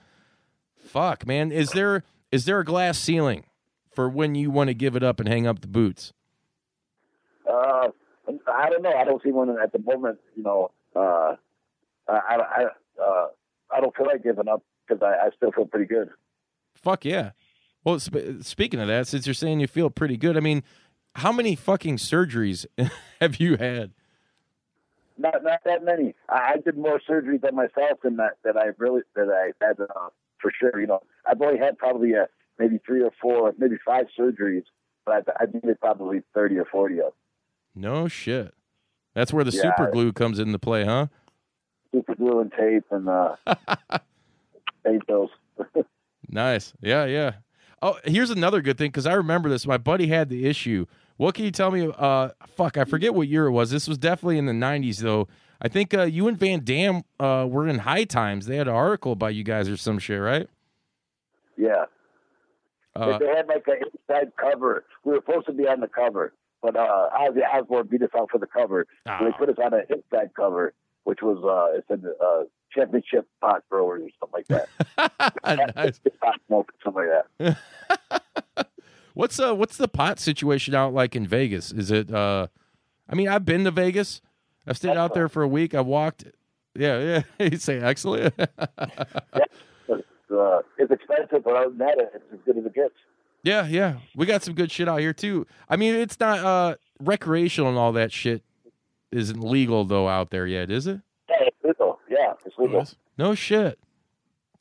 fuck, 0.76 1.26
man. 1.26 1.52
Is 1.52 1.70
there 1.70 2.04
is 2.32 2.46
there 2.46 2.60
a 2.60 2.64
glass 2.64 2.98
ceiling 2.98 3.44
for 3.94 4.08
when 4.08 4.34
you 4.34 4.50
want 4.50 4.68
to 4.68 4.74
give 4.74 4.96
it 4.96 5.02
up 5.02 5.20
and 5.20 5.28
hang 5.28 5.46
up 5.46 5.60
the 5.60 5.68
boots? 5.68 6.12
Uh, 7.48 7.88
I 8.46 8.70
don't 8.70 8.82
know. 8.82 8.92
I 8.92 9.04
don't 9.04 9.22
see 9.22 9.30
one 9.30 9.54
at 9.62 9.72
the 9.72 9.78
moment. 9.78 10.18
You 10.36 10.42
know, 10.42 10.70
uh, 10.96 11.36
I 12.08 12.36
I 12.38 12.64
uh, 13.02 13.26
I 13.70 13.80
don't 13.80 13.94
feel 13.94 14.06
like 14.06 14.22
giving 14.22 14.48
up 14.48 14.62
because 14.86 15.02
I, 15.02 15.26
I 15.26 15.30
still 15.36 15.52
feel 15.52 15.66
pretty 15.66 15.86
good. 15.86 16.08
Fuck 16.74 17.04
yeah. 17.04 17.30
Well, 17.84 18.00
sp- 18.00 18.40
speaking 18.40 18.80
of 18.80 18.88
that, 18.88 19.06
since 19.06 19.26
you're 19.26 19.34
saying 19.34 19.60
you 19.60 19.66
feel 19.66 19.90
pretty 19.90 20.16
good, 20.16 20.36
I 20.38 20.40
mean, 20.40 20.62
how 21.16 21.32
many 21.32 21.54
fucking 21.56 21.96
surgeries 21.96 22.66
have 23.20 23.36
you 23.40 23.56
had? 23.56 23.92
Not 25.16 25.42
not 25.44 25.60
that 25.64 25.84
many. 25.84 26.14
I, 26.28 26.54
I 26.54 26.56
did 26.64 26.76
more 26.76 27.00
surgeries 27.08 27.40
than 27.42 27.54
myself 27.54 28.00
than 28.02 28.16
that 28.16 28.32
that 28.44 28.56
I 28.56 28.70
really 28.78 29.02
that 29.14 29.28
I 29.28 29.52
had 29.64 29.80
uh, 29.80 30.08
for 30.40 30.50
sure. 30.58 30.80
You 30.80 30.86
know, 30.88 31.02
I've 31.28 31.40
only 31.40 31.58
had 31.58 31.78
probably 31.78 32.14
uh, 32.16 32.26
maybe 32.58 32.78
three 32.84 33.02
or 33.02 33.12
four, 33.22 33.52
maybe 33.58 33.76
five 33.86 34.06
surgeries, 34.18 34.64
but 35.06 35.28
I, 35.40 35.44
I 35.44 35.46
did 35.46 35.80
probably 35.80 36.22
thirty 36.34 36.56
or 36.56 36.64
forty 36.64 37.00
of. 37.00 37.12
No 37.76 38.08
shit. 38.08 38.54
That's 39.14 39.32
where 39.32 39.44
the 39.44 39.52
Yeah. 39.52 39.62
super 39.76 39.90
glue 39.92 40.12
comes 40.12 40.38
into 40.40 40.58
play, 40.58 40.84
huh? 40.84 41.06
super 41.92 42.16
glue 42.16 42.40
and 42.40 42.50
tape 42.50 42.82
and 42.90 43.08
uh, 43.08 43.36
tape 44.86 45.02
those. 45.08 45.28
Nice. 46.28 46.72
Yeah, 46.80 47.04
yeah. 47.04 47.32
Oh, 47.82 47.98
here's 48.04 48.30
another 48.30 48.60
good 48.62 48.78
thing 48.78 48.88
because 48.90 49.06
I 49.06 49.12
remember 49.12 49.48
this. 49.50 49.66
My 49.66 49.76
buddy 49.76 50.08
had 50.08 50.28
the 50.30 50.46
issue. 50.46 50.86
What 51.16 51.34
can 51.34 51.44
you 51.44 51.50
tell 51.50 51.70
me? 51.70 51.90
Uh, 51.96 52.30
fuck, 52.56 52.76
I 52.76 52.84
forget 52.84 53.14
what 53.14 53.28
year 53.28 53.46
it 53.46 53.52
was. 53.52 53.70
This 53.70 53.86
was 53.86 53.98
definitely 53.98 54.38
in 54.38 54.46
the 54.46 54.52
'90s, 54.52 54.98
though. 54.98 55.28
I 55.62 55.68
think 55.68 55.94
uh, 55.94 56.02
you 56.02 56.26
and 56.28 56.36
Van 56.38 56.60
Dam 56.60 57.02
uh, 57.20 57.46
were 57.48 57.68
in 57.68 57.78
High 57.78 58.04
Times. 58.04 58.46
They 58.46 58.56
had 58.56 58.66
an 58.68 58.74
article 58.74 59.14
by 59.14 59.30
you 59.30 59.44
guys 59.44 59.68
or 59.68 59.76
some 59.76 59.98
shit, 59.98 60.20
right? 60.20 60.48
yeah, 61.56 61.84
Uh, 62.96 63.16
they 63.18 63.26
had 63.28 63.46
like 63.46 63.64
an 63.68 63.76
inside 63.92 64.32
cover. 64.36 64.84
We 65.04 65.12
were 65.12 65.20
supposed 65.24 65.46
to 65.46 65.52
be 65.52 65.68
on 65.68 65.78
the 65.80 65.86
cover, 65.88 66.32
but 66.60 66.74
uh, 66.76 67.08
Ozzy 67.16 67.40
Osbourne 67.52 67.86
beat 67.88 68.02
us 68.02 68.10
out 68.18 68.28
for 68.30 68.38
the 68.38 68.46
cover. 68.48 68.86
So 69.06 69.12
they 69.20 69.26
Oh. 69.30 69.32
put 69.38 69.48
us 69.48 69.56
on 69.64 69.72
an 69.72 69.84
inside 69.88 70.30
cover, 70.34 70.74
which 71.04 71.20
was 71.22 71.38
uh, 71.44 71.78
it 71.78 71.84
said 71.88 72.02
uh, 72.20 72.42
championship 72.72 73.26
pot 73.40 73.62
growers 73.70 74.02
or 74.02 74.10
something 74.20 74.44
like 74.50 74.66
that. 75.46 75.74
nice. 75.76 76.00
pot 76.20 76.40
smoke, 76.48 76.72
something 76.84 77.08
like 77.38 77.56
that. 78.58 78.66
What's 79.14 79.40
uh 79.40 79.54
what's 79.54 79.76
the 79.76 79.88
pot 79.88 80.18
situation 80.20 80.74
out 80.74 80.92
like 80.92 81.16
in 81.16 81.26
Vegas? 81.26 81.72
Is 81.72 81.90
it 81.90 82.12
uh 82.12 82.48
I 83.08 83.14
mean, 83.14 83.28
I've 83.28 83.44
been 83.44 83.64
to 83.64 83.70
Vegas. 83.70 84.20
I've 84.66 84.76
stayed 84.76 84.96
out 84.96 85.14
there 85.14 85.28
for 85.28 85.42
a 85.42 85.48
week. 85.48 85.74
I 85.74 85.80
walked 85.80 86.24
Yeah, 86.74 87.22
yeah. 87.38 87.48
You 87.50 87.56
say 87.56 87.78
excellent. 87.80 88.34
It's, 89.88 90.30
uh, 90.30 90.60
it's 90.78 90.90
expensive, 90.90 91.44
but 91.44 91.54
other 91.54 91.68
than 91.68 91.78
that, 91.78 91.96
it's 91.98 92.24
as 92.32 92.38
good 92.46 92.56
as 92.58 92.64
it 92.64 92.74
gets. 92.74 92.94
yeah, 93.42 93.66
yeah. 93.66 93.98
We 94.16 94.24
got 94.26 94.42
some 94.42 94.54
good 94.54 94.72
shit 94.72 94.88
out 94.88 95.00
here 95.00 95.12
too. 95.12 95.46
I 95.68 95.76
mean, 95.76 95.94
it's 95.94 96.18
not 96.18 96.38
uh 96.38 96.74
recreational 96.98 97.68
and 97.68 97.78
all 97.78 97.92
that 97.92 98.10
shit 98.12 98.42
isn't 99.12 99.40
legal 99.40 99.84
though 99.84 100.08
out 100.08 100.30
there 100.30 100.46
yet, 100.46 100.70
is 100.70 100.86
it? 100.86 101.00
Yeah, 101.28 101.36
it's 101.46 101.56
legal. 101.64 101.98
Yeah, 102.08 102.32
it's 102.44 102.58
legal. 102.58 102.84
No 103.18 103.34
shit. 103.34 103.78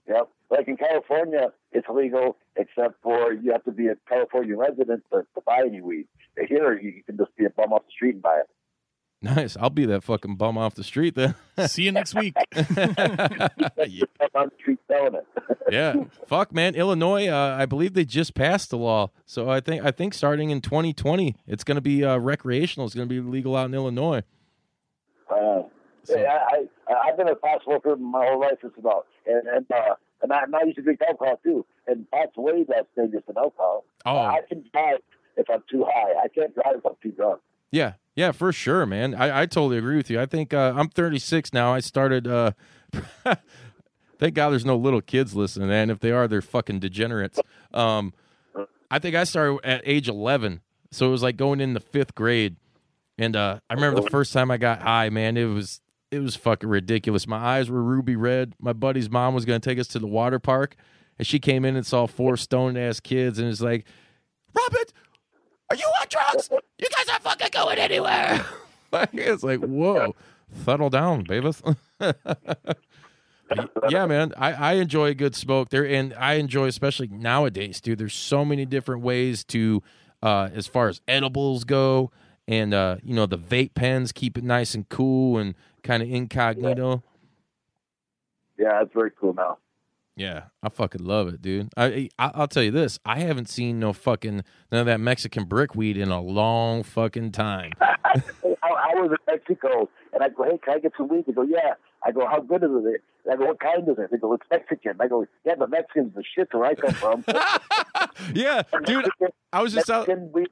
Yep. 0.07 0.29
Like 0.53 0.67
in 0.67 0.77
California, 0.77 1.51
it's 1.71 1.87
legal 1.89 2.37
except 2.55 3.01
for 3.01 3.33
you 3.33 3.51
have 3.51 3.63
to 3.63 3.71
be 3.71 3.87
a 3.87 3.95
California 4.07 4.55
resident 4.55 5.03
to, 5.11 5.21
to 5.33 5.41
buy 5.43 5.63
any 5.65 5.81
weed. 5.81 6.07
Here, 6.47 6.79
you 6.79 7.01
can 7.03 7.17
just 7.17 7.35
be 7.35 7.45
a 7.45 7.49
bum 7.49 7.73
off 7.73 7.85
the 7.85 7.91
street 7.91 8.13
and 8.13 8.21
buy 8.21 8.37
it. 8.41 8.49
Nice. 9.23 9.57
I'll 9.57 9.71
be 9.71 9.85
that 9.85 10.03
fucking 10.03 10.35
bum 10.35 10.57
off 10.57 10.75
the 10.75 10.83
street 10.83 11.15
then. 11.15 11.33
See 11.67 11.83
you 11.83 11.91
next 11.91 12.13
week. 12.13 12.35
yeah. 12.55 12.67
Bum 12.77 14.29
on 14.35 14.49
the 14.49 14.51
street 14.59 14.79
selling 14.87 15.15
it. 15.15 15.25
yeah. 15.71 15.95
Fuck, 16.27 16.53
man. 16.53 16.75
Illinois, 16.75 17.29
uh, 17.29 17.55
I 17.57 17.65
believe 17.65 17.93
they 17.93 18.05
just 18.05 18.35
passed 18.35 18.69
the 18.69 18.77
law. 18.77 19.09
So 19.25 19.49
I 19.49 19.59
think 19.59 19.83
I 19.83 19.89
think 19.89 20.13
starting 20.13 20.51
in 20.51 20.61
2020, 20.61 21.35
it's 21.47 21.63
going 21.63 21.77
to 21.77 21.81
be 21.81 22.03
uh, 22.03 22.17
recreational. 22.17 22.85
It's 22.85 22.93
going 22.93 23.09
to 23.09 23.21
be 23.21 23.27
legal 23.27 23.55
out 23.55 23.65
in 23.65 23.73
Illinois. 23.73 24.21
Uh, 25.31 25.63
yeah, 26.09 26.45
I, 26.51 26.65
I, 26.87 27.09
I've 27.09 27.17
been 27.17 27.29
a 27.29 27.35
pot 27.35 27.61
smoker 27.63 27.95
my 27.95 28.25
whole 28.27 28.41
life, 28.41 28.59
just 28.61 28.77
about, 28.77 29.07
and 29.25 29.47
and 29.47 29.65
uh, 29.71 29.95
and 30.23 30.31
I, 30.31 30.43
and 30.43 30.55
I 30.55 30.63
used 30.63 30.77
to 30.77 30.81
drink 30.81 31.01
alcohol 31.07 31.39
too. 31.43 31.65
And 31.85 32.07
that's 32.11 32.35
way 32.35 32.65
less 32.67 32.85
dangerous 32.95 33.23
than 33.27 33.37
alcohol. 33.37 33.85
Oh. 34.05 34.17
I 34.17 34.39
can 34.47 34.63
drive 34.71 34.99
if 35.37 35.49
I'm 35.49 35.63
too 35.69 35.85
high. 35.87 36.13
I 36.23 36.27
can't 36.29 36.53
drive 36.55 36.77
if 36.77 36.85
I'm 36.85 36.95
too 37.03 37.11
drunk. 37.11 37.41
Yeah, 37.71 37.93
yeah, 38.15 38.31
for 38.31 38.53
sure, 38.53 38.85
man. 38.85 39.15
I, 39.15 39.41
I 39.41 39.45
totally 39.45 39.77
agree 39.77 39.97
with 39.97 40.09
you. 40.09 40.19
I 40.19 40.25
think 40.25 40.53
uh, 40.53 40.73
I'm 40.75 40.89
36 40.89 41.53
now. 41.53 41.73
I 41.73 41.79
started. 41.79 42.27
Uh, 42.27 42.51
thank 44.19 44.35
God 44.35 44.51
there's 44.51 44.65
no 44.65 44.77
little 44.77 45.01
kids 45.01 45.35
listening, 45.35 45.71
and 45.71 45.89
if 45.89 45.99
they 45.99 46.11
are, 46.11 46.27
they're 46.27 46.43
fucking 46.43 46.79
degenerates. 46.79 47.39
Um, 47.73 48.13
I 48.91 48.99
think 48.99 49.15
I 49.15 49.23
started 49.23 49.59
at 49.63 49.81
age 49.85 50.07
11, 50.07 50.61
so 50.91 51.07
it 51.07 51.09
was 51.09 51.23
like 51.23 51.35
going 51.35 51.59
in 51.59 51.73
the 51.73 51.79
fifth 51.79 52.13
grade. 52.13 52.57
And 53.17 53.35
uh, 53.35 53.59
I 53.69 53.73
remember 53.73 54.01
the 54.01 54.09
first 54.09 54.33
time 54.33 54.51
I 54.51 54.57
got 54.57 54.83
high, 54.83 55.09
man. 55.09 55.35
It 55.35 55.45
was 55.45 55.81
it 56.13 56.19
was 56.19 56.35
fucking 56.35 56.69
ridiculous. 56.69 57.27
My 57.27 57.37
eyes 57.37 57.69
were 57.69 57.81
ruby 57.81 58.15
red. 58.15 58.53
My 58.59 58.73
buddy's 58.73 59.09
mom 59.09 59.33
was 59.33 59.45
gonna 59.45 59.59
take 59.59 59.79
us 59.79 59.87
to 59.89 59.99
the 59.99 60.07
water 60.07 60.39
park, 60.39 60.75
and 61.17 61.27
she 61.27 61.39
came 61.39 61.65
in 61.65 61.75
and 61.75 61.85
saw 61.85 62.07
four 62.07 62.37
stoned 62.37 62.77
ass 62.77 62.99
kids, 62.99 63.39
and 63.39 63.47
was 63.47 63.61
like, 63.61 63.85
"Robert, 64.53 64.93
are 65.69 65.75
you 65.75 65.85
on 66.01 66.07
drugs? 66.09 66.49
You 66.51 66.87
guys 66.95 67.09
aren't 67.09 67.23
fucking 67.23 67.49
going 67.51 67.77
anywhere." 67.79 68.45
it's 69.13 69.43
like, 69.43 69.59
whoa, 69.59 70.15
settle 70.63 70.89
down, 70.89 71.25
Beavis. 71.25 71.75
yeah, 73.89 74.05
man, 74.05 74.33
I, 74.37 74.53
I 74.53 74.73
enjoy 74.73 75.07
a 75.07 75.13
good 75.13 75.35
smoke 75.35 75.69
there, 75.69 75.85
and 75.85 76.13
I 76.13 76.35
enjoy 76.35 76.67
especially 76.67 77.07
nowadays, 77.07 77.81
dude. 77.81 77.97
There's 77.97 78.13
so 78.13 78.45
many 78.45 78.65
different 78.65 79.01
ways 79.01 79.43
to, 79.45 79.81
uh, 80.21 80.49
as 80.53 80.67
far 80.67 80.89
as 80.89 81.01
edibles 81.07 81.63
go, 81.63 82.11
and 82.47 82.73
uh, 82.73 82.97
you 83.03 83.15
know 83.15 83.25
the 83.25 83.37
vape 83.37 83.73
pens 83.73 84.11
keep 84.11 84.37
it 84.37 84.43
nice 84.43 84.75
and 84.75 84.87
cool 84.89 85.37
and 85.37 85.55
kind 85.83 86.01
of 86.01 86.09
incognito. 86.09 87.03
Yeah, 88.57 88.81
it's 88.81 88.93
very 88.93 89.11
cool 89.11 89.33
now. 89.33 89.57
Yeah, 90.15 90.43
I 90.61 90.69
fucking 90.69 91.03
love 91.03 91.27
it, 91.27 91.41
dude. 91.41 91.69
I, 91.75 92.09
I 92.19 92.31
I'll 92.35 92.47
tell 92.47 92.61
you 92.61 92.71
this: 92.71 92.99
I 93.03 93.19
haven't 93.19 93.49
seen 93.49 93.79
no 93.79 93.93
fucking 93.93 94.43
none 94.71 94.81
of 94.81 94.85
that 94.85 94.99
Mexican 94.99 95.45
brickweed 95.45 95.97
in 95.97 96.09
a 96.09 96.21
long 96.21 96.83
fucking 96.83 97.31
time. 97.31 97.71
I, 97.81 98.21
I 98.63 98.93
was 98.95 99.11
in 99.11 99.33
Mexico, 99.33 99.89
and 100.13 100.23
I 100.23 100.29
go, 100.29 100.43
"Hey, 100.43 100.59
can 100.63 100.75
I 100.75 100.79
get 100.79 100.93
some 100.97 101.07
weed?" 101.07 101.25
They 101.25 101.33
go, 101.33 101.41
"Yeah." 101.41 101.73
I 102.05 102.11
go, 102.11 102.27
"How 102.27 102.41
good 102.41 102.63
is 102.63 102.69
it?" 102.85 103.01
I 103.31 103.35
go, 103.35 103.45
"What 103.45 103.59
kind 103.59 103.87
is 103.87 103.97
it?" 103.97 104.11
They 104.11 104.17
go, 104.17 104.33
"It's 104.33 104.45
Mexican." 104.51 104.95
I 104.99 105.07
go, 105.07 105.25
"Yeah, 105.45 105.55
the 105.55 105.67
Mexicans, 105.67 106.13
the 106.13 106.23
shit 106.23 106.49
where 106.51 106.65
I 106.65 106.75
come 106.75 106.93
from." 106.93 107.25
yeah, 108.33 108.63
dude. 108.85 109.07
I 109.51 109.61
was 109.61 109.73
just 109.73 109.89
out. 109.89 110.07
Mexican 110.07 110.31
weed. 110.31 110.47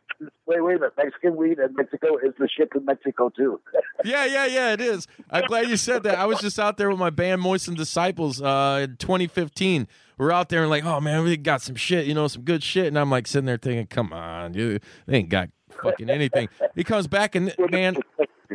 Wait, 0.45 0.61
wait 0.61 0.75
a 0.75 0.79
minute. 0.79 0.93
Mexican 0.97 1.35
weed 1.35 1.59
in 1.59 1.75
Mexico 1.75 2.17
is 2.17 2.33
the 2.37 2.47
shit 2.47 2.69
in 2.75 2.85
Mexico 2.85 3.29
too. 3.29 3.59
Yeah, 4.03 4.25
yeah, 4.25 4.47
yeah. 4.47 4.73
It 4.73 4.81
is. 4.81 5.05
I'm 5.29 5.45
glad 5.45 5.69
you 5.69 5.77
said 5.77 6.01
that. 6.03 6.17
I 6.17 6.25
was 6.25 6.39
just 6.39 6.59
out 6.59 6.77
there 6.77 6.89
with 6.89 6.97
my 6.97 7.11
band 7.11 7.39
Moisten 7.39 7.75
Disciples 7.75 8.41
uh, 8.41 8.79
in 8.83 8.97
2015. 8.97 9.87
We're 10.17 10.31
out 10.31 10.49
there 10.49 10.61
and 10.61 10.69
like, 10.71 10.83
oh 10.83 10.99
man, 10.99 11.23
we 11.23 11.37
got 11.37 11.61
some 11.61 11.75
shit, 11.75 12.07
you 12.07 12.15
know, 12.15 12.27
some 12.27 12.41
good 12.41 12.63
shit. 12.63 12.87
And 12.87 12.97
I'm 12.97 13.11
like 13.11 13.27
sitting 13.27 13.45
there 13.45 13.57
thinking, 13.57 13.85
come 13.85 14.11
on, 14.11 14.53
dude, 14.53 14.81
they 15.05 15.17
ain't 15.17 15.29
got 15.29 15.49
fucking 15.83 16.09
anything. 16.09 16.49
He 16.75 16.83
comes 16.83 17.07
back 17.07 17.35
and 17.35 17.53
man, 17.69 17.97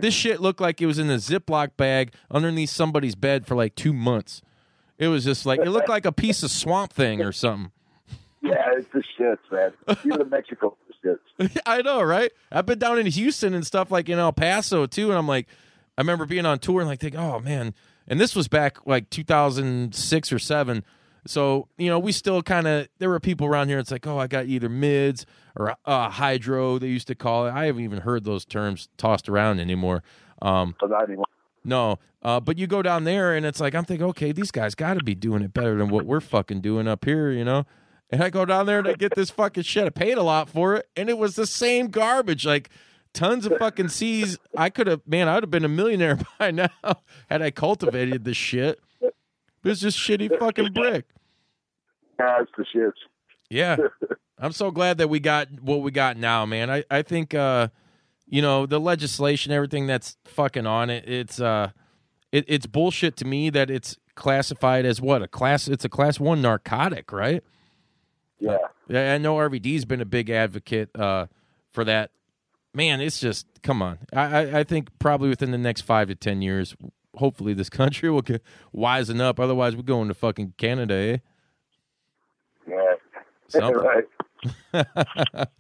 this 0.00 0.14
shit 0.14 0.40
looked 0.40 0.60
like 0.60 0.80
it 0.80 0.86
was 0.86 0.98
in 0.98 1.10
a 1.10 1.16
Ziploc 1.16 1.76
bag 1.76 2.12
underneath 2.30 2.70
somebody's 2.70 3.14
bed 3.14 3.46
for 3.46 3.54
like 3.54 3.74
two 3.74 3.92
months. 3.92 4.42
It 4.98 5.08
was 5.08 5.24
just 5.24 5.44
like 5.44 5.60
it 5.60 5.70
looked 5.70 5.88
like 5.88 6.06
a 6.06 6.12
piece 6.12 6.42
of 6.42 6.50
swamp 6.50 6.92
thing 6.92 7.20
or 7.20 7.32
something. 7.32 7.70
Yeah, 8.42 8.70
it's 8.76 8.88
the 8.88 9.02
shits, 9.18 9.38
man. 9.50 9.72
Even 10.04 10.20
in 10.22 10.30
Mexico, 10.30 10.76
the 11.02 11.18
shits. 11.48 11.60
I 11.66 11.82
know, 11.82 12.02
right? 12.02 12.30
I've 12.50 12.66
been 12.66 12.78
down 12.78 12.98
in 12.98 13.06
Houston 13.06 13.54
and 13.54 13.66
stuff 13.66 13.90
like 13.90 14.08
in 14.08 14.18
El 14.18 14.32
Paso 14.32 14.86
too, 14.86 15.10
and 15.10 15.18
I'm 15.18 15.28
like, 15.28 15.48
I 15.98 16.00
remember 16.00 16.26
being 16.26 16.46
on 16.46 16.58
tour 16.58 16.80
and 16.80 16.88
like 16.88 17.00
thinking, 17.00 17.20
oh 17.20 17.40
man, 17.40 17.74
and 18.06 18.20
this 18.20 18.36
was 18.36 18.48
back 18.48 18.86
like 18.86 19.10
2006 19.10 20.32
or 20.32 20.38
seven. 20.38 20.84
So 21.26 21.68
you 21.78 21.88
know, 21.88 21.98
we 21.98 22.12
still 22.12 22.42
kind 22.42 22.66
of 22.66 22.88
there 22.98 23.08
were 23.10 23.20
people 23.20 23.46
around 23.46 23.68
here. 23.68 23.78
It's 23.78 23.90
like, 23.90 24.06
oh, 24.06 24.18
I 24.18 24.26
got 24.26 24.46
either 24.46 24.68
mids 24.68 25.26
or 25.56 25.76
uh, 25.84 26.08
hydro. 26.10 26.78
They 26.78 26.88
used 26.88 27.06
to 27.08 27.14
call 27.14 27.46
it. 27.46 27.52
I 27.52 27.66
haven't 27.66 27.82
even 27.84 28.00
heard 28.00 28.24
those 28.24 28.44
terms 28.44 28.88
tossed 28.96 29.28
around 29.28 29.60
anymore. 29.60 30.02
Um, 30.42 30.74
So 30.80 30.86
not 30.86 31.04
anymore. 31.04 31.26
no, 31.64 31.98
uh, 32.22 32.40
but 32.40 32.58
you 32.58 32.66
go 32.66 32.82
down 32.82 33.04
there 33.04 33.34
and 33.34 33.46
it's 33.46 33.60
like 33.60 33.74
I'm 33.74 33.84
thinking, 33.84 34.06
okay, 34.08 34.32
these 34.32 34.50
guys 34.50 34.74
got 34.74 34.94
to 34.94 35.04
be 35.04 35.14
doing 35.14 35.42
it 35.42 35.52
better 35.54 35.76
than 35.76 35.88
what 35.88 36.04
we're 36.06 36.20
fucking 36.20 36.60
doing 36.60 36.86
up 36.88 37.04
here, 37.04 37.30
you 37.30 37.44
know. 37.44 37.64
And 38.10 38.22
I 38.22 38.30
go 38.30 38.44
down 38.44 38.66
there 38.66 38.78
and 38.78 38.86
I 38.86 38.92
get 38.92 39.14
this 39.16 39.30
fucking 39.30 39.64
shit. 39.64 39.84
I 39.84 39.90
paid 39.90 40.16
a 40.16 40.22
lot 40.22 40.48
for 40.48 40.76
it, 40.76 40.88
and 40.96 41.08
it 41.08 41.18
was 41.18 41.34
the 41.34 41.46
same 41.46 41.88
garbage, 41.88 42.46
like 42.46 42.70
tons 43.12 43.46
of 43.46 43.56
fucking 43.58 43.88
C's. 43.88 44.38
I 44.56 44.70
could 44.70 44.86
have, 44.86 45.00
man, 45.06 45.26
I 45.26 45.34
would 45.34 45.42
have 45.42 45.50
been 45.50 45.64
a 45.64 45.68
millionaire 45.68 46.18
by 46.38 46.52
now 46.52 46.68
had 47.28 47.42
I 47.42 47.50
cultivated 47.50 48.24
this 48.24 48.36
shit. 48.36 48.78
It 49.00 49.14
was 49.64 49.80
just 49.80 49.98
shitty 49.98 50.38
fucking 50.38 50.72
brick. 50.72 51.06
Yeah, 52.18 52.42
it's 52.42 52.50
the 52.56 52.64
shits. 52.74 52.92
Yeah. 53.50 53.76
I'm 54.38 54.52
so 54.52 54.70
glad 54.70 54.98
that 54.98 55.08
we 55.08 55.20
got 55.20 55.48
what 55.60 55.82
we 55.82 55.90
got 55.90 56.16
now, 56.16 56.44
man. 56.44 56.70
I, 56.70 56.84
I 56.90 57.02
think 57.02 57.34
uh 57.34 57.68
you 58.28 58.42
know, 58.42 58.66
the 58.66 58.80
legislation, 58.80 59.52
everything 59.52 59.86
that's 59.86 60.16
fucking 60.24 60.66
on 60.66 60.90
it, 60.90 61.08
it's 61.08 61.40
uh 61.40 61.70
it, 62.32 62.44
it's 62.48 62.66
bullshit 62.66 63.16
to 63.18 63.24
me 63.24 63.50
that 63.50 63.70
it's 63.70 63.96
classified 64.14 64.84
as 64.84 65.00
what? 65.00 65.22
A 65.22 65.28
class 65.28 65.68
it's 65.68 65.84
a 65.84 65.88
class 65.88 66.20
one 66.20 66.42
narcotic, 66.42 67.12
right? 67.12 67.42
Yeah. 68.38 68.58
Yeah, 68.88 69.14
I 69.14 69.18
know 69.18 69.36
RVD's 69.36 69.84
been 69.84 70.00
a 70.00 70.06
big 70.06 70.28
advocate 70.30 70.90
uh 70.94 71.26
for 71.72 71.84
that. 71.84 72.10
Man, 72.74 73.00
it's 73.00 73.20
just 73.20 73.46
come 73.62 73.80
on. 73.80 73.98
I, 74.12 74.22
I, 74.22 74.58
I 74.60 74.64
think 74.64 74.90
probably 74.98 75.30
within 75.30 75.50
the 75.50 75.58
next 75.58 75.82
five 75.82 76.08
to 76.08 76.14
ten 76.14 76.42
years, 76.42 76.76
hopefully 77.14 77.54
this 77.54 77.70
country 77.70 78.10
will 78.10 78.22
get 78.22 78.42
wisen 78.74 79.20
up. 79.20 79.40
Otherwise 79.40 79.76
we're 79.76 79.82
going 79.82 80.08
to 80.08 80.14
fucking 80.14 80.54
Canada, 80.58 80.94
eh? 80.94 81.16
Something. 83.48 84.04
right. 84.74 85.46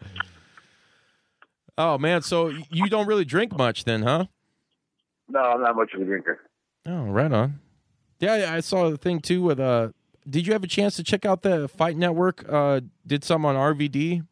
Oh 1.78 1.98
man, 1.98 2.22
so 2.22 2.48
you 2.70 2.88
don't 2.88 3.06
really 3.06 3.24
drink 3.24 3.56
much 3.56 3.84
then, 3.84 4.02
huh? 4.02 4.26
No, 5.28 5.40
I'm 5.40 5.60
not 5.60 5.76
much 5.76 5.92
of 5.94 6.00
a 6.00 6.04
drinker. 6.04 6.40
Oh, 6.86 7.02
right 7.02 7.30
on. 7.30 7.60
Yeah, 8.18 8.36
yeah, 8.36 8.54
I 8.54 8.60
saw 8.60 8.88
the 8.88 8.96
thing 8.96 9.20
too 9.20 9.42
with 9.42 9.60
uh 9.60 9.88
did 10.28 10.46
you 10.46 10.52
have 10.54 10.64
a 10.64 10.68
chance 10.68 10.96
to 10.96 11.04
check 11.04 11.24
out 11.26 11.42
the 11.42 11.68
Fight 11.68 11.96
Network? 11.96 12.44
Uh 12.48 12.80
did 13.06 13.24
some 13.24 13.44
on 13.44 13.56
RVD? 13.56 14.26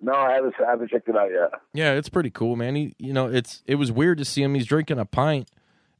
No, 0.00 0.12
I 0.12 0.34
haven't. 0.34 0.54
I 0.64 0.70
haven't 0.70 0.90
checked 0.90 1.08
it 1.08 1.16
out 1.16 1.30
yet. 1.30 1.50
Yeah, 1.72 1.94
it's 1.94 2.10
pretty 2.10 2.30
cool, 2.30 2.54
man. 2.54 2.76
He 2.76 2.94
you 2.98 3.12
know, 3.12 3.26
it's 3.26 3.62
it 3.66 3.74
was 3.74 3.90
weird 3.90 4.18
to 4.18 4.24
see 4.24 4.42
him. 4.42 4.54
He's 4.54 4.66
drinking 4.66 4.98
a 4.98 5.06
pint 5.06 5.50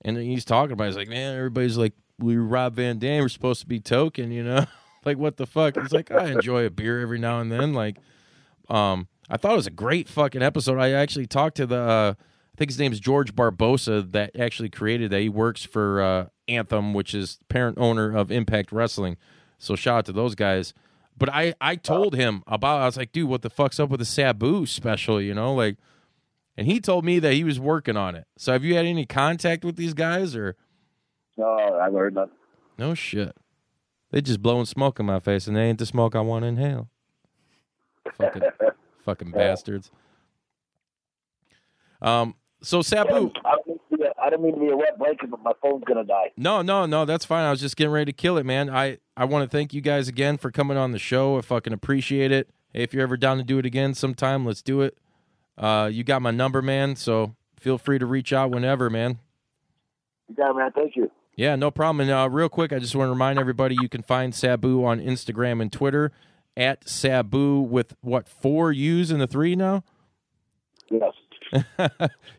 and 0.03 0.17
he's 0.17 0.45
talking 0.45 0.73
about 0.73 0.85
it. 0.85 0.89
he's 0.89 0.97
like, 0.97 1.09
Man, 1.09 1.35
everybody's 1.37 1.79
like 1.79 1.95
we 2.19 2.37
Rob 2.37 2.75
Van 2.75 2.99
Dam, 2.99 3.23
we're 3.23 3.29
supposed 3.29 3.61
to 3.63 3.67
be 3.67 3.81
token, 3.81 4.31
you 4.31 4.45
know? 4.45 4.67
like 5.07 5.17
what 5.19 5.37
the 5.37 5.47
fuck? 5.47 5.77
He's 5.81 5.93
like, 5.93 6.11
I 6.11 6.27
enjoy 6.31 6.65
a 6.67 6.71
beer 6.71 7.01
every 7.01 7.19
now 7.19 7.41
and 7.41 7.51
then. 7.51 7.73
Like 7.73 7.97
um 8.69 9.09
I 9.31 9.37
thought 9.37 9.53
it 9.53 9.57
was 9.57 9.67
a 9.67 9.71
great 9.73 10.09
fucking 10.09 10.43
episode. 10.43 10.79
I 10.79 10.91
actually 10.93 11.27
talked 11.27 11.57
to 11.57 11.67
the 11.67 11.79
uh, 11.81 12.15
I 12.19 12.55
think 12.59 12.71
his 12.71 12.79
name's 12.79 13.01
George 13.01 13.35
Barbosa 13.35 14.11
that 14.13 14.39
actually 14.39 14.69
created 14.71 15.11
that. 15.11 15.21
He 15.21 15.29
works 15.29 15.63
for 15.65 16.01
uh, 16.01 16.27
Anthem, 16.49 16.95
which 16.95 17.15
is 17.15 17.39
parent 17.49 17.77
owner 17.79 18.17
of 18.17 18.31
Impact 18.31 18.73
Wrestling. 18.73 19.17
So 19.59 19.77
shout 19.77 19.99
out 19.99 20.05
to 20.07 20.13
those 20.13 20.35
guys. 20.35 20.73
But 21.19 21.29
I 21.31 21.55
I 21.61 21.77
told 21.77 22.15
him 22.15 22.43
about 22.47 22.81
I 22.83 22.87
was 22.87 22.97
like, 22.97 23.13
dude, 23.13 23.29
what 23.29 23.43
the 23.43 23.51
fuck's 23.51 23.79
up 23.81 23.91
with 23.91 24.01
the 24.01 24.07
Sabu 24.07 24.65
special, 24.67 25.21
you 25.21 25.35
know? 25.35 25.55
Like 25.55 25.77
and 26.57 26.67
he 26.67 26.81
told 26.81 27.05
me 27.05 27.19
that 27.19 27.35
he 27.35 27.45
was 27.45 27.59
working 27.61 27.97
on 27.97 28.15
it. 28.15 28.27
So 28.39 28.53
have 28.53 28.65
you 28.65 28.75
had 28.77 28.87
any 28.87 29.05
contact 29.07 29.65
with 29.65 29.77
these 29.77 29.93
guys 29.95 30.35
or 30.37 30.57
No, 31.37 31.47
I 31.79 31.91
heard 31.91 32.15
nothing. 32.15 32.33
no 32.79 32.95
shit? 32.95 33.37
They 34.11 34.21
just 34.21 34.43
blowing 34.43 34.67
smoke 34.67 35.01
in 35.01 35.07
my 35.07 35.21
face 35.21 35.47
and 35.47 35.57
they 35.57 35.63
ain't 35.63 35.79
the 35.79 35.87
smoke 35.87 36.15
I 36.15 36.21
want 36.21 36.45
to 36.45 36.49
inhale. 36.49 36.89
Fucking 38.17 38.43
fucking 39.05 39.31
bastards. 39.33 39.91
Um 42.01 42.35
so 42.63 42.83
Sabu 42.83 43.11
I 43.45 43.57
don't, 43.57 43.67
mean 43.67 43.79
to 43.91 43.97
be 43.97 44.03
a, 44.05 44.13
I 44.21 44.31
don't 44.31 44.43
mean 44.43 44.55
to 44.55 44.61
be 44.61 44.71
a 44.71 44.77
wet 44.77 44.99
blanket, 44.99 45.31
but 45.31 45.43
my 45.43 45.53
phone's 45.61 45.85
gonna 45.85 46.05
die. 46.05 46.33
No, 46.37 46.63
no, 46.63 46.87
no, 46.87 47.05
that's 47.05 47.25
fine. 47.25 47.45
I 47.45 47.51
was 47.51 47.61
just 47.61 47.77
getting 47.77 47.93
ready 47.93 48.13
to 48.13 48.17
kill 48.17 48.39
it, 48.39 48.47
man. 48.47 48.71
I, 48.71 48.99
I 49.17 49.25
want 49.25 49.51
to 49.51 49.57
thank 49.57 49.75
you 49.75 49.81
guys 49.81 50.09
again 50.09 50.37
for 50.39 50.51
coming 50.51 50.77
on 50.77 50.93
the 50.93 50.99
show. 50.99 51.39
I 51.39 51.43
fucking 51.43 51.73
appreciate 51.73 52.33
it. 52.33 52.49
Hey, 52.73 52.83
if 52.83 52.93
you're 52.93 53.03
ever 53.03 53.17
down 53.17 53.37
to 53.39 53.43
do 53.43 53.59
it 53.59 53.67
again 53.67 53.95
sometime, 53.95 54.45
let's 54.45 54.63
do 54.63 54.81
it. 54.81 54.97
Uh, 55.57 55.89
you 55.93 56.05
got 56.05 56.23
my 56.23 56.31
number, 56.31 56.61
man, 56.61 56.97
so 56.97 57.35
feel 57.59 57.79
free 57.79 57.99
to 57.99 58.07
reach 58.07 58.33
out 58.33 58.51
whenever, 58.51 58.91
man. 58.91 59.19
You 60.29 60.35
got 60.35 60.51
it, 60.51 60.59
man. 60.59 60.73
Thank 60.73 60.97
you. 60.97 61.11
Yeah, 61.37 61.55
no 61.55 61.71
problem. 61.71 62.01
And 62.01 62.11
uh, 62.11 62.29
real 62.31 62.49
quick, 62.49 62.73
I 62.73 62.79
just 62.79 62.97
want 62.97 63.09
to 63.09 63.13
remind 63.13 63.39
everybody 63.39 63.77
you 63.81 63.91
can 63.91 64.03
find 64.03 64.35
Sabu 64.35 64.83
on 64.85 65.01
Instagram 65.01 65.61
and 65.61 65.71
Twitter 65.71 66.11
at 66.57 66.89
Sabu 66.89 67.61
with 67.61 67.95
what 68.01 68.27
four 68.27 68.73
U's 68.73 69.11
in 69.11 69.19
the 69.19 69.27
three 69.27 69.55
now. 69.55 69.85
Yes. 70.91 71.13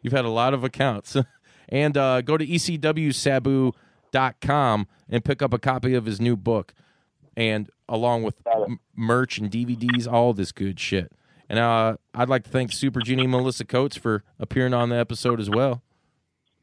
You've 0.01 0.13
had 0.13 0.25
a 0.25 0.29
lot 0.29 0.55
of 0.55 0.63
accounts. 0.63 1.15
and 1.69 1.95
uh, 1.95 2.21
go 2.21 2.37
to 2.37 2.45
ecwsabu.com 2.45 4.87
and 5.09 5.23
pick 5.23 5.41
up 5.41 5.53
a 5.53 5.59
copy 5.59 5.93
of 5.93 6.03
his 6.05 6.19
new 6.19 6.35
book, 6.35 6.73
and 7.35 7.69
along 7.87 8.23
with 8.23 8.35
m- 8.47 8.79
merch 8.95 9.37
and 9.37 9.51
DVDs, 9.51 10.11
all 10.11 10.33
this 10.33 10.51
good 10.51 10.79
shit. 10.79 11.11
And 11.49 11.59
uh, 11.59 11.97
I'd 12.13 12.27
like 12.29 12.43
to 12.45 12.49
thank 12.49 12.73
Super 12.73 12.99
Genie 12.99 13.27
Melissa 13.27 13.63
Coates 13.63 13.95
for 13.95 14.23
appearing 14.39 14.73
on 14.73 14.89
the 14.89 14.97
episode 14.97 15.39
as 15.39 15.49
well. 15.49 15.81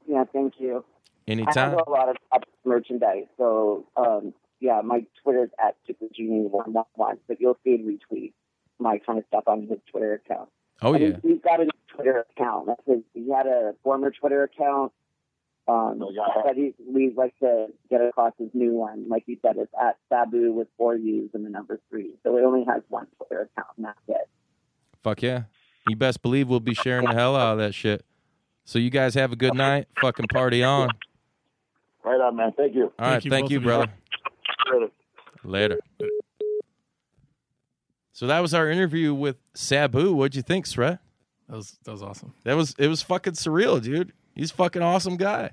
Yeah, 0.06 0.24
thank 0.32 0.54
you. 0.58 0.84
I 1.26 1.30
Anytime. 1.32 1.70
have 1.70 1.80
a 1.86 1.90
lot 1.90 2.08
of 2.10 2.16
merchandise, 2.64 3.26
so 3.38 3.86
um, 3.96 4.34
yeah, 4.60 4.80
my 4.84 5.04
Twitter's 5.22 5.50
at 5.64 5.76
supergenie111, 5.88 6.84
but 7.28 7.40
you'll 7.40 7.58
see 7.64 7.76
him 7.76 7.86
retweet 8.12 8.32
my 8.78 8.98
kind 8.98 9.18
of 9.18 9.24
stuff 9.28 9.44
on 9.46 9.62
his 9.66 9.78
Twitter 9.90 10.14
account. 10.14 10.48
Oh 10.82 10.94
And 10.94 11.02
yeah. 11.02 11.16
he- 11.22 11.28
he's 11.34 11.40
got 11.42 11.60
a 11.60 11.68
Twitter 11.88 12.26
account. 12.30 12.66
That's 12.66 12.82
his, 12.86 12.98
he 13.14 13.30
had 13.30 13.46
a 13.46 13.74
former 13.82 14.10
Twitter 14.10 14.42
account. 14.42 14.92
Um, 15.66 16.02
Oh, 16.02 16.10
yeah. 16.12 16.42
but 16.44 16.56
he, 16.56 16.74
we'd 16.86 17.16
like 17.16 17.38
to 17.38 17.68
get 17.88 18.02
across 18.02 18.32
his 18.38 18.50
new 18.52 18.72
one. 18.72 19.08
Like 19.08 19.22
you 19.26 19.38
said, 19.40 19.56
it's 19.56 19.72
at 19.80 19.96
Sabu 20.10 20.52
with 20.52 20.68
four 20.76 20.94
U's 20.96 21.30
and 21.32 21.46
the 21.46 21.48
number 21.50 21.80
three. 21.88 22.16
So 22.22 22.36
it 22.36 22.42
only 22.44 22.64
has 22.68 22.82
one 22.88 23.06
Twitter 23.16 23.42
account, 23.56 23.68
and 23.76 23.86
that's 23.86 23.98
it. 24.08 24.28
Fuck 25.02 25.22
yeah. 25.22 25.44
You 25.88 25.96
best 25.96 26.20
believe 26.20 26.48
we'll 26.48 26.60
be 26.60 26.74
sharing 26.74 27.06
the 27.06 27.14
hell 27.14 27.34
out 27.36 27.52
of 27.52 27.58
that 27.58 27.74
shit. 27.74 28.04
So 28.66 28.78
you 28.78 28.90
guys 28.90 29.14
have 29.14 29.32
a 29.32 29.36
good 29.36 29.54
night. 29.54 29.86
Fucking 30.00 30.26
party 30.28 30.62
on. 30.64 30.88
Right 32.04 32.20
on, 32.20 32.36
man. 32.36 32.52
Thank 32.56 32.74
you. 32.74 32.92
All 32.98 33.10
right, 33.10 33.22
thank 33.22 33.44
both 33.44 33.50
you, 33.50 33.56
of 33.58 33.62
you. 33.62 33.68
brother. 33.68 33.92
Later. 34.72 34.88
Later. 35.44 35.80
So 38.12 38.26
that 38.28 38.40
was 38.40 38.54
our 38.54 38.70
interview 38.70 39.12
with 39.12 39.36
Sabu. 39.54 40.14
What'd 40.14 40.36
you 40.36 40.42
think, 40.42 40.66
Sret? 40.66 40.98
That 41.48 41.56
was 41.56 41.78
that 41.84 41.90
was 41.92 42.02
awesome. 42.02 42.34
That 42.44 42.56
was 42.56 42.74
it 42.78 42.88
was 42.88 43.02
fucking 43.02 43.34
surreal, 43.34 43.82
dude. 43.82 44.12
He's 44.34 44.50
a 44.50 44.54
fucking 44.54 44.82
awesome 44.82 45.16
guy. 45.16 45.50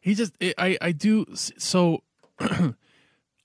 He 0.00 0.14
just 0.14 0.34
I 0.40 0.54
I, 0.58 0.78
I 0.82 0.92
do 0.92 1.26
so. 1.34 2.02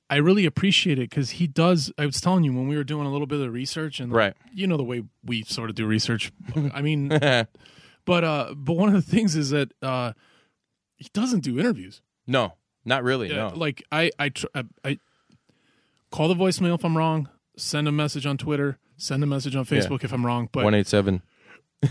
I 0.10 0.18
really 0.18 0.46
appreciate 0.46 1.00
it 1.00 1.10
because 1.10 1.32
he 1.32 1.48
does. 1.48 1.92
I 1.98 2.06
was 2.06 2.22
telling 2.22 2.44
you 2.44 2.54
when 2.54 2.68
we 2.68 2.76
were 2.76 2.84
doing 2.84 3.08
a 3.08 3.12
little 3.12 3.26
bit 3.26 3.40
of 3.40 3.52
research, 3.52 4.00
and 4.00 4.12
Right. 4.12 4.36
you 4.54 4.68
know 4.68 4.78
the 4.78 4.84
way 4.84 5.04
we 5.24 5.44
sort 5.44 5.70
of 5.70 5.76
do 5.76 5.88
research. 5.88 6.32
I 6.74 6.82
mean, 6.82 7.08
but 8.06 8.24
uh, 8.24 8.54
but 8.56 8.74
one 8.74 8.90
of 8.90 8.96
the 8.96 9.02
things 9.12 9.36
is 9.36 9.50
that 9.52 9.72
uh, 9.82 10.14
he 10.98 11.08
doesn't 11.14 11.40
do 11.40 11.58
interviews. 11.60 12.02
No, 12.28 12.53
not 12.86 13.03
really. 13.03 13.30
Yeah, 13.30 13.49
no. 13.49 13.55
Like 13.55 13.84
I, 13.91 14.11
I, 14.19 14.30
tr- 14.30 14.47
I, 14.55 14.63
I 14.84 14.99
call 16.11 16.28
the 16.28 16.36
voicemail 16.36 16.76
if 16.76 16.84
I'm 16.84 16.97
wrong. 16.97 17.30
Send 17.57 17.88
a 17.88 17.91
message 17.91 18.26
on 18.26 18.38
Twitter. 18.38 18.80
Send 18.97 19.24
a 19.24 19.28
message 19.28 19.55
on 19.55 19.65
Facebook 19.65 20.03
if 20.03 20.13
I'm 20.13 20.26
wrong. 20.26 20.49
But 20.51 20.63
One 20.63 20.74
eight 20.74 20.88
seven. 20.88 21.21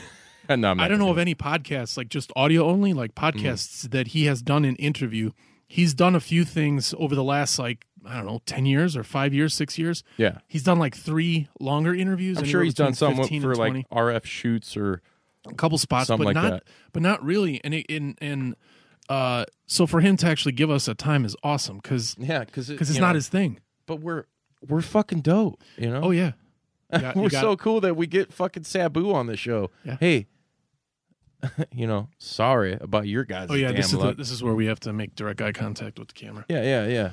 No, 0.48 0.74
I 0.78 0.88
don't 0.88 0.98
know 0.98 1.08
of 1.08 1.18
any 1.18 1.34
podcasts 1.34 1.96
like 1.96 2.08
just 2.08 2.32
audio 2.36 2.66
only, 2.66 2.92
like 2.92 3.14
mm-hmm. 3.14 3.38
podcasts 3.38 3.88
that 3.90 4.08
he 4.08 4.26
has 4.26 4.42
done 4.42 4.64
an 4.64 4.76
interview. 4.76 5.30
He's 5.66 5.94
done 5.94 6.14
a 6.14 6.20
few 6.20 6.44
things 6.44 6.94
over 6.98 7.14
the 7.14 7.24
last 7.24 7.58
like 7.58 7.86
I 8.04 8.16
don't 8.16 8.26
know, 8.26 8.42
ten 8.44 8.66
years 8.66 8.96
or 8.96 9.04
five 9.04 9.32
years, 9.32 9.54
six 9.54 9.78
years. 9.78 10.02
Yeah. 10.16 10.38
He's 10.48 10.64
done 10.64 10.78
like 10.78 10.96
three 10.96 11.48
longer 11.60 11.94
interviews. 11.94 12.38
I'm 12.38 12.44
sure 12.44 12.62
he's 12.62 12.74
done 12.74 12.94
some 12.94 13.16
for 13.16 13.54
like 13.54 13.88
RF 13.90 14.24
shoots 14.24 14.76
or 14.76 15.00
a 15.46 15.54
couple 15.54 15.78
spots, 15.78 16.08
but 16.08 16.20
like 16.20 16.34
not, 16.34 16.50
that. 16.50 16.62
but 16.92 17.02
not 17.02 17.24
really. 17.24 17.60
And 17.64 17.74
it, 17.74 17.86
and 17.88 18.18
and 18.20 18.56
uh, 19.08 19.44
so 19.66 19.86
for 19.86 20.00
him 20.00 20.16
to 20.18 20.26
actually 20.26 20.52
give 20.52 20.70
us 20.70 20.88
a 20.88 20.94
time 20.94 21.24
is 21.24 21.36
awesome 21.42 21.78
because 21.82 22.16
yeah, 22.18 22.40
because 22.44 22.68
because 22.68 22.90
it's 22.90 22.98
not 22.98 23.14
his 23.14 23.28
thing. 23.28 23.60
But 23.86 24.00
we're 24.00 24.24
we're 24.68 24.80
fucking 24.82 25.20
dope. 25.22 25.60
You 25.76 25.90
know. 25.90 26.00
Oh 26.04 26.10
yeah, 26.10 26.32
got- 26.92 27.16
we're 27.16 27.30
so 27.30 27.56
cool 27.56 27.80
that 27.80 27.96
we 27.96 28.06
get 28.06 28.32
fucking 28.32 28.64
Sabu 28.64 29.12
on 29.12 29.26
the 29.26 29.36
show. 29.36 29.70
Yeah. 29.84 29.96
Hey, 30.00 30.26
you 31.72 31.86
know, 31.86 32.08
sorry 32.18 32.74
about 32.80 33.06
your 33.08 33.24
guys. 33.24 33.48
Oh 33.50 33.54
yeah, 33.54 33.72
this 33.72 33.92
is 33.92 33.98
the, 33.98 34.12
this 34.14 34.30
is 34.30 34.42
where 34.42 34.54
we 34.54 34.66
have 34.66 34.78
to 34.80 34.92
make 34.92 35.14
direct 35.16 35.40
eye 35.42 35.52
contact 35.52 35.98
with 35.98 36.08
the 36.08 36.14
camera. 36.14 36.44
yeah, 36.48 36.62
yeah, 36.62 36.86
yeah. 36.86 37.10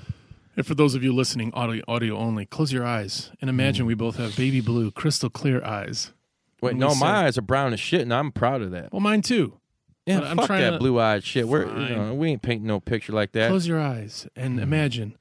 And 0.55 0.65
for 0.65 0.75
those 0.75 0.93
of 0.93 1.03
you 1.03 1.13
listening, 1.13 1.53
audio 1.53 1.83
audio 1.87 2.17
only, 2.17 2.45
close 2.45 2.71
your 2.71 2.85
eyes 2.85 3.31
and 3.41 3.47
Mm. 3.47 3.53
imagine 3.53 3.85
we 3.85 3.93
both 3.95 4.17
have 4.17 4.35
baby 4.35 4.61
blue, 4.61 4.91
crystal 4.91 5.29
clear 5.29 5.63
eyes. 5.63 6.11
Wait, 6.61 6.75
no, 6.75 6.89
say- 6.89 6.99
my 6.99 7.25
eyes 7.25 7.37
are 7.37 7.41
brown 7.41 7.73
as 7.73 7.79
shit, 7.79 8.01
and 8.01 8.13
I'm 8.13 8.31
proud 8.31 8.61
of 8.61 8.71
that. 8.71 8.91
Well, 8.91 8.99
mine 8.99 9.21
too. 9.21 9.53
Yeah, 10.09 10.21
I'm 10.21 10.37
fuck 10.37 10.47
trying 10.47 10.61
that 10.61 10.71
to- 10.71 10.77
blue 10.79 10.99
eyed 10.99 11.23
shit. 11.23 11.47
We're 11.47 11.63
you 11.65 11.87
Fine. 11.87 11.95
know, 11.95 12.13
we 12.13 12.29
ain't 12.29 12.41
painting 12.41 12.67
no 12.67 12.79
picture 12.79 13.13
like 13.13 13.31
that. 13.33 13.49
Close 13.49 13.67
your 13.67 13.79
eyes 13.79 14.27
and 14.35 14.59
Mm. 14.59 14.63
imagine 14.63 15.17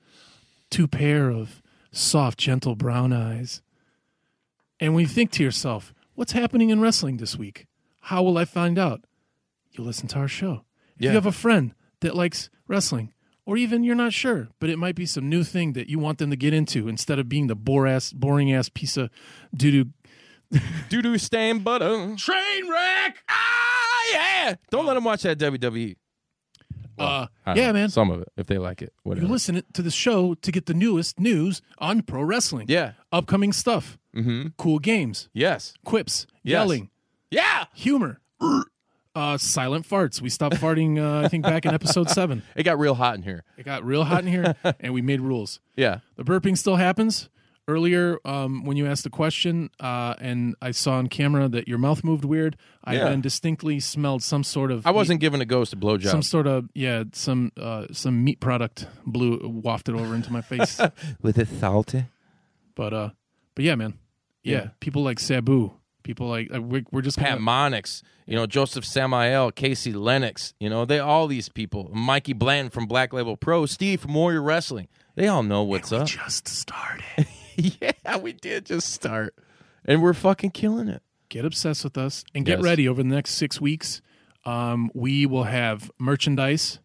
two 0.71 0.87
pair 0.89 1.31
of 1.31 1.63
soft, 1.93 2.39
gentle 2.39 2.75
brown 2.75 3.13
eyes. 3.13 3.63
And 4.81 4.95
when 4.95 5.03
you 5.03 5.09
think 5.09 5.31
to 5.33 5.43
yourself, 5.43 5.93
what's 6.15 6.33
happening 6.33 6.71
in 6.71 6.81
wrestling 6.81 7.17
this 7.19 7.37
week? 7.37 7.67
How 8.03 8.23
will 8.23 8.39
I 8.39 8.45
find 8.45 8.79
out? 8.79 9.03
You 9.73 9.85
listen 9.85 10.09
to 10.09 10.19
our 10.19 10.29
show. 10.29 10.65
If 10.97 11.03
Yeah. 11.05 11.11
you 11.11 11.15
have 11.17 11.27
a 11.27 11.33
friend 11.33 11.75
that 12.01 12.15
likes 12.17 12.49
wrestling, 12.67 13.13
or 13.45 13.57
even 13.57 13.83
you're 13.83 13.95
not 13.95 14.13
sure, 14.13 14.49
but 14.61 14.69
it 14.71 14.79
might 14.79 14.95
be 14.95 15.07
some 15.07 15.29
new 15.29 15.43
thing 15.43 15.73
that 15.73 15.89
you 15.89 15.99
want 15.99 16.19
them 16.19 16.31
to 16.31 16.37
get 16.37 16.53
into 16.53 16.87
instead 16.89 17.19
of 17.19 17.29
being 17.29 17.47
the 17.47 17.55
bore 17.57 17.87
ass, 17.87 18.13
boring 18.13 18.53
ass 18.53 18.69
piece 18.69 18.97
of 18.97 19.11
doo 19.57 19.71
doo. 20.51 20.61
Doo 20.89 21.03
doo 21.03 21.19
stain 21.19 21.59
butter. 21.61 22.15
Train 22.17 22.71
wreck! 22.71 23.19
Ah, 23.29 23.78
yeah. 24.47 24.55
Don't 24.71 24.87
let 24.87 24.95
them 24.95 25.05
watch 25.05 25.23
that 25.23 25.39
WWE. 25.39 25.97
Uh, 26.99 27.27
I 27.47 27.55
don't 27.55 27.57
yeah, 27.57 27.67
know. 27.69 27.73
man. 27.75 27.89
Some 27.91 28.11
of 28.11 28.23
it, 28.23 28.29
if 28.37 28.47
they 28.49 28.59
like 28.59 28.83
it. 28.83 28.93
Whatever. 29.05 29.27
You 29.27 29.33
listen 29.33 29.63
to 29.73 29.83
the 29.83 29.91
show 29.91 30.35
to 30.35 30.51
get 30.53 30.67
the 30.67 30.75
newest 30.75 31.21
news 31.21 31.63
on 31.79 32.03
pro 32.03 32.23
wrestling. 32.23 32.67
Yeah. 32.69 32.93
Upcoming 33.13 33.53
stuff. 33.53 33.99
Mm-hmm. 34.17 34.49
Cool 34.57 34.79
games. 34.81 35.29
Yes. 35.33 35.75
Quips. 35.85 36.27
Yes. 36.43 36.53
Yelling. 36.53 36.91
Yeah. 37.31 37.67
Humor. 37.75 38.21
uh, 39.15 39.39
silent 39.39 39.89
farts. 39.89 40.21
We 40.21 40.29
stopped 40.29 40.57
farting, 40.57 40.99
uh, 40.99 41.25
I 41.25 41.29
think, 41.29 41.45
back 41.45 41.67
in 41.67 41.73
episode 41.75 42.11
seven. 42.11 42.43
It 42.57 42.65
got 42.65 42.79
real 42.79 42.95
hot 42.95 43.15
in 43.15 43.23
here. 43.23 43.45
It 43.57 43.65
got 43.65 43.85
real 43.85 44.03
hot 44.05 44.25
in 44.25 44.27
here, 44.27 44.57
and 44.81 44.93
we 44.93 45.01
made 45.03 45.21
rules. 45.21 45.61
Yeah. 45.77 46.01
The 46.17 46.25
burping 46.25 46.57
still 46.59 46.77
happens. 46.77 47.29
Earlier, 47.69 48.19
um, 48.25 48.65
when 48.65 48.77
you 48.79 48.87
asked 48.87 49.05
the 49.05 49.11
question, 49.11 49.69
uh, 49.79 50.15
and 50.19 50.57
I 50.63 50.71
saw 50.71 50.93
on 50.95 51.09
camera 51.09 51.49
that 51.51 51.69
your 51.69 51.77
mouth 51.77 52.03
moved 52.03 52.25
weird, 52.25 52.57
I 52.83 52.95
Yeah. 52.95 53.05
then 53.05 53.21
distinctly 53.21 53.79
smelled 53.79 54.23
some 54.23 54.43
sort 54.43 54.71
of 54.73 54.87
I 54.87 54.91
wasn't 54.91 55.21
giving 55.21 55.43
a 55.43 55.45
ghost 55.45 55.75
a 55.75 55.77
blowjob. 55.77 56.11
some 56.11 56.23
sort 56.23 56.47
of 56.47 56.69
yeah 56.75 57.05
some 57.13 57.53
uh, 57.61 57.87
some 57.93 58.25
meat 58.25 58.41
product 58.41 58.87
blew 59.05 59.39
wafted 59.63 59.95
over 59.95 60.15
into 60.15 60.33
my 60.33 60.41
face. 60.41 60.81
With 61.23 61.39
it 61.39 61.49
salty. 61.61 62.07
But 62.75 62.95
uh, 62.95 63.11
but 63.55 63.65
yeah, 63.67 63.75
man, 63.75 63.99
yeah, 64.43 64.57
Yeah. 64.57 64.69
people 64.81 65.03
like 65.03 65.19
Sabu, 65.21 65.73
people 66.05 66.29
like 66.29 66.49
we're, 66.51 66.85
we're 66.91 67.03
just 67.03 67.19
Pat 67.19 67.39
gonna, 67.39 67.43
Monix, 67.77 68.03
you 68.27 68.35
know, 68.35 68.47
Joseph 68.47 68.85
Samael, 68.87 69.51
Casey 69.51 69.93
Lennox, 69.93 70.55
you 70.59 70.71
know, 70.71 70.87
they 70.87 71.01
all 71.01 71.27
these 71.27 71.51
people. 71.51 71.91
Mikey 71.93 72.33
Blanton 72.33 72.71
from 72.71 72.87
Black 72.87 73.13
Label 73.13 73.37
Pro, 73.37 73.67
Steve 73.67 74.01
from 74.01 74.15
Warrior 74.15 74.41
Wrestling. 74.43 74.89
They 75.17 75.27
all 75.27 75.43
know 75.43 75.65
what's 75.65 75.93
up. 75.93 76.07
just 76.07 76.49
started. 76.49 77.05
yeah, 77.81 78.17
we 78.19 78.33
did 78.33 78.67
just 78.67 78.93
start. 78.93 79.35
And 79.85 80.03
we're 80.03 80.15
fucking 80.15 80.51
killing 80.51 80.89
it. 80.89 81.03
Get 81.29 81.45
obsessed 81.45 81.85
with 81.85 81.99
us 81.99 82.25
and 82.35 82.45
get 82.47 82.59
Yes. 82.59 82.65
ready 82.65 82.89
over 82.89 83.03
the 83.03 83.09
next 83.09 83.33
six 83.33 83.61
weeks. 83.61 84.01
Um, 84.45 84.91
we 84.95 85.27
will 85.27 85.45
have 85.45 85.91
merchandise. 85.99 86.79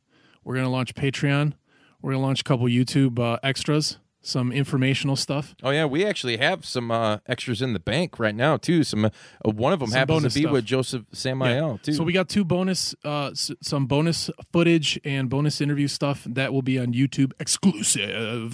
We're 0.43 0.55
gonna 0.55 0.69
launch 0.69 0.93
Patreon. 0.95 1.53
We're 2.01 2.11
gonna 2.13 2.23
launch 2.23 2.41
a 2.41 2.43
couple 2.43 2.65
YouTube 2.65 3.17
uh, 3.19 3.39
extras, 3.43 3.99
some 4.21 4.51
informational 4.51 5.15
stuff. 5.15 5.55
Oh 5.63 5.69
yeah, 5.69 5.85
we 5.85 6.05
actually 6.05 6.35
have 6.37 6.65
some 6.65 6.91
uh, 6.91 7.19
extras 7.27 7.61
in 7.61 7.71
the 7.71 7.79
bank 7.79 8.19
right 8.19 8.35
now 8.35 8.57
too. 8.57 8.83
Some 8.83 9.05
uh, 9.05 9.09
one 9.45 9.71
of 9.71 9.79
them 9.79 9.89
Some 9.89 9.99
happens 9.99 10.23
to 10.23 10.29
be 10.39 10.41
stuff. 10.41 10.51
with 10.51 10.65
Joseph 10.65 11.05
Samael 11.13 11.79
too. 11.81 11.93
So 11.93 12.03
we 12.03 12.11
got 12.11 12.27
two 12.27 12.43
bonus, 12.43 12.93
uh, 13.05 13.27
s- 13.27 13.51
some 13.61 13.85
bonus 13.85 14.29
footage 14.51 14.99
and 15.05 15.29
bonus 15.29 15.61
interview 15.61 15.87
stuff 15.87 16.25
that 16.29 16.51
will 16.51 16.61
be 16.63 16.77
on 16.77 16.87
YouTube 16.93 17.31
exclusive. 17.39 18.53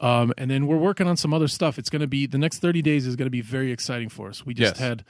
Um, 0.00 0.32
and 0.36 0.50
then 0.50 0.66
we're 0.66 0.76
working 0.76 1.06
on 1.06 1.16
some 1.16 1.32
other 1.32 1.48
stuff. 1.48 1.78
It's 1.78 1.88
going 1.90 2.00
to 2.00 2.06
be 2.06 2.26
the 2.26 2.38
next 2.38 2.58
thirty 2.58 2.82
days 2.82 3.06
is 3.06 3.16
going 3.16 3.26
to 3.26 3.30
be 3.30 3.40
very 3.40 3.72
exciting 3.72 4.08
for 4.08 4.28
us. 4.28 4.44
We 4.44 4.52
just 4.54 4.74
Yes. 4.74 4.78
had, 4.78 5.04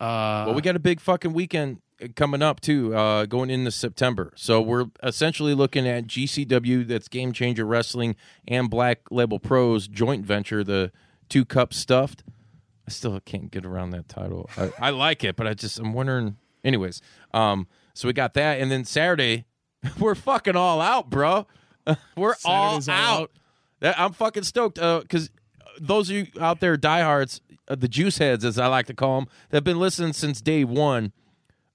uh, 0.00 0.44
well, 0.46 0.54
we 0.54 0.60
got 0.62 0.76
a 0.76 0.80
big 0.80 1.00
fucking 1.00 1.32
weekend 1.32 1.80
coming 2.14 2.42
up 2.42 2.60
too, 2.60 2.94
uh, 2.94 3.24
going 3.24 3.48
into 3.48 3.70
September. 3.70 4.32
So 4.36 4.60
we're 4.60 4.86
essentially 5.02 5.54
looking 5.54 5.88
at 5.88 6.06
GCW, 6.06 6.86
that's 6.86 7.08
Game 7.08 7.32
Changer 7.32 7.64
Wrestling, 7.64 8.14
and 8.46 8.68
Black 8.68 9.00
Label 9.10 9.38
Pros 9.38 9.88
joint 9.88 10.26
venture, 10.26 10.62
the 10.62 10.92
two 11.30 11.46
cups 11.46 11.78
stuffed. 11.78 12.22
I 12.86 12.90
still 12.90 13.18
can't 13.20 13.50
get 13.50 13.64
around 13.64 13.90
that 13.90 14.06
title. 14.08 14.50
I, 14.58 14.70
I 14.78 14.90
like 14.90 15.24
it, 15.24 15.34
but 15.36 15.46
I 15.46 15.54
just 15.54 15.78
I'm 15.78 15.92
wondering. 15.94 16.36
Anyways, 16.62 17.00
um, 17.32 17.66
so 17.94 18.06
we 18.08 18.12
got 18.12 18.34
that, 18.34 18.60
and 18.60 18.70
then 18.70 18.84
Saturday, 18.84 19.46
we're 19.98 20.14
fucking 20.14 20.56
all 20.56 20.80
out, 20.82 21.08
bro. 21.08 21.46
we're 22.16 22.34
all 22.44 22.80
Saturday's 22.82 22.88
all 22.88 22.94
out. 22.94 23.20
out. 23.22 23.30
That, 23.80 23.98
I'm 23.98 24.12
fucking 24.12 24.44
stoked 24.44 24.76
because 24.76 25.30
those 25.80 26.08
of 26.10 26.16
you 26.16 26.26
out 26.40 26.60
there, 26.60 26.76
diehards, 26.76 27.40
uh, 27.68 27.74
the 27.74 27.88
juice 27.88 28.18
heads, 28.18 28.44
as 28.44 28.58
I 28.58 28.66
like 28.68 28.86
to 28.86 28.94
call 28.94 29.20
them, 29.20 29.28
that 29.50 29.58
have 29.58 29.64
been 29.64 29.78
listening 29.78 30.12
since 30.12 30.40
day 30.40 30.64
one. 30.64 31.12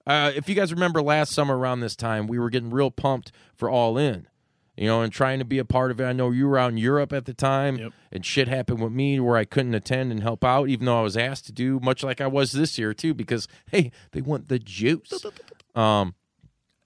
Uh, 0.08 0.32
if 0.36 0.50
you 0.50 0.56
guys 0.56 0.74
remember 0.74 1.02
last 1.02 1.32
summer 1.32 1.56
around 1.58 1.80
this 1.82 1.96
time, 1.96 2.26
we 2.28 2.40
were 2.40 2.50
getting 2.50 2.72
real 2.72 2.90
pumped 2.90 3.32
for 3.56 3.70
All 3.70 3.98
In, 4.00 4.28
you 4.76 4.88
know, 4.88 5.02
and 5.04 5.14
trying 5.14 5.38
to 5.38 5.46
be 5.46 5.60
a 5.60 5.66
part 5.66 5.92
of 5.92 6.02
it. 6.02 6.06
I 6.06 6.12
know 6.12 6.32
you 6.32 6.48
were 6.48 6.58
out 6.58 6.72
in 6.72 6.78
Europe 6.78 7.14
at 7.14 7.26
the 7.26 7.36
time, 7.36 7.78
Yep. 7.78 7.94
and 8.12 8.26
shit 8.26 8.48
happened 8.48 8.82
with 8.82 8.92
me 8.92 9.20
where 9.20 9.38
I 9.38 9.46
couldn't 9.46 9.76
attend 9.76 10.12
and 10.12 10.24
help 10.24 10.44
out, 10.44 10.70
even 10.70 10.88
though 10.88 10.98
I 11.00 11.04
was 11.04 11.16
asked 11.16 11.46
to 11.46 11.52
do, 11.52 11.80
much 11.82 12.04
like 12.04 12.20
I 12.20 12.26
was 12.28 12.52
this 12.52 12.80
year 12.80 12.96
too, 12.96 13.14
because 13.14 13.48
hey, 13.70 13.92
they 14.12 14.22
want 14.22 14.48
the 14.48 14.58
juice. 14.60 15.24
Um, 15.74 16.16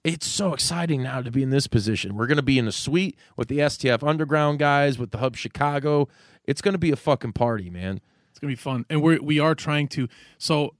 it's 0.06 0.28
so 0.28 0.54
exciting 0.54 1.04
now 1.04 1.22
to 1.22 1.32
be 1.32 1.44
in 1.44 1.50
this 1.50 1.68
position. 1.68 2.16
We're 2.16 2.28
going 2.28 2.38
to 2.38 2.44
be 2.44 2.58
in 2.60 2.68
a 2.68 2.72
suite 2.72 3.18
with 3.36 3.48
the 3.50 3.58
STF 3.60 4.08
Underground 4.08 4.60
guys, 4.60 4.98
with 4.98 5.12
the 5.12 5.18
Hub 5.18 5.36
Chicago. 5.36 6.08
It's 6.46 6.62
going 6.62 6.74
to 6.74 6.80
be 6.80 6.92
a 6.92 6.96
fucking 6.96 7.34
party, 7.34 7.70
man. 7.70 8.00
It's 8.30 8.40
gonna 8.40 8.52
be 8.52 8.56
fun, 8.56 8.86
and 8.90 9.02
we're 9.02 9.22
we 9.22 9.40
are 9.40 9.56
trying 9.56 9.88
to. 9.90 10.10
So 10.38 10.76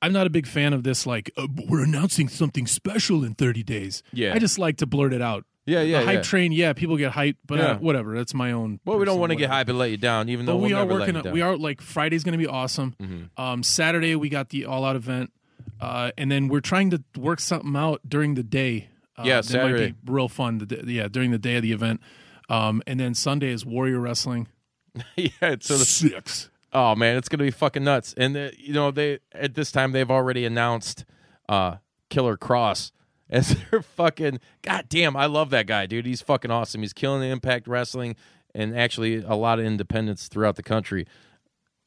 I'm 0.00 0.12
not 0.12 0.28
a 0.28 0.30
big 0.30 0.46
fan 0.46 0.72
of 0.72 0.84
this. 0.84 1.06
Like 1.06 1.30
uh, 1.36 1.48
we're 1.68 1.82
announcing 1.82 2.28
something 2.28 2.68
special 2.68 3.24
in 3.24 3.34
30 3.34 3.64
days. 3.64 4.02
Yeah. 4.12 4.32
I 4.32 4.38
just 4.38 4.58
like 4.60 4.76
to 4.76 4.86
blurt 4.86 5.12
it 5.12 5.20
out. 5.20 5.44
Yeah, 5.66 5.82
yeah, 5.82 6.00
the 6.00 6.06
hype 6.06 6.14
yeah. 6.14 6.22
train. 6.22 6.52
Yeah, 6.52 6.72
people 6.72 6.96
get 6.96 7.12
hyped, 7.12 7.36
but 7.46 7.58
Yeah. 7.58 7.64
uh, 7.72 7.78
whatever. 7.78 8.16
That's 8.16 8.32
my 8.32 8.52
own. 8.52 8.78
Well, 8.84 8.96
we 8.98 9.04
don't 9.04 9.18
want 9.18 9.30
to 9.30 9.36
get 9.36 9.46
whatever. 9.50 9.54
hype 9.56 9.68
and 9.70 9.78
let 9.78 9.90
you 9.90 9.96
down, 9.98 10.28
even 10.28 10.46
though 10.46 10.56
we 10.56 10.68
we'll 10.68 10.78
are 10.78 10.86
never 10.86 11.00
let 11.00 11.08
working. 11.14 11.22
down. 11.22 11.32
we 11.32 11.42
are 11.42 11.56
like 11.56 11.80
Friday's 11.82 12.22
going 12.24 12.32
to 12.32 12.38
be 12.38 12.46
awesome. 12.46 12.94
Mm-hmm. 13.00 13.40
Um, 13.42 13.62
Saturday 13.64 14.14
we 14.16 14.28
got 14.28 14.48
the 14.50 14.64
all 14.66 14.84
out 14.84 14.94
event, 14.96 15.32
uh, 15.80 16.10
and 16.18 16.30
then 16.30 16.48
we're 16.48 16.60
trying 16.60 16.90
to 16.90 17.02
work 17.16 17.40
something 17.40 17.74
out 17.76 18.00
during 18.08 18.34
the 18.34 18.42
day. 18.42 18.88
Uh, 19.16 19.22
Yeah, 19.24 19.40
that 19.40 19.44
might 19.44 19.62
Saturday. 19.62 19.90
be 19.92 20.12
real 20.12 20.28
fun. 20.28 20.58
The 20.58 20.66
day, 20.66 20.82
yeah, 20.86 21.08
during 21.08 21.30
the 21.30 21.38
day 21.38 21.56
of 21.56 21.62
the 21.62 21.72
event, 21.72 22.00
um, 22.48 22.82
and 22.86 22.98
then 23.00 23.14
Sunday 23.14 23.50
is 23.50 23.64
Warrior 23.64 24.00
Wrestling. 24.00 24.48
yeah, 25.16 25.56
so 25.60 25.76
the, 25.76 25.84
Six. 25.84 26.50
Oh 26.72 26.94
man, 26.94 27.16
it's 27.16 27.28
gonna 27.28 27.44
be 27.44 27.50
fucking 27.50 27.84
nuts. 27.84 28.14
And 28.16 28.36
uh, 28.36 28.50
you 28.56 28.72
know 28.72 28.90
they 28.90 29.18
at 29.32 29.54
this 29.54 29.70
time 29.72 29.92
they've 29.92 30.10
already 30.10 30.44
announced 30.44 31.04
uh, 31.48 31.76
Killer 32.08 32.36
Kross 32.36 32.92
as 33.30 33.56
their 33.70 33.82
fucking. 33.82 34.40
God 34.62 34.86
damn, 34.88 35.16
I 35.16 35.26
love 35.26 35.50
that 35.50 35.66
guy, 35.66 35.86
dude. 35.86 36.06
He's 36.06 36.22
fucking 36.22 36.50
awesome. 36.50 36.80
He's 36.82 36.92
killing 36.92 37.20
the 37.20 37.28
Impact 37.28 37.66
Wrestling 37.68 38.16
and 38.54 38.76
actually 38.76 39.16
a 39.16 39.34
lot 39.34 39.58
of 39.60 39.64
independents 39.64 40.26
throughout 40.28 40.56
the 40.56 40.62
country. 40.62 41.06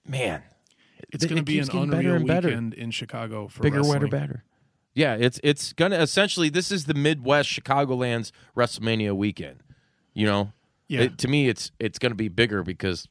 Man, 0.07 0.43
It's 1.11 1.23
it- 1.23 1.27
going 1.27 1.37
to 1.37 1.43
be 1.43 1.59
an 1.59 1.65
better 1.67 1.79
unreal 1.83 2.15
and 2.15 2.27
better. 2.27 2.47
weekend 2.49 2.73
in 2.73 2.91
Chicago 2.91 3.47
for 3.47 3.61
bigger, 3.63 3.77
wrestling. 3.77 3.99
better, 4.01 4.07
better. 4.07 4.43
Yeah, 4.95 5.15
it's 5.15 5.39
it's 5.43 5.73
gonna 5.73 5.95
essentially 5.97 6.49
this 6.49 6.71
is 6.71 6.85
the 6.85 6.93
Midwest 6.93 7.49
Chicagoland's 7.49 8.31
WrestleMania 8.55 9.15
weekend. 9.15 9.63
You 10.13 10.27
know, 10.27 10.53
Yeah. 10.87 11.01
It- 11.01 11.17
to 11.19 11.27
me, 11.27 11.49
it's 11.49 11.71
it's 11.79 11.97
gonna 11.97 12.13
be 12.13 12.27
bigger 12.27 12.61
because, 12.61 13.07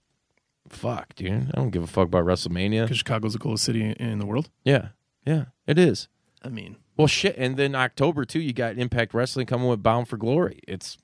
fuck, 0.68 1.14
dude, 1.16 1.32
I 1.53 1.57
don't 1.57 1.70
give 1.70 1.82
a 1.82 1.86
fuck 1.88 2.07
about 2.07 2.24
WrestleMania. 2.24 2.82
Because 2.84 2.99
Chicago's 2.99 3.32
the 3.32 3.40
coolest 3.40 3.64
city 3.64 3.82
in- 3.82 3.93
in 3.95 4.18
the 4.20 4.26
world. 4.26 4.49
Yeah, 4.64 4.88
yeah, 5.26 5.47
it 5.66 5.78
is. 5.78 6.07
I 6.45 6.49
mean, 6.51 6.76
Well, 6.97 7.07
shit, 7.09 7.36
and 7.38 7.57
then 7.57 7.74
October 7.74 8.24
too, 8.24 8.38
you 8.40 8.53
got 8.53 8.76
Impact 8.78 9.12
Wrestling 9.14 9.47
coming 9.47 9.66
with 9.68 9.82
Bound 9.82 10.07
for 10.09 10.16
Glory. 10.16 10.61
It's, 10.68 10.99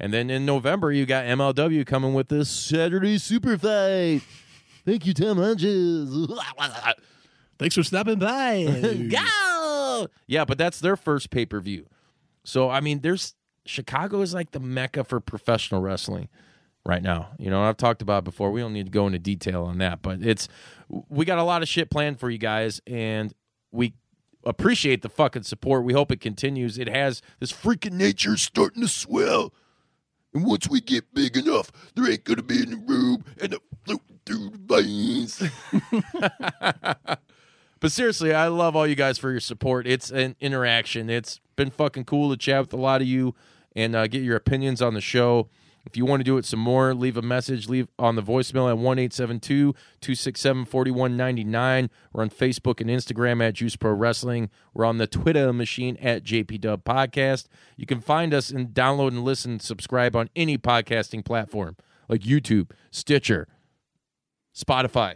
and 0.00 0.12
then 0.12 0.30
in 0.30 0.46
November 0.46 0.90
you 0.92 1.04
got 1.06 1.26
MLW 1.26 1.84
coming 1.84 2.14
with 2.14 2.28
this 2.28 2.48
Saturday 2.48 3.18
Super 3.18 3.58
Fight. 3.58 4.22
Thank 4.84 5.06
you, 5.06 5.14
Tom 5.14 5.38
Hodges. 5.38 6.10
thanks 7.58 7.74
for 7.74 7.82
stopping 7.82 8.18
by. 8.18 9.08
Go! 9.10 10.08
Yeah, 10.26 10.44
but 10.44 10.58
that's 10.58 10.80
their 10.80 10.96
first 10.96 11.30
pay 11.30 11.46
per 11.46 11.60
view. 11.60 11.86
So 12.44 12.68
I 12.68 12.80
mean, 12.80 13.00
there's 13.00 13.34
Chicago 13.66 14.20
is 14.20 14.34
like 14.34 14.50
the 14.50 14.60
mecca 14.60 15.04
for 15.04 15.20
professional 15.20 15.80
wrestling 15.80 16.28
right 16.84 17.02
now. 17.02 17.30
You 17.38 17.50
know, 17.50 17.62
I've 17.62 17.76
talked 17.76 18.02
about 18.02 18.18
it 18.18 18.24
before. 18.24 18.50
We 18.50 18.60
don't 18.60 18.74
need 18.74 18.86
to 18.86 18.92
go 18.92 19.06
into 19.06 19.18
detail 19.18 19.64
on 19.64 19.78
that, 19.78 20.02
but 20.02 20.22
it's 20.22 20.48
we 20.88 21.24
got 21.24 21.38
a 21.38 21.44
lot 21.44 21.62
of 21.62 21.68
shit 21.68 21.90
planned 21.90 22.20
for 22.20 22.28
you 22.28 22.38
guys, 22.38 22.80
and 22.86 23.32
we 23.72 23.94
appreciate 24.44 25.00
the 25.00 25.08
fucking 25.08 25.44
support. 25.44 25.84
We 25.84 25.94
hope 25.94 26.12
it 26.12 26.20
continues. 26.20 26.78
It 26.78 26.88
has 26.88 27.22
this 27.40 27.52
freaking 27.52 27.92
nature 27.92 28.36
starting 28.36 28.82
to 28.82 28.88
swell. 28.88 29.54
And 30.34 30.44
once 30.44 30.68
we 30.68 30.80
get 30.80 31.14
big 31.14 31.36
enough, 31.36 31.70
there 31.94 32.10
ain't 32.10 32.24
gonna 32.24 32.42
be 32.42 32.60
any 32.60 32.74
room 32.74 33.24
and 33.40 33.52
the 33.52 33.60
float 33.86 34.02
the 34.26 34.50
veins. 34.66 35.42
But 37.84 37.92
seriously, 37.92 38.32
I 38.32 38.48
love 38.48 38.74
all 38.74 38.86
you 38.86 38.94
guys 38.94 39.18
for 39.18 39.30
your 39.30 39.40
support. 39.40 39.86
It's 39.86 40.10
an 40.10 40.36
interaction. 40.40 41.10
It's 41.10 41.38
been 41.54 41.68
fucking 41.68 42.06
cool 42.06 42.30
to 42.30 42.36
chat 42.38 42.62
with 42.62 42.72
a 42.72 42.78
lot 42.78 43.02
of 43.02 43.06
you 43.06 43.34
and 43.76 43.94
uh, 43.94 44.06
get 44.06 44.22
your 44.22 44.36
opinions 44.36 44.80
on 44.80 44.94
the 44.94 45.02
show. 45.02 45.50
If 45.84 45.94
you 45.94 46.06
want 46.06 46.20
to 46.20 46.24
do 46.24 46.38
it 46.38 46.46
some 46.46 46.60
more, 46.60 46.94
leave 46.94 47.18
a 47.18 47.22
message. 47.22 47.68
Leave 47.68 47.88
on 47.98 48.16
the 48.16 48.22
voicemail 48.22 48.70
at 48.70 48.78
one 48.78 48.98
eight 48.98 49.12
seven 49.12 49.38
two 49.38 49.74
two 50.00 50.14
six 50.14 50.40
seven 50.40 50.64
forty 50.64 50.90
one 50.90 51.14
ninety 51.14 51.44
nine. 51.44 51.90
We're 52.10 52.22
on 52.22 52.30
Facebook 52.30 52.80
and 52.80 52.88
Instagram 52.88 53.46
at 53.46 53.52
Juice 53.52 53.76
Pro 53.76 53.92
Wrestling. 53.92 54.48
We're 54.72 54.86
on 54.86 54.96
the 54.96 55.06
Twitter 55.06 55.52
machine 55.52 55.98
at 56.00 56.24
JP 56.24 56.62
Dub 56.62 56.84
Podcast. 56.84 57.48
You 57.76 57.84
can 57.84 58.00
find 58.00 58.32
us 58.32 58.48
and 58.48 58.68
download 58.68 59.08
and 59.08 59.24
listen, 59.24 59.60
subscribe 59.60 60.16
on 60.16 60.30
any 60.34 60.56
podcasting 60.56 61.22
platform 61.22 61.76
like 62.08 62.22
YouTube, 62.22 62.70
Stitcher, 62.90 63.48
Spotify. 64.54 65.14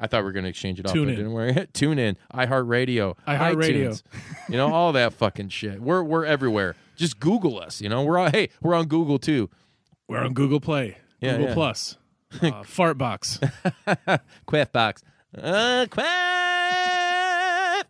I 0.00 0.08
thought 0.08 0.20
we 0.20 0.24
were 0.24 0.32
going 0.32 0.44
to 0.44 0.50
exchange 0.50 0.80
it 0.80 0.86
off, 0.86 0.92
Tune 0.92 1.04
but 1.04 1.10
in. 1.10 1.16
didn't 1.16 1.32
we? 1.34 1.66
Tune 1.72 1.98
in, 1.98 2.16
iHeartRadio, 2.34 3.14
iHeartRadio. 3.28 4.02
you 4.48 4.56
know 4.56 4.72
all 4.74 4.92
that 4.92 5.12
fucking 5.12 5.50
shit. 5.50 5.80
We're 5.80 6.02
we're 6.02 6.24
everywhere. 6.24 6.74
Just 6.96 7.20
Google 7.20 7.60
us. 7.60 7.80
You 7.80 7.88
know 7.88 8.02
we're 8.02 8.18
on. 8.18 8.32
Hey, 8.32 8.48
we're 8.60 8.74
on 8.74 8.86
Google 8.88 9.18
too. 9.18 9.48
We're 10.08 10.18
on 10.18 10.32
Google 10.34 10.60
Play, 10.60 10.96
Yeah, 11.20 11.32
Google 11.32 11.48
yeah. 11.48 11.54
Plus, 11.54 11.96
uh, 12.42 12.62
Fartbox. 12.64 13.38
Quaffbox. 14.48 15.02
Uh, 15.38 15.86
quaff. 15.88 17.84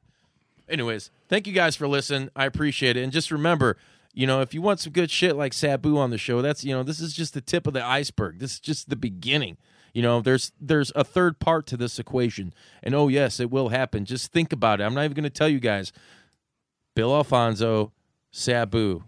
Anyways, 0.68 1.10
thank 1.28 1.46
you 1.46 1.52
guys 1.52 1.76
for 1.76 1.88
listening. 1.88 2.30
I 2.36 2.44
appreciate 2.46 2.96
it. 2.96 3.02
And 3.02 3.12
just 3.12 3.30
remember, 3.30 3.76
you 4.14 4.26
know, 4.26 4.40
if 4.40 4.54
you 4.54 4.62
want 4.62 4.80
some 4.80 4.92
good 4.92 5.10
shit 5.10 5.36
like 5.36 5.52
Sabu 5.52 5.98
on 5.98 6.10
the 6.10 6.18
show, 6.18 6.40
that's 6.42 6.64
you 6.64 6.72
know, 6.74 6.82
this 6.82 7.00
is 7.00 7.12
just 7.12 7.34
the 7.34 7.40
tip 7.40 7.66
of 7.66 7.72
the 7.74 7.84
iceberg. 7.84 8.38
This 8.38 8.52
is 8.52 8.60
just 8.60 8.88
the 8.90 8.96
beginning. 8.96 9.56
You 9.92 10.02
know, 10.02 10.20
there's 10.20 10.52
there's 10.60 10.92
a 10.96 11.04
third 11.04 11.38
part 11.38 11.66
to 11.68 11.76
this 11.76 11.98
equation. 11.98 12.54
And 12.82 12.94
oh 12.94 13.08
yes, 13.08 13.40
it 13.40 13.50
will 13.50 13.68
happen. 13.68 14.04
Just 14.04 14.32
think 14.32 14.52
about 14.52 14.80
it. 14.80 14.84
I'm 14.84 14.94
not 14.94 15.04
even 15.04 15.14
gonna 15.14 15.30
tell 15.30 15.48
you 15.48 15.60
guys. 15.60 15.92
Bill 16.94 17.14
Alfonso, 17.14 17.92
Sabu. 18.30 19.04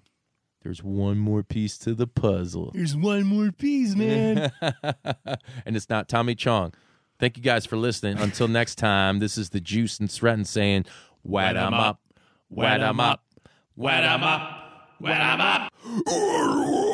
There's 0.62 0.82
one 0.82 1.18
more 1.18 1.43
piece 1.43 1.76
to 1.78 1.95
the 1.95 2.07
puzzle. 2.07 2.70
There's 2.74 2.97
one 2.97 3.24
more 3.24 3.53
piece, 3.53 3.95
man. 3.95 4.51
and 4.62 5.76
it's 5.76 5.91
not 5.91 6.09
Tommy 6.09 6.35
Chong. 6.35 6.72
Thank 7.18 7.37
you 7.37 7.43
guys 7.43 7.66
for 7.66 7.76
listening. 7.76 8.18
Until 8.18 8.49
next 8.49 8.76
time, 8.76 9.18
this 9.18 9.37
is 9.37 9.51
the 9.51 9.61
Juice 9.61 10.01
and 10.01 10.11
Stretton 10.11 10.47
saying, 10.47 10.87
"Wet 11.22 11.57
'em 11.57 11.74
up, 11.74 12.01
wet 12.49 12.80
'em 12.80 12.99
up, 12.99 13.24
wet 13.76 14.05
'em 14.05 14.22
up, 14.22 14.97
wet 15.01 15.20
'em 15.20 15.41
up." 15.41 16.94